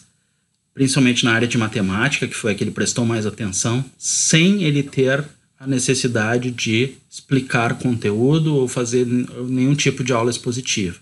principalmente 0.80 1.26
na 1.26 1.34
área 1.34 1.46
de 1.46 1.58
matemática, 1.58 2.26
que 2.26 2.34
foi 2.34 2.52
a 2.52 2.54
que 2.54 2.64
ele 2.64 2.70
prestou 2.70 3.04
mais 3.04 3.26
atenção, 3.26 3.84
sem 3.98 4.62
ele 4.62 4.82
ter 4.82 5.22
a 5.58 5.66
necessidade 5.66 6.50
de 6.50 6.94
explicar 7.10 7.74
conteúdo 7.74 8.54
ou 8.54 8.66
fazer 8.66 9.06
nenhum 9.06 9.74
tipo 9.74 10.02
de 10.02 10.10
aula 10.10 10.30
expositiva. 10.30 10.96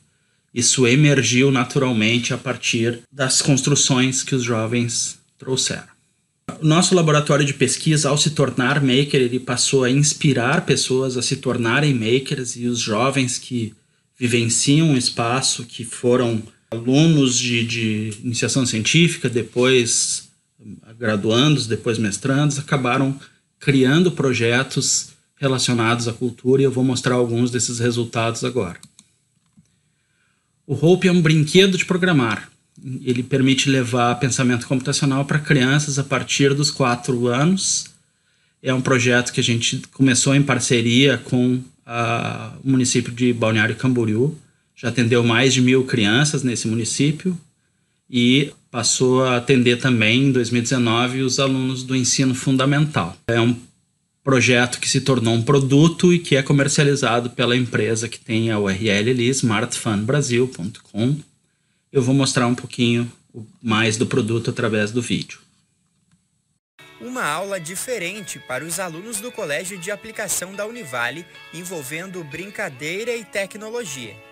Isso 0.53 0.85
emergiu 0.85 1.53
naturalmente 1.53 2.35
a 2.35 2.37
partir 2.37 3.03
das 3.13 3.41
construções 3.41 4.25
que 4.25 4.35
os 4.35 4.43
jovens 4.43 5.21
trouxeram. 5.39 5.87
O 6.61 6.67
nosso 6.67 6.93
laboratório 6.93 7.47
de 7.47 7.55
pesquisa, 7.55 8.09
ao 8.09 8.19
se 8.19 8.31
tornar 8.31 8.83
maker, 8.83 9.21
ele 9.21 9.39
passou 9.39 9.85
a 9.85 9.91
inspirar 9.91 10.67
pessoas 10.67 11.17
a 11.17 11.23
se 11.23 11.37
tornarem 11.37 11.95
makers 11.95 12.57
e 12.57 12.67
os 12.67 12.81
jovens 12.81 13.39
que 13.39 13.73
vivenciam 14.19 14.95
o 14.95 14.99
espaço, 14.99 15.65
que 15.65 15.85
foram 15.85 16.43
alunos 16.71 17.39
de, 17.39 17.65
de 17.65 18.13
iniciação 18.23 18.65
científica, 18.67 19.29
depois 19.29 20.29
graduandos, 20.99 21.67
depois 21.67 21.99
mestrandos, 21.99 22.59
acabaram 22.59 23.19
criando 23.59 24.13
projetos 24.13 25.11
relacionados 25.37 26.09
à 26.09 26.13
cultura 26.13 26.63
e 26.63 26.65
eu 26.65 26.71
vou 26.71 26.85
mostrar 26.85 27.15
alguns 27.15 27.51
desses 27.51 27.79
resultados 27.79 28.45
agora. 28.45 28.79
O 30.67 30.75
Hope 30.75 31.09
é 31.09 31.13
um 31.13 31.23
brinquedo 31.23 31.79
de 31.79 31.85
programar. 31.85 32.51
Ele 33.03 33.23
permite 33.23 33.71
levar 33.71 34.15
pensamento 34.17 34.67
computacional 34.67 35.25
para 35.25 35.39
crianças 35.39 35.99
a 35.99 36.05
partir 36.05 36.55
dos 36.55 36.71
quatro 36.71 37.27
anos. 37.27 37.87
É 38.63 38.75
um 38.75 38.81
projeto 38.81 39.33
que 39.33 39.41
a 39.41 39.45
gente 39.45 39.83
começou 39.93 40.35
em 40.35 40.43
parceria 40.43 41.19
com 41.19 41.61
a, 41.87 42.53
o 42.63 42.71
município 42.71 43.13
de 43.13 43.33
Balneário 43.33 43.77
Camboriú. 43.77 44.37
Já 44.81 44.91
atendeu 44.91 45.25
mais 45.25 45.53
de 45.53 45.61
mil 45.61 45.85
crianças 45.85 46.45
nesse 46.45 46.69
município 46.69 47.37
e 48.09 48.53
passou 48.71 49.25
a 49.25 49.37
atender 49.37 49.81
também 49.81 50.27
em 50.27 50.33
2019 50.33 51.23
os 51.23 51.41
alunos 51.41 51.83
do 51.83 51.97
ensino 51.97 52.33
fundamental. 52.33 53.17
É 53.27 53.41
um 53.41 53.57
projeto 54.23 54.79
que 54.79 54.89
se 54.89 55.01
tornou 55.01 55.35
um 55.35 55.43
produto 55.43 56.15
e 56.15 56.21
que 56.21 56.37
é 56.37 56.45
comercializado 56.45 57.31
pela 57.31 57.57
empresa 57.57 58.09
que 58.09 58.21
tem 58.21 58.53
a 58.53 58.59
URL 58.61 59.11
ali, 59.11 59.29
smartfunbrasil.com. 59.31 61.17
Eu 61.93 62.01
vou 62.01 62.15
mostrar 62.15 62.47
um 62.47 62.55
pouquinho 62.55 63.11
mais 63.61 63.97
do 63.97 64.07
produto 64.07 64.51
através 64.51 64.93
do 64.93 65.03
vídeo. 65.03 65.41
Uma 67.01 67.25
aula 67.25 67.59
diferente 67.59 68.39
para 68.39 68.65
os 68.65 68.79
alunos 68.79 69.21
do 69.21 69.33
Colégio 69.33 69.77
de 69.77 69.91
Aplicação 69.91 70.55
da 70.55 70.65
Univale, 70.67 71.27
envolvendo 71.53 72.23
brincadeira 72.23 73.17
e 73.17 73.25
tecnologia. 73.25 74.28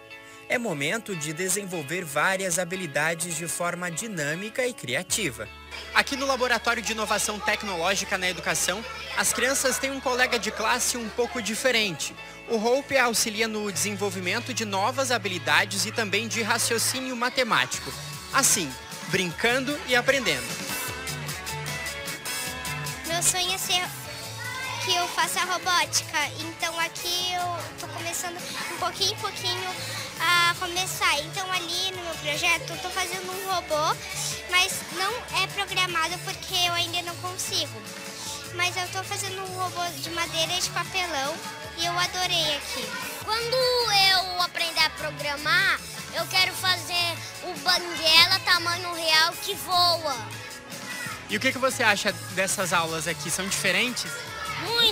É 0.48 0.58
momento 0.58 1.16
de 1.16 1.32
desenvolver 1.32 2.04
várias 2.04 2.58
habilidades 2.58 3.36
de 3.36 3.48
forma 3.48 3.90
dinâmica 3.90 4.64
e 4.64 4.72
criativa. 4.72 5.48
Aqui 5.92 6.16
no 6.16 6.24
Laboratório 6.24 6.80
de 6.80 6.92
Inovação 6.92 7.38
Tecnológica 7.40 8.16
na 8.16 8.28
Educação, 8.28 8.84
as 9.16 9.32
crianças 9.32 9.76
têm 9.78 9.90
um 9.90 10.00
colega 10.00 10.38
de 10.38 10.52
classe 10.52 10.96
um 10.96 11.08
pouco 11.08 11.42
diferente. 11.42 12.14
O 12.48 12.64
Hope 12.64 12.96
auxilia 12.96 13.48
no 13.48 13.72
desenvolvimento 13.72 14.54
de 14.54 14.64
novas 14.64 15.10
habilidades 15.10 15.84
e 15.84 15.90
também 15.90 16.28
de 16.28 16.42
raciocínio 16.42 17.16
matemático. 17.16 17.92
Assim, 18.32 18.72
brincando 19.08 19.76
e 19.88 19.96
aprendendo. 19.96 20.46
Meu 23.08 23.20
sonho 23.20 23.52
é 23.52 23.58
ser 23.58 23.82
que 24.86 24.94
eu 24.94 25.08
faça 25.08 25.40
robótica, 25.40 26.16
então 26.38 26.78
aqui 26.78 27.32
eu 27.32 27.74
estou 27.74 27.88
começando 27.88 28.36
um 28.72 28.76
pouquinho 28.78 29.10
em 29.10 29.16
pouquinho 29.16 29.70
a 30.20 30.54
começar. 30.60 31.18
Então 31.22 31.50
ali 31.50 31.90
no 31.90 32.04
meu 32.04 32.14
projeto 32.14 32.70
eu 32.70 32.76
estou 32.76 32.90
fazendo 32.92 33.28
um 33.28 33.52
robô, 33.52 33.96
mas 34.48 34.72
não 34.96 35.12
é 35.42 35.46
programado 35.48 36.16
porque 36.24 36.54
eu 36.54 36.72
ainda 36.72 37.02
não 37.02 37.16
consigo. 37.16 37.82
Mas 38.54 38.76
eu 38.76 38.84
estou 38.84 39.02
fazendo 39.02 39.42
um 39.42 39.58
robô 39.58 39.84
de 40.00 40.08
madeira 40.10 40.52
e 40.52 40.60
de 40.60 40.70
papelão 40.70 41.34
e 41.78 41.84
eu 41.84 41.98
adorei 41.98 42.56
aqui. 42.56 42.88
Quando 43.24 43.56
eu 43.56 44.42
aprender 44.42 44.84
a 44.84 44.90
programar, 44.90 45.80
eu 46.14 46.24
quero 46.28 46.52
fazer 46.52 47.18
o 47.42 47.52
banguela 47.58 48.38
tamanho 48.44 48.94
real 48.94 49.32
que 49.42 49.52
voa. 49.54 50.16
E 51.28 51.36
o 51.36 51.40
que, 51.40 51.50
que 51.50 51.58
você 51.58 51.82
acha 51.82 52.12
dessas 52.36 52.72
aulas 52.72 53.08
aqui? 53.08 53.32
São 53.32 53.48
diferentes? 53.48 54.12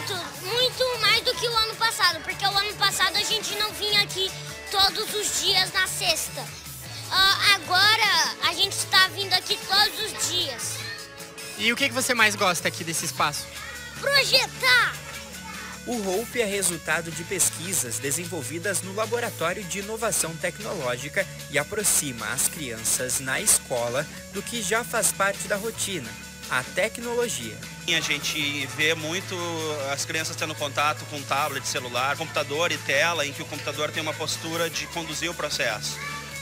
Muito, 0.05 0.44
muito 0.44 1.00
mais 1.00 1.22
do 1.22 1.34
que 1.34 1.48
o 1.48 1.57
ano 1.57 1.74
passado, 1.76 2.20
porque 2.22 2.44
o 2.44 2.59
ano 2.59 2.74
passado 2.74 3.16
a 3.16 3.22
gente 3.22 3.55
não 3.55 3.72
vinha 3.72 4.02
aqui 4.02 4.30
todos 4.70 5.14
os 5.14 5.40
dias 5.40 5.72
na 5.72 5.86
sexta. 5.86 6.42
Uh, 6.42 7.55
agora 7.55 8.36
a 8.46 8.52
gente 8.52 8.72
está 8.72 9.09
vindo 9.09 9.32
aqui 9.32 9.59
todos 9.66 10.12
os 10.12 10.28
dias. 10.28 10.74
E 11.57 11.72
o 11.72 11.76
que, 11.76 11.88
que 11.88 11.94
você 11.94 12.12
mais 12.12 12.34
gosta 12.34 12.68
aqui 12.68 12.84
desse 12.84 13.07
espaço? 13.07 13.46
Projetar! 13.98 14.94
O 15.86 16.20
Hope 16.20 16.40
é 16.40 16.44
resultado 16.44 17.11
de 17.11 17.24
pesquisas 17.24 17.98
desenvolvidas 17.98 18.82
no 18.82 18.94
Laboratório 18.94 19.64
de 19.64 19.78
Inovação 19.78 20.36
Tecnológica 20.36 21.26
e 21.50 21.59
aproxima 21.59 22.26
as 22.28 22.46
crianças 22.46 23.20
na 23.20 23.40
escola 23.40 24.07
do 24.34 24.42
que 24.42 24.61
já 24.61 24.84
faz 24.84 25.12
parte 25.12 25.48
da 25.48 25.57
rotina, 25.57 26.11
a 26.50 26.62
tecnologia. 26.62 27.57
A 27.87 28.01
gente 28.01 28.66
vê 28.76 28.95
muito 28.95 29.37
as 29.93 30.05
crianças 30.05 30.35
tendo 30.37 30.55
contato 30.55 31.05
com 31.11 31.20
tablet, 31.22 31.66
celular, 31.66 32.16
computador 32.16 32.72
e 32.72 32.78
tela, 32.78 33.26
em 33.26 33.32
que 33.32 33.43
o 33.43 33.45
computador 33.45 33.91
tem 33.91 34.03
uma 34.03 34.14
postura 34.14 34.70
de 34.70 34.87
conduzir 34.89 35.30
o 35.30 35.35
processo. 35.35 35.99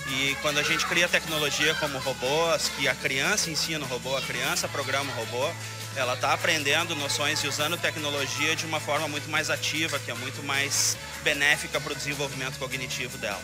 E 0.09 0.37
quando 0.41 0.59
a 0.59 0.63
gente 0.63 0.87
cria 0.87 1.09
tecnologia 1.09 1.75
como 1.75 1.99
robôs, 1.99 2.71
que 2.77 2.89
a 2.89 2.95
criança 2.95 3.51
ensina 3.51 3.85
o 3.85 3.89
robô, 3.89 4.17
a 4.17 4.23
criança 4.23 4.69
programa 4.69 5.13
o 5.13 5.17
robô, 5.17 5.51
ela 5.97 6.15
está 6.15 6.33
aprendendo 6.33 6.95
noções 6.95 7.43
e 7.45 7.49
usando 7.49 7.77
tecnologia 7.77 8.57
de 8.57 8.65
uma 8.65 8.81
forma 8.81 9.09
muito 9.09 9.29
mais 9.29 9.51
ativa, 9.51 9.99
que 9.99 10.11
é 10.11 10.15
muito 10.15 10.43
mais 10.45 10.97
benéfica 11.23 11.81
para 11.81 11.93
o 11.93 11.97
desenvolvimento 11.97 12.59
cognitivo 12.59 13.19
dela. 13.19 13.43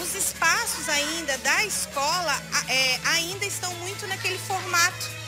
Os 0.00 0.14
espaços 0.14 0.88
ainda 0.88 1.36
da 1.38 1.64
escola 1.64 2.40
é, 2.68 3.00
ainda 3.04 3.44
estão 3.46 3.72
muito 3.76 4.06
naquele 4.06 4.38
formato 4.38 5.27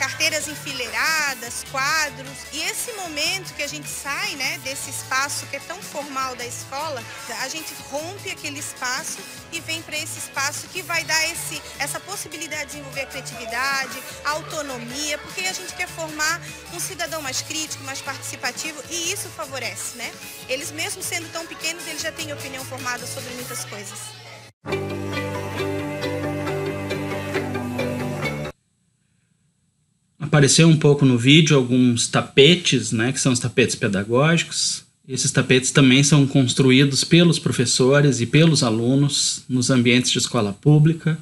carteiras 0.00 0.48
enfileiradas, 0.48 1.62
quadros. 1.70 2.38
E 2.54 2.62
esse 2.62 2.90
momento 2.92 3.52
que 3.52 3.62
a 3.62 3.66
gente 3.66 3.86
sai, 3.86 4.34
né, 4.34 4.58
desse 4.64 4.88
espaço 4.88 5.46
que 5.48 5.56
é 5.56 5.60
tão 5.60 5.76
formal 5.82 6.34
da 6.36 6.46
escola, 6.46 7.04
a 7.42 7.48
gente 7.48 7.74
rompe 7.90 8.30
aquele 8.30 8.58
espaço 8.58 9.18
e 9.52 9.60
vem 9.60 9.82
para 9.82 9.98
esse 9.98 10.18
espaço 10.18 10.66
que 10.68 10.80
vai 10.80 11.04
dar 11.04 11.22
esse, 11.28 11.60
essa 11.78 12.00
possibilidade 12.00 12.62
de 12.62 12.66
desenvolver 12.68 13.02
a 13.02 13.06
criatividade, 13.06 14.02
a 14.24 14.30
autonomia, 14.30 15.18
porque 15.18 15.42
a 15.42 15.52
gente 15.52 15.74
quer 15.74 15.88
formar 15.88 16.40
um 16.72 16.80
cidadão 16.80 17.20
mais 17.20 17.42
crítico, 17.42 17.84
mais 17.84 18.00
participativo 18.00 18.82
e 18.88 19.12
isso 19.12 19.28
favorece, 19.28 19.98
né? 19.98 20.10
Eles 20.48 20.70
mesmo 20.70 21.02
sendo 21.02 21.30
tão 21.30 21.46
pequenos, 21.46 21.86
eles 21.86 22.00
já 22.00 22.10
têm 22.10 22.32
opinião 22.32 22.64
formada 22.64 23.06
sobre 23.06 23.28
muitas 23.34 23.66
coisas. 23.66 23.98
Apareceu 30.30 30.68
um 30.68 30.76
pouco 30.76 31.04
no 31.04 31.18
vídeo 31.18 31.56
alguns 31.56 32.06
tapetes, 32.06 32.92
né, 32.92 33.10
que 33.10 33.18
são 33.18 33.32
os 33.32 33.40
tapetes 33.40 33.74
pedagógicos. 33.74 34.84
Esses 35.08 35.32
tapetes 35.32 35.72
também 35.72 36.04
são 36.04 36.24
construídos 36.24 37.02
pelos 37.02 37.36
professores 37.36 38.20
e 38.20 38.26
pelos 38.26 38.62
alunos 38.62 39.42
nos 39.48 39.70
ambientes 39.70 40.08
de 40.12 40.18
escola 40.18 40.52
pública 40.52 41.18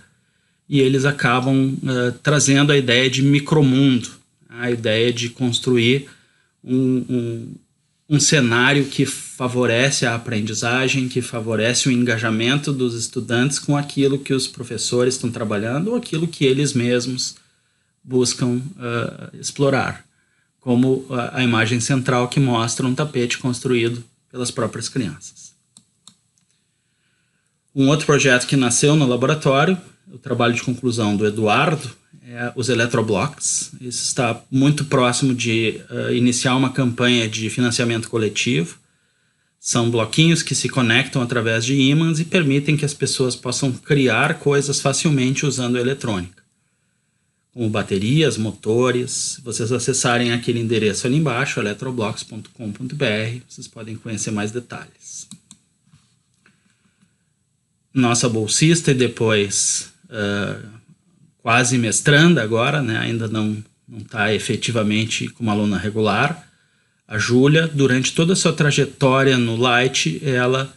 e 0.68 0.78
eles 0.80 1.06
acabam 1.06 1.72
uh, 1.72 2.12
trazendo 2.22 2.70
a 2.70 2.76
ideia 2.76 3.08
de 3.08 3.22
micromundo, 3.22 4.10
a 4.46 4.70
ideia 4.70 5.10
de 5.10 5.30
construir 5.30 6.06
um, 6.62 7.02
um, 7.08 7.54
um 8.10 8.20
cenário 8.20 8.84
que 8.84 9.06
favorece 9.06 10.04
a 10.04 10.16
aprendizagem, 10.16 11.08
que 11.08 11.22
favorece 11.22 11.88
o 11.88 11.92
engajamento 11.92 12.74
dos 12.74 12.94
estudantes 12.94 13.58
com 13.58 13.74
aquilo 13.74 14.18
que 14.18 14.34
os 14.34 14.46
professores 14.46 15.14
estão 15.14 15.30
trabalhando 15.30 15.92
ou 15.92 15.96
aquilo 15.96 16.28
que 16.28 16.44
eles 16.44 16.74
mesmos 16.74 17.36
buscam 18.08 18.56
uh, 18.56 19.36
explorar, 19.38 20.02
como 20.60 21.04
a, 21.10 21.38
a 21.38 21.44
imagem 21.44 21.78
central 21.78 22.28
que 22.28 22.40
mostra 22.40 22.86
um 22.86 22.94
tapete 22.94 23.36
construído 23.36 24.02
pelas 24.30 24.50
próprias 24.50 24.88
crianças. 24.88 25.52
Um 27.74 27.88
outro 27.88 28.06
projeto 28.06 28.46
que 28.46 28.56
nasceu 28.56 28.96
no 28.96 29.06
laboratório, 29.06 29.78
o 30.10 30.16
trabalho 30.16 30.54
de 30.54 30.62
conclusão 30.62 31.16
do 31.16 31.26
Eduardo, 31.26 31.90
é 32.26 32.50
os 32.56 32.68
Eletroblocks. 32.68 33.72
Isso 33.80 34.04
está 34.04 34.40
muito 34.50 34.86
próximo 34.86 35.34
de 35.34 35.80
uh, 35.90 36.12
iniciar 36.12 36.56
uma 36.56 36.72
campanha 36.72 37.28
de 37.28 37.50
financiamento 37.50 38.08
coletivo. 38.08 38.78
São 39.60 39.90
bloquinhos 39.90 40.42
que 40.42 40.54
se 40.54 40.68
conectam 40.68 41.20
através 41.20 41.64
de 41.64 41.74
ímãs 41.74 42.20
e 42.20 42.24
permitem 42.24 42.76
que 42.76 42.84
as 42.84 42.94
pessoas 42.94 43.36
possam 43.36 43.70
criar 43.70 44.38
coisas 44.38 44.80
facilmente 44.80 45.44
usando 45.44 45.78
eletrônica, 45.78 46.42
como 47.52 47.68
baterias, 47.68 48.36
motores. 48.36 49.40
Vocês 49.44 49.72
acessarem 49.72 50.32
aquele 50.32 50.60
endereço 50.60 51.06
ali 51.06 51.16
embaixo, 51.16 51.60
eletroblocks.com.br, 51.60 53.42
vocês 53.48 53.66
podem 53.66 53.96
conhecer 53.96 54.30
mais 54.30 54.50
detalhes. 54.50 55.28
Nossa 57.92 58.28
bolsista 58.28 58.90
e 58.92 58.94
depois 58.94 59.92
uh, 60.04 60.68
quase 61.38 61.78
mestranda 61.78 62.42
agora, 62.42 62.82
né? 62.82 62.98
ainda 62.98 63.26
não 63.26 63.62
não 63.88 64.00
está 64.00 64.32
efetivamente 64.34 65.28
como 65.28 65.50
aluna 65.50 65.78
regular. 65.78 66.46
A 67.06 67.16
Júlia, 67.16 67.66
durante 67.66 68.12
toda 68.12 68.34
a 68.34 68.36
sua 68.36 68.52
trajetória 68.52 69.38
no 69.38 69.56
Light, 69.56 70.20
ela 70.22 70.70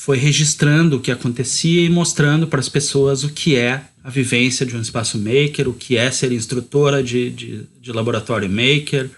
foi 0.00 0.16
registrando 0.16 0.96
o 0.96 1.00
que 1.00 1.10
acontecia 1.10 1.82
e 1.82 1.90
mostrando 1.90 2.46
para 2.46 2.58
as 2.58 2.70
pessoas 2.70 3.22
o 3.22 3.28
que 3.28 3.56
é 3.56 3.84
a 4.02 4.08
vivência 4.08 4.64
de 4.64 4.74
um 4.74 4.80
espaço 4.80 5.18
maker, 5.18 5.68
o 5.68 5.74
que 5.74 5.94
é 5.94 6.10
ser 6.10 6.32
instrutora 6.32 7.02
de, 7.02 7.28
de, 7.28 7.66
de 7.78 7.92
laboratório 7.92 8.48
maker, 8.48 9.10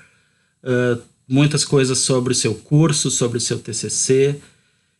uh, 0.65 1.01
muitas 1.29 1.65
coisas 1.65 1.99
sobre 1.99 2.33
o 2.33 2.35
seu 2.35 2.57
curso, 2.57 3.13
sobre 3.13 3.39
o 3.39 3.41
seu 3.41 3.61
TCC, 3.61 4.41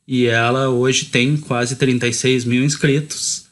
e 0.07 0.27
ela 0.27 0.69
hoje 0.69 1.07
tem 1.07 1.37
quase 1.37 1.75
36 1.75 2.45
mil 2.45 2.63
inscritos 2.63 3.47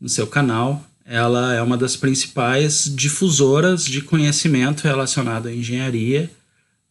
no 0.00 0.08
seu 0.08 0.26
canal. 0.26 0.84
Ela 1.06 1.54
é 1.54 1.62
uma 1.62 1.76
das 1.76 1.94
principais 1.94 2.92
difusoras 2.92 3.84
de 3.84 4.02
conhecimento 4.02 4.82
relacionado 4.82 5.46
à 5.46 5.54
engenharia 5.54 6.28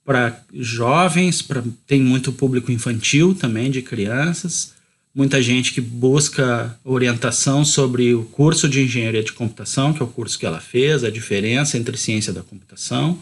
para 0.10 0.42
jovens, 0.52 1.44
pra, 1.44 1.64
tem 1.86 2.02
muito 2.02 2.32
público 2.32 2.72
infantil 2.72 3.36
também, 3.36 3.70
de 3.70 3.84
crianças, 3.84 4.74
muita 5.14 5.40
gente 5.40 5.72
que 5.72 5.80
busca 5.80 6.76
orientação 6.84 7.64
sobre 7.64 8.16
o 8.16 8.24
curso 8.24 8.68
de 8.68 8.82
engenharia 8.82 9.22
de 9.22 9.32
computação, 9.32 9.94
que 9.94 10.02
é 10.02 10.04
o 10.04 10.08
curso 10.08 10.40
que 10.40 10.48
ela 10.48 10.60
fez, 10.60 11.04
a 11.04 11.12
diferença 11.12 11.78
entre 11.78 11.96
ciência 11.96 12.34
da 12.34 12.42
computação, 12.42 13.20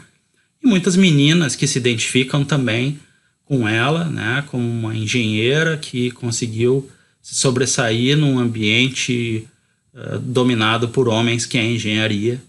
e 0.63 0.65
muitas 0.65 0.95
meninas 0.95 1.57
que 1.57 1.67
se 1.67 1.77
identificam 1.77 2.45
também 2.45 2.97
com 3.43 3.67
ela, 3.67 4.05
né, 4.05 4.45
como 4.47 4.63
uma 4.63 4.95
engenheira 4.95 5.75
que 5.75 6.09
conseguiu 6.11 6.89
se 7.21 7.35
sobressair 7.35 8.15
num 8.15 8.39
ambiente 8.39 9.45
eh, 9.93 10.19
dominado 10.21 10.87
por 10.87 11.09
homens, 11.09 11.45
que 11.45 11.57
é 11.57 11.61
a 11.61 11.65
engenharia. 11.65 12.41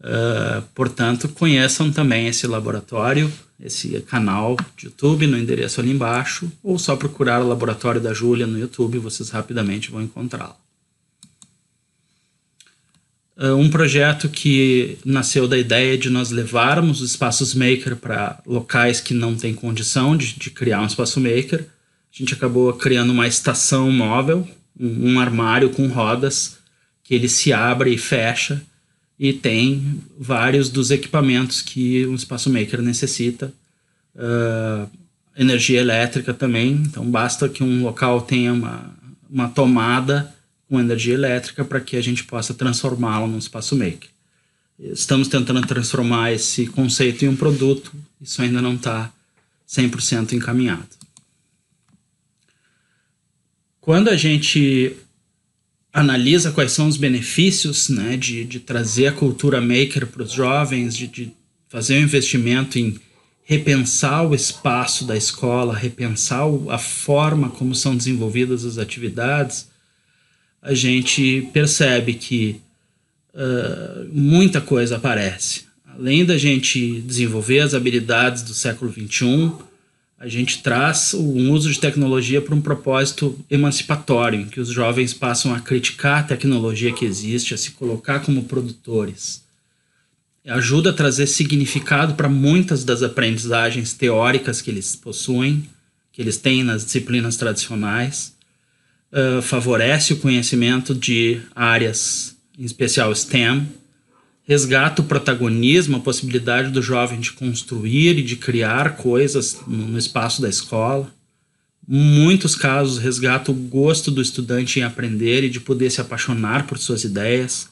Uh, 0.00 0.60
portanto, 0.74 1.30
conheçam 1.30 1.90
também 1.90 2.26
esse 2.26 2.46
laboratório, 2.46 3.32
esse 3.64 3.98
canal 4.02 4.56
de 4.76 4.86
YouTube 4.86 5.26
no 5.26 5.38
endereço 5.38 5.80
ali 5.80 5.90
embaixo, 5.90 6.52
ou 6.62 6.78
só 6.78 6.94
procurar 6.94 7.40
o 7.40 7.48
Laboratório 7.48 8.00
da 8.00 8.12
Júlia 8.12 8.46
no 8.46 8.58
YouTube, 8.58 8.98
vocês 8.98 9.30
rapidamente 9.30 9.90
vão 9.90 10.02
encontrá-lo. 10.02 10.54
Uh, 13.36 13.56
um 13.56 13.68
projeto 13.68 14.28
que 14.28 14.98
nasceu 15.04 15.48
da 15.48 15.58
ideia 15.58 15.98
de 15.98 16.08
nós 16.10 16.30
levarmos 16.30 17.00
os 17.00 17.12
espaços 17.12 17.54
maker 17.54 17.96
para 17.96 18.38
locais 18.46 19.00
que 19.00 19.14
não 19.14 19.34
têm 19.34 19.54
condição 19.54 20.16
de, 20.16 20.34
de, 20.38 20.50
criar 20.50 20.82
um 20.82 20.86
espaço 20.86 21.18
maker. 21.18 21.62
A 21.62 22.16
gente 22.16 22.34
acabou 22.34 22.72
criando 22.74 23.10
uma 23.10 23.26
estação 23.26 23.90
móvel, 23.90 24.46
um, 24.78 25.14
um 25.14 25.20
armário 25.20 25.70
com 25.70 25.88
rodas 25.88 26.58
que 27.02 27.12
ele 27.12 27.28
se 27.28 27.52
abre 27.52 27.92
e 27.92 27.98
fecha 27.98 28.62
e 29.18 29.32
tem 29.32 30.00
vários 30.18 30.68
dos 30.68 30.90
equipamentos 30.90 31.62
que 31.62 32.06
um 32.06 32.14
espaço 32.14 32.50
maker 32.50 32.82
necessita. 32.82 33.52
Uh, 34.14 34.88
energia 35.36 35.80
elétrica 35.80 36.32
também, 36.32 36.72
então 36.74 37.04
basta 37.10 37.48
que 37.48 37.62
um 37.62 37.82
local 37.82 38.20
tenha 38.22 38.52
uma, 38.52 38.94
uma 39.28 39.48
tomada 39.48 40.32
com 40.68 40.78
energia 40.78 41.14
elétrica 41.14 41.64
para 41.64 41.80
que 41.80 41.96
a 41.96 42.00
gente 42.00 42.24
possa 42.24 42.54
transformá-lo 42.54 43.26
num 43.26 43.38
espaço 43.38 43.76
maker. 43.76 44.08
Estamos 44.78 45.28
tentando 45.28 45.66
transformar 45.66 46.32
esse 46.32 46.66
conceito 46.66 47.24
em 47.24 47.28
um 47.28 47.36
produto, 47.36 47.92
isso 48.20 48.42
ainda 48.42 48.60
não 48.60 48.74
está 48.74 49.12
100% 49.68 50.32
encaminhado. 50.32 50.88
Quando 53.80 54.08
a 54.08 54.16
gente 54.16 54.96
analisa 55.94 56.50
quais 56.50 56.72
são 56.72 56.88
os 56.88 56.96
benefícios 56.96 57.88
né, 57.88 58.16
de, 58.16 58.44
de 58.44 58.58
trazer 58.58 59.06
a 59.06 59.12
cultura 59.12 59.60
maker 59.60 60.08
para 60.08 60.24
os 60.24 60.32
jovens, 60.32 60.96
de, 60.96 61.06
de 61.06 61.32
fazer 61.68 61.96
um 61.96 62.02
investimento 62.02 62.76
em 62.80 62.98
repensar 63.44 64.26
o 64.26 64.34
espaço 64.34 65.04
da 65.04 65.16
escola, 65.16 65.72
repensar 65.72 66.42
a 66.68 66.78
forma 66.78 67.48
como 67.50 67.76
são 67.76 67.96
desenvolvidas 67.96 68.64
as 68.64 68.76
atividades, 68.76 69.68
a 70.60 70.74
gente 70.74 71.48
percebe 71.52 72.14
que 72.14 72.60
uh, 73.34 74.08
muita 74.12 74.60
coisa 74.60 74.96
aparece. 74.96 75.62
Além 75.86 76.24
da 76.24 76.36
gente 76.36 77.02
desenvolver 77.02 77.60
as 77.60 77.72
habilidades 77.72 78.42
do 78.42 78.54
século 78.54 78.90
XXI, 78.90 79.52
a 80.24 80.28
gente 80.28 80.62
traz 80.62 81.12
um 81.12 81.52
uso 81.52 81.70
de 81.70 81.78
tecnologia 81.78 82.40
para 82.40 82.54
um 82.54 82.60
propósito 82.60 83.38
emancipatório, 83.50 84.40
em 84.40 84.46
que 84.46 84.58
os 84.58 84.70
jovens 84.70 85.12
passam 85.12 85.54
a 85.54 85.60
criticar 85.60 86.20
a 86.20 86.22
tecnologia 86.22 86.94
que 86.94 87.04
existe, 87.04 87.52
a 87.52 87.58
se 87.58 87.72
colocar 87.72 88.20
como 88.20 88.44
produtores. 88.44 89.42
Ajuda 90.46 90.90
a 90.90 90.92
trazer 90.94 91.26
significado 91.26 92.14
para 92.14 92.26
muitas 92.26 92.84
das 92.84 93.02
aprendizagens 93.02 93.92
teóricas 93.92 94.62
que 94.62 94.70
eles 94.70 94.96
possuem, 94.96 95.68
que 96.10 96.22
eles 96.22 96.38
têm 96.38 96.64
nas 96.64 96.86
disciplinas 96.86 97.36
tradicionais. 97.36 98.32
Uh, 99.12 99.42
favorece 99.42 100.14
o 100.14 100.16
conhecimento 100.16 100.94
de 100.94 101.42
áreas, 101.54 102.34
em 102.58 102.64
especial 102.64 103.14
STEM, 103.14 103.68
resgata 104.46 105.00
o 105.00 105.06
protagonismo, 105.06 105.96
a 105.96 106.00
possibilidade 106.00 106.70
do 106.70 106.82
jovem 106.82 107.18
de 107.18 107.32
construir 107.32 108.18
e 108.18 108.22
de 108.22 108.36
criar 108.36 108.96
coisas 108.96 109.60
no 109.66 109.98
espaço 109.98 110.42
da 110.42 110.48
escola. 110.48 111.12
Muitos 111.86 112.54
casos, 112.54 112.98
resgata 112.98 113.50
o 113.50 113.54
gosto 113.54 114.10
do 114.10 114.22
estudante 114.22 114.78
em 114.78 114.82
aprender 114.82 115.44
e 115.44 115.50
de 115.50 115.60
poder 115.60 115.90
se 115.90 116.00
apaixonar 116.00 116.66
por 116.66 116.78
suas 116.78 117.04
ideias. 117.04 117.68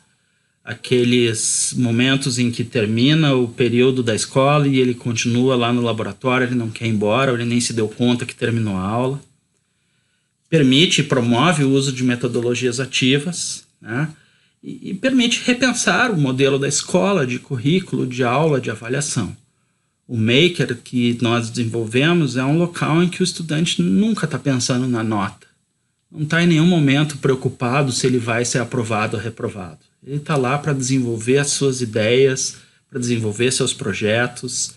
Aqueles 0.65 1.75
momentos 1.77 2.39
em 2.39 2.51
que 2.51 2.63
termina 2.63 3.35
o 3.35 3.49
período 3.49 4.03
da 4.03 4.15
escola 4.15 4.67
e 4.69 4.79
ele 4.79 4.95
continua 4.95 5.57
lá 5.57 5.73
no 5.73 5.83
laboratório, 5.83 6.47
ele 6.47 6.55
não 6.55 6.71
quer 6.71 6.87
ir 6.87 6.91
embora, 6.91 7.33
ele 7.33 7.45
nem 7.45 7.61
se 7.61 7.73
deu 7.73 7.89
conta 7.89 8.25
que 8.25 8.35
terminou 8.35 8.77
a 8.77 8.83
aula. 8.83 9.21
Permite 10.49 11.01
e 11.01 11.05
promove 11.05 11.65
o 11.65 11.71
uso 11.71 11.93
de 11.93 12.05
metodologias 12.05 12.79
ativas, 12.79 13.65
né? 13.81 14.09
E, 14.63 14.91
e 14.91 14.95
permite 14.95 15.43
repensar 15.45 16.11
o 16.11 16.21
modelo 16.21 16.59
da 16.59 16.69
escola, 16.69 17.27
de 17.27 17.39
currículo, 17.39 18.07
de 18.07 18.23
aula, 18.23 18.61
de 18.61 18.71
avaliação. 18.71 19.37
O 20.07 20.17
Maker 20.17 20.77
que 20.83 21.19
nós 21.23 21.49
desenvolvemos 21.49 22.37
é 22.37 22.45
um 22.45 22.59
local 22.59 23.03
em 23.03 23.09
que 23.09 23.23
o 23.23 23.25
estudante 23.25 23.81
nunca 23.81 24.27
está 24.27 24.39
pensando 24.39 24.87
na 24.87 25.03
nota. 25.03 25.47
Não 26.11 26.23
está 26.23 26.43
em 26.43 26.47
nenhum 26.47 26.67
momento 26.67 27.17
preocupado 27.19 27.91
se 27.91 28.07
ele 28.07 28.19
vai 28.19 28.45
ser 28.45 28.59
aprovado 28.59 29.17
ou 29.17 29.23
reprovado. 29.23 29.79
Ele 30.07 30.17
está 30.17 30.37
lá 30.37 30.59
para 30.59 30.75
desenvolver 30.75 31.39
as 31.39 31.51
suas 31.51 31.81
ideias, 31.81 32.57
para 32.91 33.01
desenvolver 33.01 33.51
seus 33.53 33.73
projetos. 33.73 34.75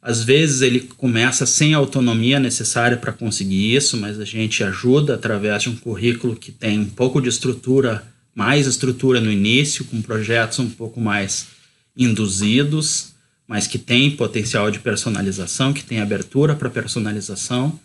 Às 0.00 0.22
vezes 0.22 0.60
ele 0.62 0.80
começa 0.96 1.44
sem 1.44 1.74
a 1.74 1.78
autonomia 1.78 2.38
necessária 2.38 2.96
para 2.96 3.12
conseguir 3.12 3.74
isso, 3.74 3.96
mas 3.96 4.20
a 4.20 4.24
gente 4.24 4.62
ajuda 4.62 5.14
através 5.14 5.64
de 5.64 5.70
um 5.70 5.76
currículo 5.76 6.36
que 6.36 6.52
tem 6.52 6.78
um 6.78 6.88
pouco 6.88 7.20
de 7.20 7.28
estrutura, 7.28 8.04
mais 8.34 8.66
estrutura 8.66 9.20
no 9.20 9.30
início, 9.30 9.84
com 9.84 10.00
projetos 10.00 10.58
um 10.58 10.70
pouco 10.70 11.00
mais 11.00 11.48
induzidos 11.96 13.10
mas 13.50 13.66
que 13.66 13.80
tem 13.80 14.12
potencial 14.12 14.70
de 14.70 14.78
personalização, 14.78 15.72
que 15.72 15.82
tem 15.82 16.00
abertura 16.00 16.54
para 16.54 16.70
personalização, 16.70 17.80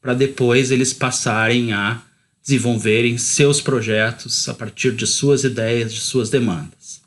para 0.00 0.14
depois 0.14 0.70
eles 0.70 0.92
passarem 0.92 1.72
a 1.72 2.00
desenvolverem 2.40 3.18
seus 3.18 3.60
projetos 3.60 4.48
a 4.48 4.54
partir 4.54 4.94
de 4.94 5.08
suas 5.08 5.42
ideias, 5.42 5.92
de 5.92 5.98
suas 5.98 6.30
demandas. 6.30 7.02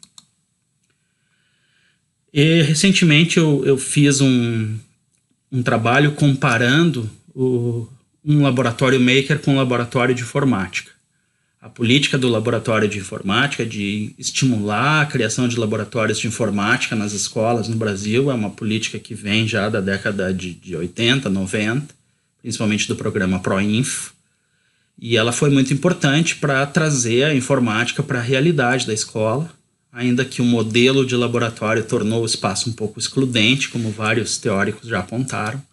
E 2.34 2.62
recentemente 2.64 3.38
eu, 3.38 3.64
eu 3.66 3.78
fiz 3.78 4.20
um, 4.20 4.78
um 5.50 5.64
trabalho 5.64 6.12
comparando 6.12 7.10
o, 7.34 7.88
um 8.26 8.42
laboratório 8.42 9.00
maker 9.00 9.40
com 9.40 9.54
um 9.54 9.58
laboratório 9.58 10.14
de 10.14 10.24
informática 10.24 10.92
a 11.64 11.70
política 11.70 12.18
do 12.18 12.28
laboratório 12.28 12.90
de 12.90 13.00
informática 13.00 13.66
de 13.66 14.14
estimular 14.20 15.04
a 15.04 15.06
criação 15.06 15.48
de 15.48 15.58
laboratórios 15.58 16.20
de 16.20 16.28
informática 16.28 16.94
nas 16.94 17.14
escolas 17.14 17.70
no 17.70 17.78
Brasil 17.78 18.30
é 18.30 18.34
uma 18.34 18.50
política 18.50 19.00
que 19.00 19.16
vem 19.16 19.48
já 19.48 19.70
da 19.70 19.80
década 19.80 20.34
de, 20.34 20.54
de 20.56 20.76
80, 20.76 21.30
90, 21.30 21.88
principalmente 22.42 22.86
do 22.86 22.98
programa 22.98 23.40
ProInfo, 23.40 24.14
e 25.00 25.16
ela 25.16 25.32
foi 25.32 25.50
muito 25.50 25.74
importante 25.74 26.36
para 26.36 26.66
trazer 26.66 27.24
a 27.24 27.34
informática 27.34 28.04
para 28.04 28.20
a 28.20 28.22
realidade 28.22 28.86
da 28.86 28.94
escola, 28.94 29.50
ainda 29.90 30.26
que 30.26 30.42
o 30.42 30.46
modelo 30.46 31.06
de 31.06 31.16
laboratório 31.16 31.86
tornou 31.86 32.24
o 32.24 32.26
espaço 32.26 32.70
um 32.70 32.74
pouco 32.74 33.00
excludente, 33.00 33.70
como 33.70 33.90
vários 33.90 34.38
teóricos 34.38 34.90
já 34.90 35.00
apontaram. 35.00 35.64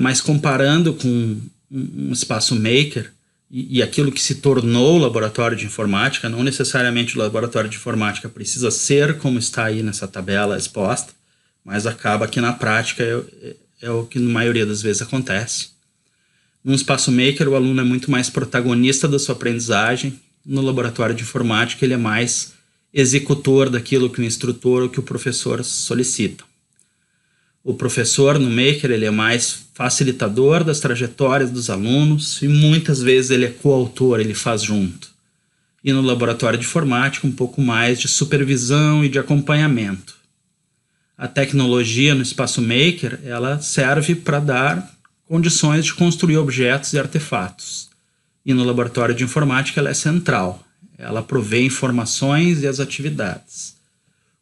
Mas 0.00 0.20
comparando 0.20 0.94
com 0.94 1.40
um 1.70 2.12
espaço 2.12 2.56
maker, 2.56 3.12
e, 3.50 3.78
e 3.78 3.82
aquilo 3.82 4.12
que 4.12 4.20
se 4.20 4.36
tornou 4.36 4.98
laboratório 4.98 5.56
de 5.56 5.66
informática, 5.66 6.28
não 6.28 6.44
necessariamente 6.44 7.16
o 7.16 7.18
laboratório 7.18 7.68
de 7.68 7.76
informática 7.76 8.28
precisa 8.28 8.70
ser 8.70 9.18
como 9.18 9.38
está 9.38 9.64
aí 9.64 9.82
nessa 9.82 10.06
tabela 10.06 10.56
exposta, 10.56 11.12
mas 11.64 11.86
acaba 11.86 12.28
que 12.28 12.40
na 12.40 12.52
prática 12.52 13.02
é, 13.02 13.22
é, 13.42 13.56
é 13.82 13.90
o 13.90 14.04
que 14.04 14.18
na 14.18 14.30
maioria 14.30 14.64
das 14.64 14.80
vezes 14.80 15.02
acontece. 15.02 15.70
Num 16.62 16.74
espaço 16.74 17.10
maker, 17.10 17.48
o 17.48 17.56
aluno 17.56 17.80
é 17.80 17.84
muito 17.84 18.10
mais 18.10 18.30
protagonista 18.30 19.08
da 19.08 19.18
sua 19.18 19.34
aprendizagem. 19.34 20.20
No 20.44 20.60
laboratório 20.60 21.14
de 21.14 21.22
informática, 21.22 21.84
ele 21.84 21.94
é 21.94 21.98
mais 21.98 22.52
executor 22.92 23.70
daquilo 23.70 24.10
que 24.10 24.20
o 24.20 24.24
instrutor 24.24 24.82
ou 24.82 24.88
que 24.88 25.00
o 25.00 25.02
professor 25.02 25.64
solicita. 25.64 26.44
O 27.62 27.74
professor 27.74 28.38
no 28.38 28.48
Maker 28.48 28.90
ele 28.90 29.04
é 29.04 29.10
mais 29.10 29.66
facilitador 29.74 30.64
das 30.64 30.80
trajetórias 30.80 31.50
dos 31.50 31.68
alunos 31.68 32.40
e 32.40 32.48
muitas 32.48 33.02
vezes 33.02 33.30
ele 33.30 33.44
é 33.44 33.50
coautor, 33.50 34.18
ele 34.18 34.32
faz 34.32 34.62
junto. 34.62 35.10
E 35.84 35.92
no 35.92 36.00
laboratório 36.00 36.58
de 36.58 36.64
informática 36.64 37.26
um 37.26 37.32
pouco 37.32 37.60
mais 37.60 38.00
de 38.00 38.08
supervisão 38.08 39.04
e 39.04 39.10
de 39.10 39.18
acompanhamento. 39.18 40.16
A 41.18 41.28
tecnologia 41.28 42.14
no 42.14 42.22
espaço 42.22 42.62
Maker 42.62 43.20
ela 43.24 43.60
serve 43.60 44.14
para 44.14 44.40
dar 44.40 44.94
condições 45.26 45.84
de 45.84 45.92
construir 45.92 46.38
objetos 46.38 46.94
e 46.94 46.98
artefatos. 46.98 47.90
E 48.44 48.54
no 48.54 48.64
laboratório 48.64 49.14
de 49.14 49.22
informática 49.22 49.80
ela 49.80 49.90
é 49.90 49.94
central. 49.94 50.64
Ela 50.96 51.22
provê 51.22 51.62
informações 51.62 52.62
e 52.62 52.66
as 52.66 52.80
atividades. 52.80 53.76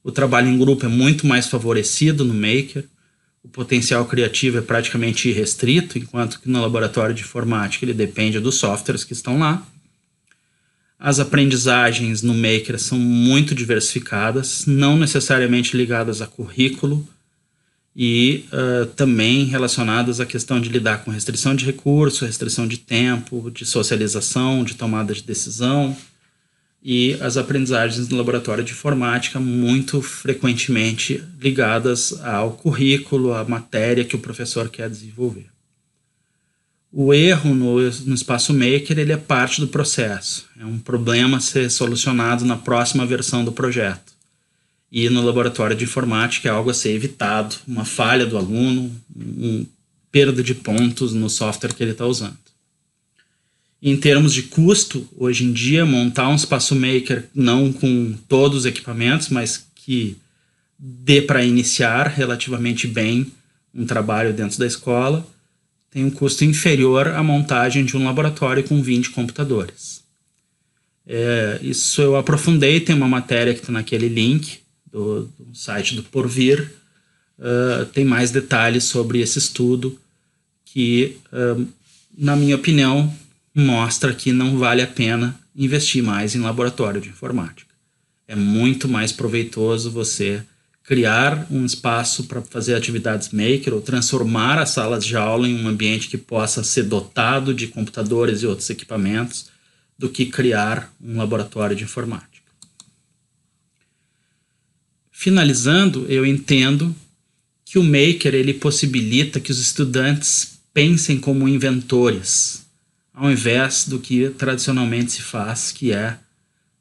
O 0.04 0.12
trabalho 0.12 0.48
em 0.48 0.56
grupo 0.56 0.86
é 0.86 0.88
muito 0.88 1.26
mais 1.26 1.48
favorecido 1.48 2.24
no 2.24 2.32
Maker 2.32 2.84
o 3.48 3.50
potencial 3.50 4.04
criativo 4.04 4.58
é 4.58 4.60
praticamente 4.60 5.28
irrestrito, 5.28 5.98
enquanto 5.98 6.38
que 6.38 6.50
no 6.50 6.60
laboratório 6.60 7.14
de 7.14 7.22
informática 7.22 7.84
ele 7.84 7.94
depende 7.94 8.38
dos 8.38 8.56
softwares 8.56 9.04
que 9.04 9.14
estão 9.14 9.38
lá. 9.38 9.66
As 10.98 11.18
aprendizagens 11.18 12.22
no 12.22 12.34
Maker 12.34 12.78
são 12.78 12.98
muito 12.98 13.54
diversificadas, 13.54 14.66
não 14.66 14.98
necessariamente 14.98 15.76
ligadas 15.76 16.20
a 16.20 16.26
currículo 16.26 17.08
e 17.96 18.44
uh, 18.52 18.86
também 18.86 19.44
relacionadas 19.44 20.20
à 20.20 20.26
questão 20.26 20.60
de 20.60 20.68
lidar 20.68 21.02
com 21.02 21.10
restrição 21.10 21.54
de 21.54 21.64
recurso, 21.64 22.26
restrição 22.26 22.66
de 22.68 22.76
tempo, 22.78 23.50
de 23.50 23.64
socialização, 23.64 24.62
de 24.62 24.74
tomada 24.74 25.14
de 25.14 25.22
decisão 25.22 25.96
e 26.82 27.14
as 27.20 27.36
aprendizagens 27.36 28.08
no 28.08 28.16
laboratório 28.16 28.62
de 28.62 28.72
informática 28.72 29.40
muito 29.40 30.00
frequentemente 30.00 31.22
ligadas 31.40 32.12
ao 32.22 32.52
currículo, 32.52 33.34
à 33.34 33.44
matéria 33.44 34.04
que 34.04 34.16
o 34.16 34.20
professor 34.20 34.68
quer 34.68 34.88
desenvolver. 34.88 35.46
O 36.90 37.12
erro 37.12 37.54
no, 37.54 37.80
no 37.80 38.14
espaço 38.14 38.54
maker 38.54 38.98
ele 38.98 39.12
é 39.12 39.16
parte 39.16 39.60
do 39.60 39.68
processo, 39.68 40.46
é 40.58 40.64
um 40.64 40.78
problema 40.78 41.36
a 41.36 41.40
ser 41.40 41.70
solucionado 41.70 42.44
na 42.44 42.56
próxima 42.56 43.04
versão 43.04 43.44
do 43.44 43.52
projeto. 43.52 44.16
E 44.90 45.10
no 45.10 45.22
laboratório 45.22 45.76
de 45.76 45.84
informática 45.84 46.48
é 46.48 46.52
algo 46.52 46.70
a 46.70 46.74
ser 46.74 46.94
evitado, 46.94 47.56
uma 47.66 47.84
falha 47.84 48.24
do 48.24 48.38
aluno, 48.38 48.90
um 49.14 49.66
perda 50.10 50.42
de 50.42 50.54
pontos 50.54 51.12
no 51.12 51.28
software 51.28 51.74
que 51.74 51.82
ele 51.82 51.92
está 51.92 52.06
usando. 52.06 52.47
Em 53.80 53.96
termos 53.96 54.34
de 54.34 54.42
custo, 54.42 55.08
hoje 55.16 55.44
em 55.44 55.52
dia, 55.52 55.86
montar 55.86 56.28
um 56.28 56.34
espaço 56.34 56.74
maker 56.74 57.28
não 57.34 57.72
com 57.72 58.14
todos 58.28 58.58
os 58.60 58.66
equipamentos, 58.66 59.28
mas 59.28 59.66
que 59.74 60.16
dê 60.78 61.22
para 61.22 61.44
iniciar 61.44 62.08
relativamente 62.08 62.86
bem 62.86 63.32
um 63.74 63.86
trabalho 63.86 64.32
dentro 64.32 64.58
da 64.58 64.66
escola, 64.66 65.26
tem 65.90 66.04
um 66.04 66.10
custo 66.10 66.44
inferior 66.44 67.08
à 67.08 67.22
montagem 67.22 67.84
de 67.84 67.96
um 67.96 68.04
laboratório 68.04 68.64
com 68.64 68.82
20 68.82 69.10
computadores. 69.10 70.02
É, 71.06 71.58
isso 71.62 72.02
eu 72.02 72.16
aprofundei, 72.16 72.80
tem 72.80 72.94
uma 72.94 73.08
matéria 73.08 73.54
que 73.54 73.60
está 73.60 73.72
naquele 73.72 74.08
link 74.08 74.58
do, 74.92 75.22
do, 75.38 75.54
site 75.54 75.94
do 75.94 76.02
Porvir, 76.02 76.70
uh, 77.38 77.86
tem 77.86 78.04
mais 78.04 78.30
detalhes 78.30 78.84
sobre 78.84 79.20
esse 79.20 79.38
estudo 79.38 79.98
que, 80.66 81.16
uh, 81.32 81.66
na 82.16 82.36
minha 82.36 82.56
opinião, 82.56 83.12
mostra 83.54 84.14
que 84.14 84.32
não 84.32 84.58
vale 84.58 84.82
a 84.82 84.86
pena 84.86 85.38
investir 85.54 86.02
mais 86.02 86.34
em 86.34 86.40
laboratório 86.40 87.00
de 87.00 87.08
informática. 87.08 87.74
É 88.26 88.36
muito 88.36 88.88
mais 88.88 89.10
proveitoso 89.10 89.90
você 89.90 90.42
criar 90.84 91.46
um 91.50 91.66
espaço 91.66 92.24
para 92.24 92.40
fazer 92.40 92.74
atividades 92.74 93.28
maker 93.30 93.74
ou 93.74 93.80
transformar 93.80 94.58
as 94.58 94.70
salas 94.70 95.04
de 95.04 95.16
aula 95.16 95.48
em 95.48 95.62
um 95.62 95.68
ambiente 95.68 96.08
que 96.08 96.16
possa 96.16 96.64
ser 96.64 96.84
dotado 96.84 97.52
de 97.52 97.66
computadores 97.66 98.42
e 98.42 98.46
outros 98.46 98.70
equipamentos 98.70 99.50
do 99.98 100.08
que 100.08 100.26
criar 100.26 100.94
um 100.98 101.18
laboratório 101.18 101.76
de 101.76 101.84
informática. 101.84 102.38
Finalizando, 105.10 106.06
eu 106.08 106.24
entendo 106.24 106.94
que 107.64 107.78
o 107.78 107.82
maker 107.82 108.34
ele 108.34 108.54
possibilita 108.54 109.40
que 109.40 109.50
os 109.50 109.58
estudantes 109.58 110.58
pensem 110.72 111.18
como 111.18 111.48
inventores, 111.48 112.64
ao 113.18 113.32
invés 113.32 113.84
do 113.88 113.98
que 113.98 114.30
tradicionalmente 114.30 115.10
se 115.10 115.22
faz, 115.22 115.72
que 115.72 115.92
é 115.92 116.16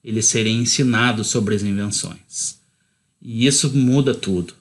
eles 0.04 0.28
serem 0.28 0.60
ensinados 0.60 1.28
sobre 1.28 1.56
as 1.56 1.64
invenções. 1.64 2.60
E 3.20 3.48
isso 3.48 3.76
muda 3.76 4.14
tudo. 4.14 4.54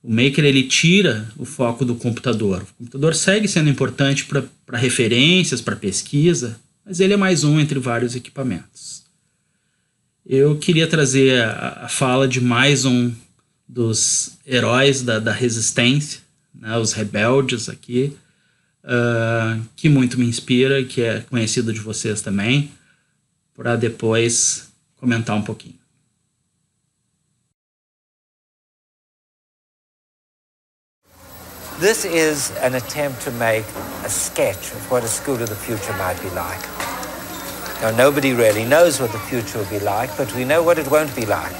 O 0.00 0.08
maker 0.08 0.44
ele 0.44 0.62
tira 0.62 1.28
o 1.36 1.44
foco 1.44 1.84
do 1.84 1.96
computador. 1.96 2.62
O 2.62 2.74
computador 2.78 3.14
segue 3.16 3.48
sendo 3.48 3.68
importante 3.68 4.24
para 4.24 4.78
referências, 4.78 5.60
para 5.60 5.74
pesquisa, 5.74 6.58
mas 6.86 7.00
ele 7.00 7.12
é 7.12 7.16
mais 7.16 7.42
um 7.42 7.58
entre 7.58 7.80
vários 7.80 8.14
equipamentos. 8.14 9.02
Eu 10.24 10.56
queria 10.58 10.86
trazer 10.86 11.42
a, 11.42 11.86
a 11.86 11.88
fala 11.88 12.28
de 12.28 12.40
mais 12.40 12.84
um 12.84 13.12
dos 13.66 14.38
heróis 14.46 15.02
da, 15.02 15.18
da 15.18 15.32
resistência, 15.32 16.20
né, 16.54 16.78
os 16.78 16.92
rebeldes 16.92 17.68
aqui, 17.68 18.16
uh, 18.84 19.60
que 19.76 19.88
muito 19.88 20.18
me 20.18 20.26
inspira, 20.26 20.82
que 20.84 21.02
é 21.02 21.20
conhecido 21.20 21.72
de 21.72 21.80
vocês 21.80 22.20
também, 22.20 22.72
para 23.56 23.76
depois 23.76 24.68
comentar 24.96 25.36
um 25.36 25.42
pouquinho. 25.42 25.78
This 31.80 32.04
is 32.04 32.50
an 32.60 32.74
attempt 32.74 33.22
to 33.22 33.30
make 33.30 33.64
a 34.04 34.08
sketch 34.08 34.72
of 34.72 34.90
what 34.90 35.04
a 35.04 35.06
school 35.06 35.40
of 35.40 35.48
the 35.48 35.54
future 35.54 35.92
might 35.92 36.20
be 36.20 36.28
like. 36.30 36.60
Now, 37.80 37.92
nobody 37.92 38.32
really 38.32 38.64
knows 38.64 39.00
what 39.00 39.12
the 39.12 39.18
future 39.20 39.58
will 39.58 39.70
be 39.70 39.78
like, 39.78 40.10
but 40.16 40.34
we 40.34 40.44
know 40.44 40.64
what 40.64 40.78
it 40.78 40.90
won't 40.90 41.14
be 41.14 41.24
like. 41.24 41.54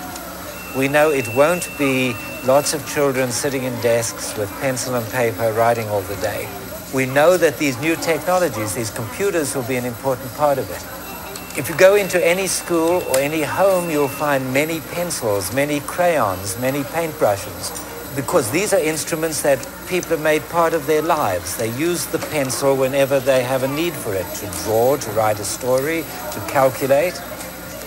We 0.76 0.88
know 0.88 1.10
it 1.10 1.32
won't 1.36 1.68
be 1.78 2.16
lots 2.44 2.74
of 2.74 2.84
children 2.92 3.30
sitting 3.30 3.62
in 3.62 3.72
desks 3.80 4.36
with 4.36 4.50
pencil 4.60 4.96
and 4.96 5.06
paper 5.12 5.52
writing 5.52 5.88
all 5.88 6.02
the 6.02 6.16
day. 6.16 6.48
We 6.95 7.05
know 7.05 7.36
that 7.36 7.59
these 7.59 7.78
new 7.80 7.97
technologies, 7.97 8.74
these 8.74 8.91
computers, 8.91 9.55
will 9.55 9.64
be 9.64 9.76
an 9.76 9.84
important 9.84 10.32
part 10.34 10.57
of 10.57 10.70
it. 10.70 11.59
If 11.59 11.68
you 11.68 11.76
go 11.76 11.97
into 11.97 12.24
any 12.24 12.47
school 12.47 13.03
or 13.11 13.18
any 13.18 13.43
home, 13.43 13.91
you'll 13.91 14.09
find 14.09 14.55
many 14.55 14.80
pencils, 14.80 15.53
many 15.53 15.80
crayons, 15.80 16.59
many 16.61 16.82
paintbrushes, 16.84 18.16
because 18.16 18.51
these 18.51 18.72
are 18.72 18.78
instruments 18.78 19.43
that 19.43 19.59
people 19.86 20.11
have 20.11 20.22
made 20.22 20.43
part 20.49 20.72
of 20.72 20.86
their 20.86 21.03
lives. 21.03 21.57
They 21.57 21.70
use 21.76 22.07
the 22.07 22.18
pencil 22.18 22.74
whenever 22.74 23.20
they 23.20 23.43
have 23.43 23.64
a 23.64 23.68
need 23.68 23.93
for 23.93 24.14
it, 24.14 24.26
to 24.36 24.47
draw, 24.64 24.97
to 24.97 25.11
write 25.11 25.41
a 25.41 25.45
story, 25.45 26.05
to 26.32 26.41
calculate. 26.49 27.20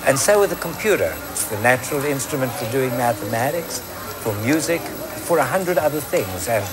And 0.06 0.18
so 0.18 0.39
with 0.39 0.52
the 0.52 0.58
computer. 0.58 1.16
It's 1.32 1.45
the 1.45 1.60
natural 1.62 2.04
instrument 2.06 2.52
for 2.52 2.70
doing 2.72 2.91
mathematics, 2.91 3.80
for 4.22 4.34
music, 4.41 4.82
for 4.82 5.39
a 5.39 5.45
hundred 5.45 5.80
other 5.80 6.02
things. 6.02 6.47
And 6.47 6.64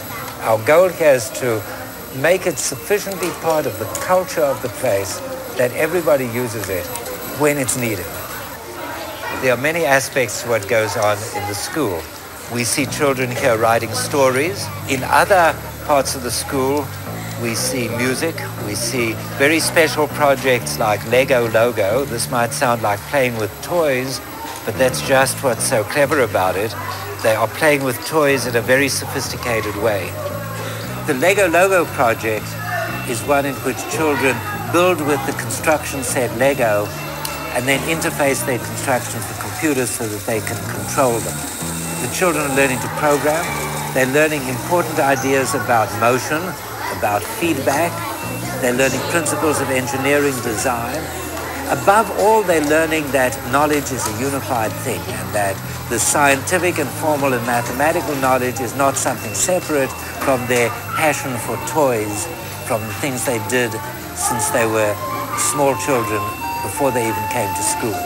our 0.42 0.58
goal 0.66 0.88
here 0.88 1.14
is 1.14 1.30
to 1.40 1.62
make 2.16 2.46
it 2.46 2.58
sufficiently 2.58 3.30
part 3.42 3.66
of 3.66 3.78
the 3.78 3.84
culture 4.00 4.42
of 4.42 4.60
the 4.62 4.68
place 4.80 5.18
that 5.56 5.72
everybody 5.72 6.26
uses 6.26 6.68
it 6.68 6.86
when 7.38 7.58
it's 7.58 7.76
needed. 7.76 8.06
There 9.42 9.52
are 9.52 9.60
many 9.60 9.84
aspects 9.84 10.42
to 10.42 10.48
what 10.48 10.66
goes 10.68 10.96
on 10.96 11.16
in 11.36 11.46
the 11.48 11.54
school. 11.54 12.00
We 12.52 12.64
see 12.64 12.86
children 12.86 13.30
here 13.30 13.56
writing 13.58 13.92
stories. 13.92 14.66
In 14.88 15.04
other 15.04 15.54
parts 15.84 16.16
of 16.16 16.22
the 16.22 16.30
school, 16.30 16.86
we 17.42 17.54
see 17.54 17.88
music. 17.96 18.34
We 18.66 18.74
see 18.74 19.12
very 19.36 19.60
special 19.60 20.08
projects 20.08 20.78
like 20.78 21.06
Lego 21.10 21.48
Logo. 21.50 22.04
This 22.04 22.30
might 22.30 22.52
sound 22.52 22.82
like 22.82 22.98
playing 23.10 23.36
with 23.38 23.52
toys, 23.62 24.20
but 24.64 24.76
that's 24.76 25.06
just 25.06 25.44
what's 25.44 25.62
so 25.62 25.84
clever 25.84 26.22
about 26.22 26.56
it. 26.56 26.74
They 27.22 27.34
are 27.34 27.48
playing 27.48 27.84
with 27.84 27.98
toys 28.06 28.46
in 28.46 28.56
a 28.56 28.60
very 28.60 28.88
sophisticated 28.88 29.76
way. 29.76 30.10
The 31.08 31.14
Lego 31.14 31.48
Logo 31.48 31.86
project 31.96 32.44
is 33.08 33.24
one 33.24 33.46
in 33.46 33.54
which 33.64 33.80
children 33.88 34.36
build 34.76 35.00
with 35.00 35.16
the 35.24 35.32
construction 35.40 36.04
set 36.04 36.28
Lego 36.36 36.84
and 37.56 37.66
then 37.66 37.80
interface 37.88 38.44
their 38.44 38.58
constructions 38.58 39.24
with 39.24 39.40
computers 39.40 39.88
so 39.88 40.06
that 40.06 40.20
they 40.26 40.40
can 40.40 40.60
control 40.68 41.16
them. 41.16 41.32
The 42.04 42.12
children 42.12 42.44
are 42.44 42.54
learning 42.54 42.76
to 42.84 42.88
program. 43.00 43.40
They're 43.94 44.12
learning 44.12 44.46
important 44.52 45.00
ideas 45.00 45.54
about 45.54 45.88
motion, 45.98 46.44
about 47.00 47.22
feedback. 47.40 47.88
They're 48.60 48.76
learning 48.76 49.00
principles 49.08 49.62
of 49.62 49.70
engineering 49.70 50.36
design. 50.44 51.00
Above 51.70 52.10
all, 52.20 52.42
they're 52.42 52.64
learning 52.64 53.04
that 53.12 53.36
knowledge 53.52 53.92
is 53.92 54.00
a 54.08 54.14
unified 54.18 54.72
thing 54.86 55.00
and 55.20 55.28
that 55.34 55.54
the 55.90 55.98
scientific 55.98 56.78
and 56.78 56.88
formal 56.96 57.34
and 57.34 57.44
mathematical 57.44 58.16
knowledge 58.24 58.58
is 58.58 58.74
not 58.74 58.96
something 58.96 59.34
separate 59.34 59.90
from 60.24 60.40
their 60.46 60.70
passion 60.96 61.30
for 61.44 61.56
toys, 61.68 62.26
from 62.66 62.80
the 62.80 62.94
things 63.02 63.26
they 63.26 63.38
did 63.50 63.70
since 64.16 64.48
they 64.48 64.64
were 64.64 64.96
small 65.36 65.76
children 65.84 66.22
before 66.64 66.90
they 66.90 67.06
even 67.06 67.28
came 67.28 67.52
to 67.54 67.62
school. 67.62 67.98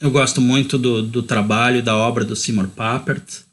Eu 0.00 0.10
gosto 0.10 0.40
muito 0.40 0.78
do, 0.78 1.02
do 1.02 1.22
trabalho 1.22 1.82
da 1.82 1.94
obra 1.96 2.24
do 2.24 2.34
Seymour 2.34 2.68
Papert 2.68 3.44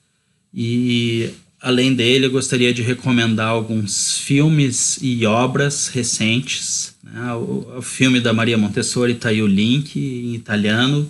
e 0.53 1.33
além 1.61 1.93
dele 1.93 2.27
eu 2.27 2.31
gostaria 2.31 2.73
de 2.73 2.81
recomendar 2.81 3.49
alguns 3.49 4.19
filmes 4.19 4.99
e 5.01 5.25
obras 5.25 5.89
recentes. 5.89 6.92
Né? 7.13 7.33
O, 7.33 7.77
o, 7.77 7.81
filme 7.83 8.19
da 8.19 8.33
Maria 8.33 8.57
Montessori 8.57 9.13
está 9.13 9.29
aí 9.29 9.41
o 9.41 9.47
link 9.47 9.99
em 9.99 10.33
italiano, 10.33 11.09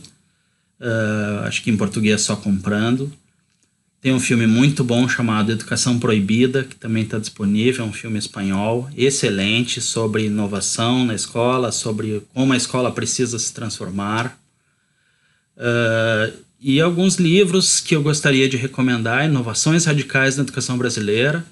uh, 0.82 1.46
acho 1.46 1.64
que 1.64 1.72
em 1.72 1.78
português 1.78 2.22
só 2.22 2.36
comprando. 2.36 3.10
Tem 4.02 4.12
um 4.12 4.20
filme 4.20 4.46
muito 4.46 4.84
bom 4.84 5.08
chamado 5.08 5.54
Educação 5.54 5.98
Proibida, 5.98 6.66
que 6.66 6.76
também 6.76 7.04
está 7.04 7.18
disponível, 7.18 7.86
é 7.86 7.88
um 7.88 7.94
filme 7.94 8.20
espanhol 8.20 8.90
excelente 8.98 9.80
sobre 9.80 10.26
inovação 10.26 11.06
na 11.06 11.16
escola, 11.16 11.72
sobre 11.72 12.22
como 12.34 12.52
a 12.52 12.58
escola 12.58 12.92
precisa 12.92 13.40
se 13.40 13.54
transformar. 13.54 14.38
Uh, 15.56 16.34
e 16.60 16.82
alguns 16.82 17.16
livros 17.16 17.80
que 17.80 17.96
eu 17.96 18.04
gostaria 18.04 18.50
de 18.50 18.58
recomendar: 18.58 19.26
Inovações 19.26 19.86
Radicais 19.86 20.36
na 20.36 20.44
Educação 20.44 20.78
Brasileira, 20.78 21.46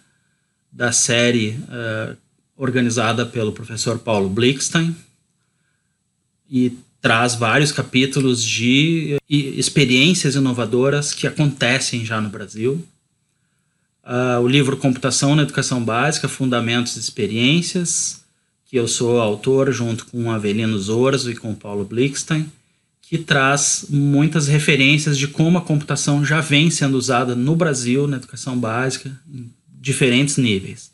da 0.70 0.92
série 0.92 1.58
uh, 1.70 2.18
organizada 2.56 3.26
pelo 3.26 3.52
professor 3.52 4.00
Paulo 4.00 4.30
Blickstein. 4.30 4.96
E 6.50 6.78
traz 7.02 7.34
vários 7.34 7.72
capítulos 7.72 8.44
de 8.44 9.18
experiências 9.30 10.36
inovadoras 10.36 11.14
que 11.14 11.26
acontecem 11.26 12.06
já 12.06 12.22
no 12.22 12.30
Brasil. 12.30 12.86
Uh, 14.04 14.40
o 14.42 14.48
livro 14.48 14.78
Computação 14.78 15.36
na 15.36 15.44
Educação 15.44 15.84
Básica, 15.84 16.28
Fundamentos 16.28 16.96
e 16.96 17.00
Experiências, 17.00 18.22
que 18.66 18.78
eu 18.78 18.88
sou 18.88 19.20
autor 19.20 19.72
junto 19.72 20.06
com 20.06 20.32
Avelino 20.32 20.78
Zorzo 20.78 21.32
e 21.32 21.36
com 21.36 21.54
Paulo 21.56 21.84
Blickstein, 21.84 22.52
que 23.02 23.18
traz 23.18 23.86
muitas 23.90 24.48
referências 24.48 25.18
de 25.18 25.28
como 25.28 25.58
a 25.58 25.62
computação 25.62 26.24
já 26.24 26.40
vem 26.40 26.70
sendo 26.70 26.98
usada 26.98 27.36
no 27.36 27.56
Brasil 27.56 28.08
na 28.08 28.18
educação 28.18 28.58
básica 28.58 29.12
em 29.32 29.52
diferentes 29.68 30.38
níveis. 30.38 30.92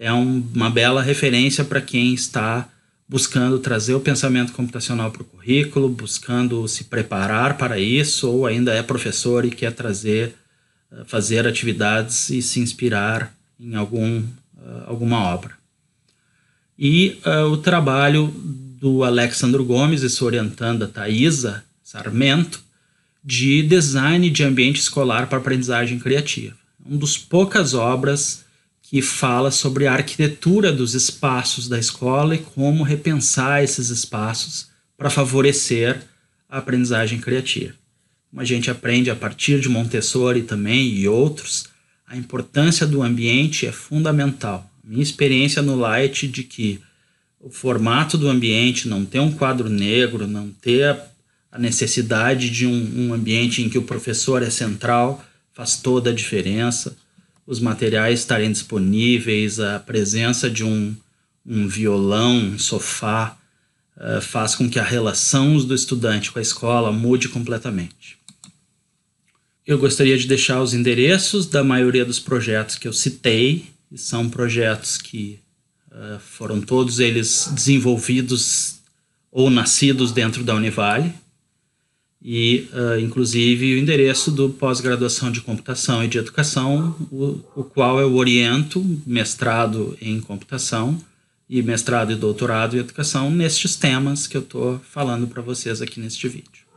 É 0.00 0.10
um, 0.10 0.42
uma 0.54 0.70
bela 0.70 1.02
referência 1.02 1.62
para 1.62 1.78
quem 1.78 2.14
está 2.14 2.66
buscando 3.06 3.58
trazer 3.58 3.92
o 3.92 4.00
pensamento 4.00 4.50
computacional 4.54 5.10
para 5.10 5.20
o 5.20 5.26
currículo, 5.26 5.90
buscando 5.90 6.66
se 6.66 6.84
preparar 6.84 7.58
para 7.58 7.78
isso, 7.78 8.30
ou 8.30 8.46
ainda 8.46 8.72
é 8.72 8.82
professor 8.82 9.44
e 9.44 9.50
quer 9.50 9.72
trazer, 9.72 10.34
eh, 10.90 11.02
fazer 11.06 11.46
atividades 11.46 12.30
e 12.30 12.40
se 12.40 12.60
inspirar 12.60 13.34
em 13.60 13.74
algum, 13.74 14.22
eh, 14.22 14.84
alguma 14.86 15.20
obra. 15.20 15.52
E 16.78 17.20
uh, 17.26 17.50
o 17.50 17.58
trabalho 17.58 18.28
do 18.80 19.04
Alexandro 19.04 19.62
Gomes 19.62 20.02
e 20.02 20.08
sua 20.08 20.28
orientanda 20.28 20.88
Thaisa 20.88 21.62
Sarmento 21.84 22.62
de 23.22 23.62
design 23.62 24.30
de 24.30 24.42
ambiente 24.44 24.80
escolar 24.80 25.26
para 25.26 25.36
aprendizagem 25.36 25.98
criativa. 25.98 26.56
Um 26.86 26.96
dos 26.96 27.18
poucas 27.18 27.74
obras 27.74 28.46
que 28.90 29.00
fala 29.00 29.52
sobre 29.52 29.86
a 29.86 29.92
arquitetura 29.92 30.72
dos 30.72 30.94
espaços 30.94 31.68
da 31.68 31.78
escola 31.78 32.34
e 32.34 32.38
como 32.38 32.82
repensar 32.82 33.62
esses 33.62 33.88
espaços 33.88 34.66
para 34.98 35.08
favorecer 35.08 36.02
a 36.48 36.58
aprendizagem 36.58 37.20
criativa. 37.20 37.72
Como 38.28 38.42
a 38.42 38.44
gente 38.44 38.68
aprende 38.68 39.08
a 39.08 39.14
partir 39.14 39.60
de 39.60 39.68
Montessori 39.68 40.42
também 40.42 40.88
e 40.88 41.06
outros, 41.06 41.66
a 42.04 42.16
importância 42.16 42.84
do 42.84 43.00
ambiente 43.00 43.64
é 43.64 43.70
fundamental. 43.70 44.68
Minha 44.82 45.04
experiência 45.04 45.62
no 45.62 45.76
Light 45.76 46.26
de 46.26 46.42
que 46.42 46.80
o 47.38 47.48
formato 47.48 48.18
do 48.18 48.28
ambiente, 48.28 48.88
não 48.88 49.04
ter 49.04 49.20
um 49.20 49.30
quadro 49.30 49.68
negro, 49.68 50.26
não 50.26 50.50
ter 50.50 50.98
a 51.52 51.60
necessidade 51.60 52.50
de 52.50 52.66
um, 52.66 53.06
um 53.06 53.14
ambiente 53.14 53.62
em 53.62 53.68
que 53.68 53.78
o 53.78 53.82
professor 53.82 54.42
é 54.42 54.50
central, 54.50 55.24
faz 55.52 55.76
toda 55.76 56.10
a 56.10 56.12
diferença 56.14 56.96
os 57.50 57.58
materiais 57.58 58.20
estarem 58.20 58.52
disponíveis, 58.52 59.58
a 59.58 59.80
presença 59.80 60.48
de 60.48 60.62
um, 60.62 60.94
um 61.44 61.66
violão, 61.66 62.36
um 62.36 62.58
sofá, 62.60 63.36
uh, 63.96 64.20
faz 64.20 64.54
com 64.54 64.70
que 64.70 64.78
a 64.78 64.84
relação 64.84 65.56
do 65.58 65.74
estudante 65.74 66.30
com 66.30 66.38
a 66.38 66.42
escola 66.42 66.92
mude 66.92 67.28
completamente. 67.28 68.16
Eu 69.66 69.78
gostaria 69.78 70.16
de 70.16 70.28
deixar 70.28 70.62
os 70.62 70.74
endereços 70.74 71.44
da 71.44 71.64
maioria 71.64 72.04
dos 72.04 72.20
projetos 72.20 72.76
que 72.76 72.86
eu 72.86 72.92
citei, 72.92 73.66
e 73.90 73.98
são 73.98 74.30
projetos 74.30 74.96
que 74.96 75.40
uh, 75.90 76.20
foram 76.20 76.60
todos 76.60 77.00
eles 77.00 77.50
desenvolvidos 77.52 78.76
ou 79.32 79.50
nascidos 79.50 80.12
dentro 80.12 80.44
da 80.44 80.54
Univale, 80.54 81.12
e 82.22 82.68
uh, 82.72 83.00
inclusive 83.00 83.74
o 83.74 83.78
endereço 83.78 84.30
do 84.30 84.50
pós-graduação 84.50 85.32
de 85.32 85.40
computação 85.40 86.04
e 86.04 86.08
de 86.08 86.18
educação, 86.18 86.94
o, 87.10 87.40
o, 87.56 87.64
qual 87.64 87.98
eu 87.98 88.14
oriento 88.14 88.84
mestrado 89.06 89.96
em 90.00 90.20
computação 90.20 91.00
e 91.48 91.62
mestrado 91.62 92.12
e 92.12 92.16
doutorado 92.16 92.76
em 92.76 92.80
educação 92.80 93.30
nestes 93.30 93.74
temas 93.74 94.26
que 94.26 94.36
eu 94.36 94.42
estou 94.42 94.78
falando 94.80 95.26
para 95.26 95.40
vocês 95.40 95.80
aqui 95.80 95.98
neste 95.98 96.28
vídeo. 96.28 96.68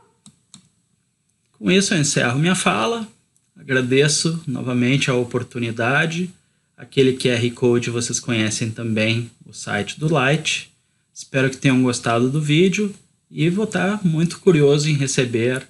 Com 1.51 1.69
isso 1.69 1.93
eu 1.93 1.99
encerro 1.99 2.39
minha 2.39 2.55
fala, 2.55 3.07
agradeço 3.55 4.41
novamente 4.47 5.11
a 5.11 5.13
oportunidade, 5.15 6.29
aquele 6.77 7.17
QR 7.17 7.51
Code 7.53 7.89
vocês 7.89 8.19
conhecem 8.19 8.71
também 8.71 9.29
o 9.45 9.53
site 9.53 9.99
do 9.99 10.11
Light, 10.11 10.71
espero 11.13 11.49
que 11.49 11.57
tenham 11.57 11.83
gostado 11.83 12.29
do 12.29 12.41
vídeo 12.41 12.95
e 13.35 13.49
vou 13.49 13.65
estar 13.65 14.05
muito 14.05 14.39
curioso 14.39 14.87
em 14.87 14.93
receber 14.93 15.67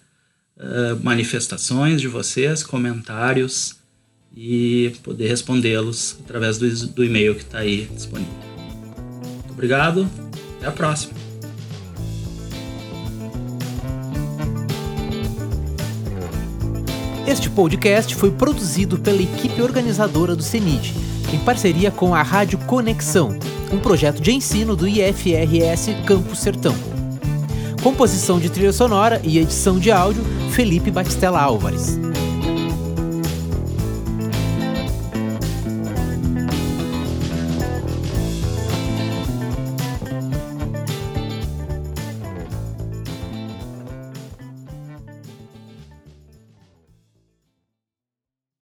uh, 0.57 1.01
manifestações 1.01 2.01
de 2.01 2.09
vocês, 2.09 2.61
comentários 2.61 3.77
e 4.35 4.91
poder 5.01 5.29
respondê-los 5.29 6.17
através 6.25 6.57
do, 6.57 6.87
do 6.87 7.05
e-mail 7.05 7.33
que 7.35 7.43
está 7.43 7.59
aí 7.59 7.85
disponível. 7.85 8.33
Muito 8.35 9.51
obrigado, 9.51 10.09
até 10.57 10.67
a 10.67 10.71
próxima! 10.73 11.13
Este 17.25 17.49
podcast 17.49 18.13
foi 18.13 18.31
produzido 18.31 18.99
pela 18.99 19.21
equipe 19.21 19.61
organizadora 19.61 20.35
do 20.35 20.43
CENIT, 20.43 20.93
em 21.33 21.39
parceria 21.39 21.91
com 21.91 22.13
a 22.13 22.21
Rádio 22.21 22.59
Conexão, 22.59 23.39
um 23.71 23.79
projeto 23.79 24.21
de 24.21 24.33
ensino 24.33 24.75
do 24.75 24.85
IFRS 24.85 25.93
Campo 26.05 26.35
Sertão. 26.35 26.75
Composição 27.83 28.39
de 28.39 28.49
trilha 28.49 28.71
sonora 28.71 29.19
e 29.25 29.37
edição 29.37 29.77
de 29.77 29.91
áudio, 29.91 30.23
Felipe 30.51 30.89
Batistella 30.89 31.41
Álvares. 31.41 31.99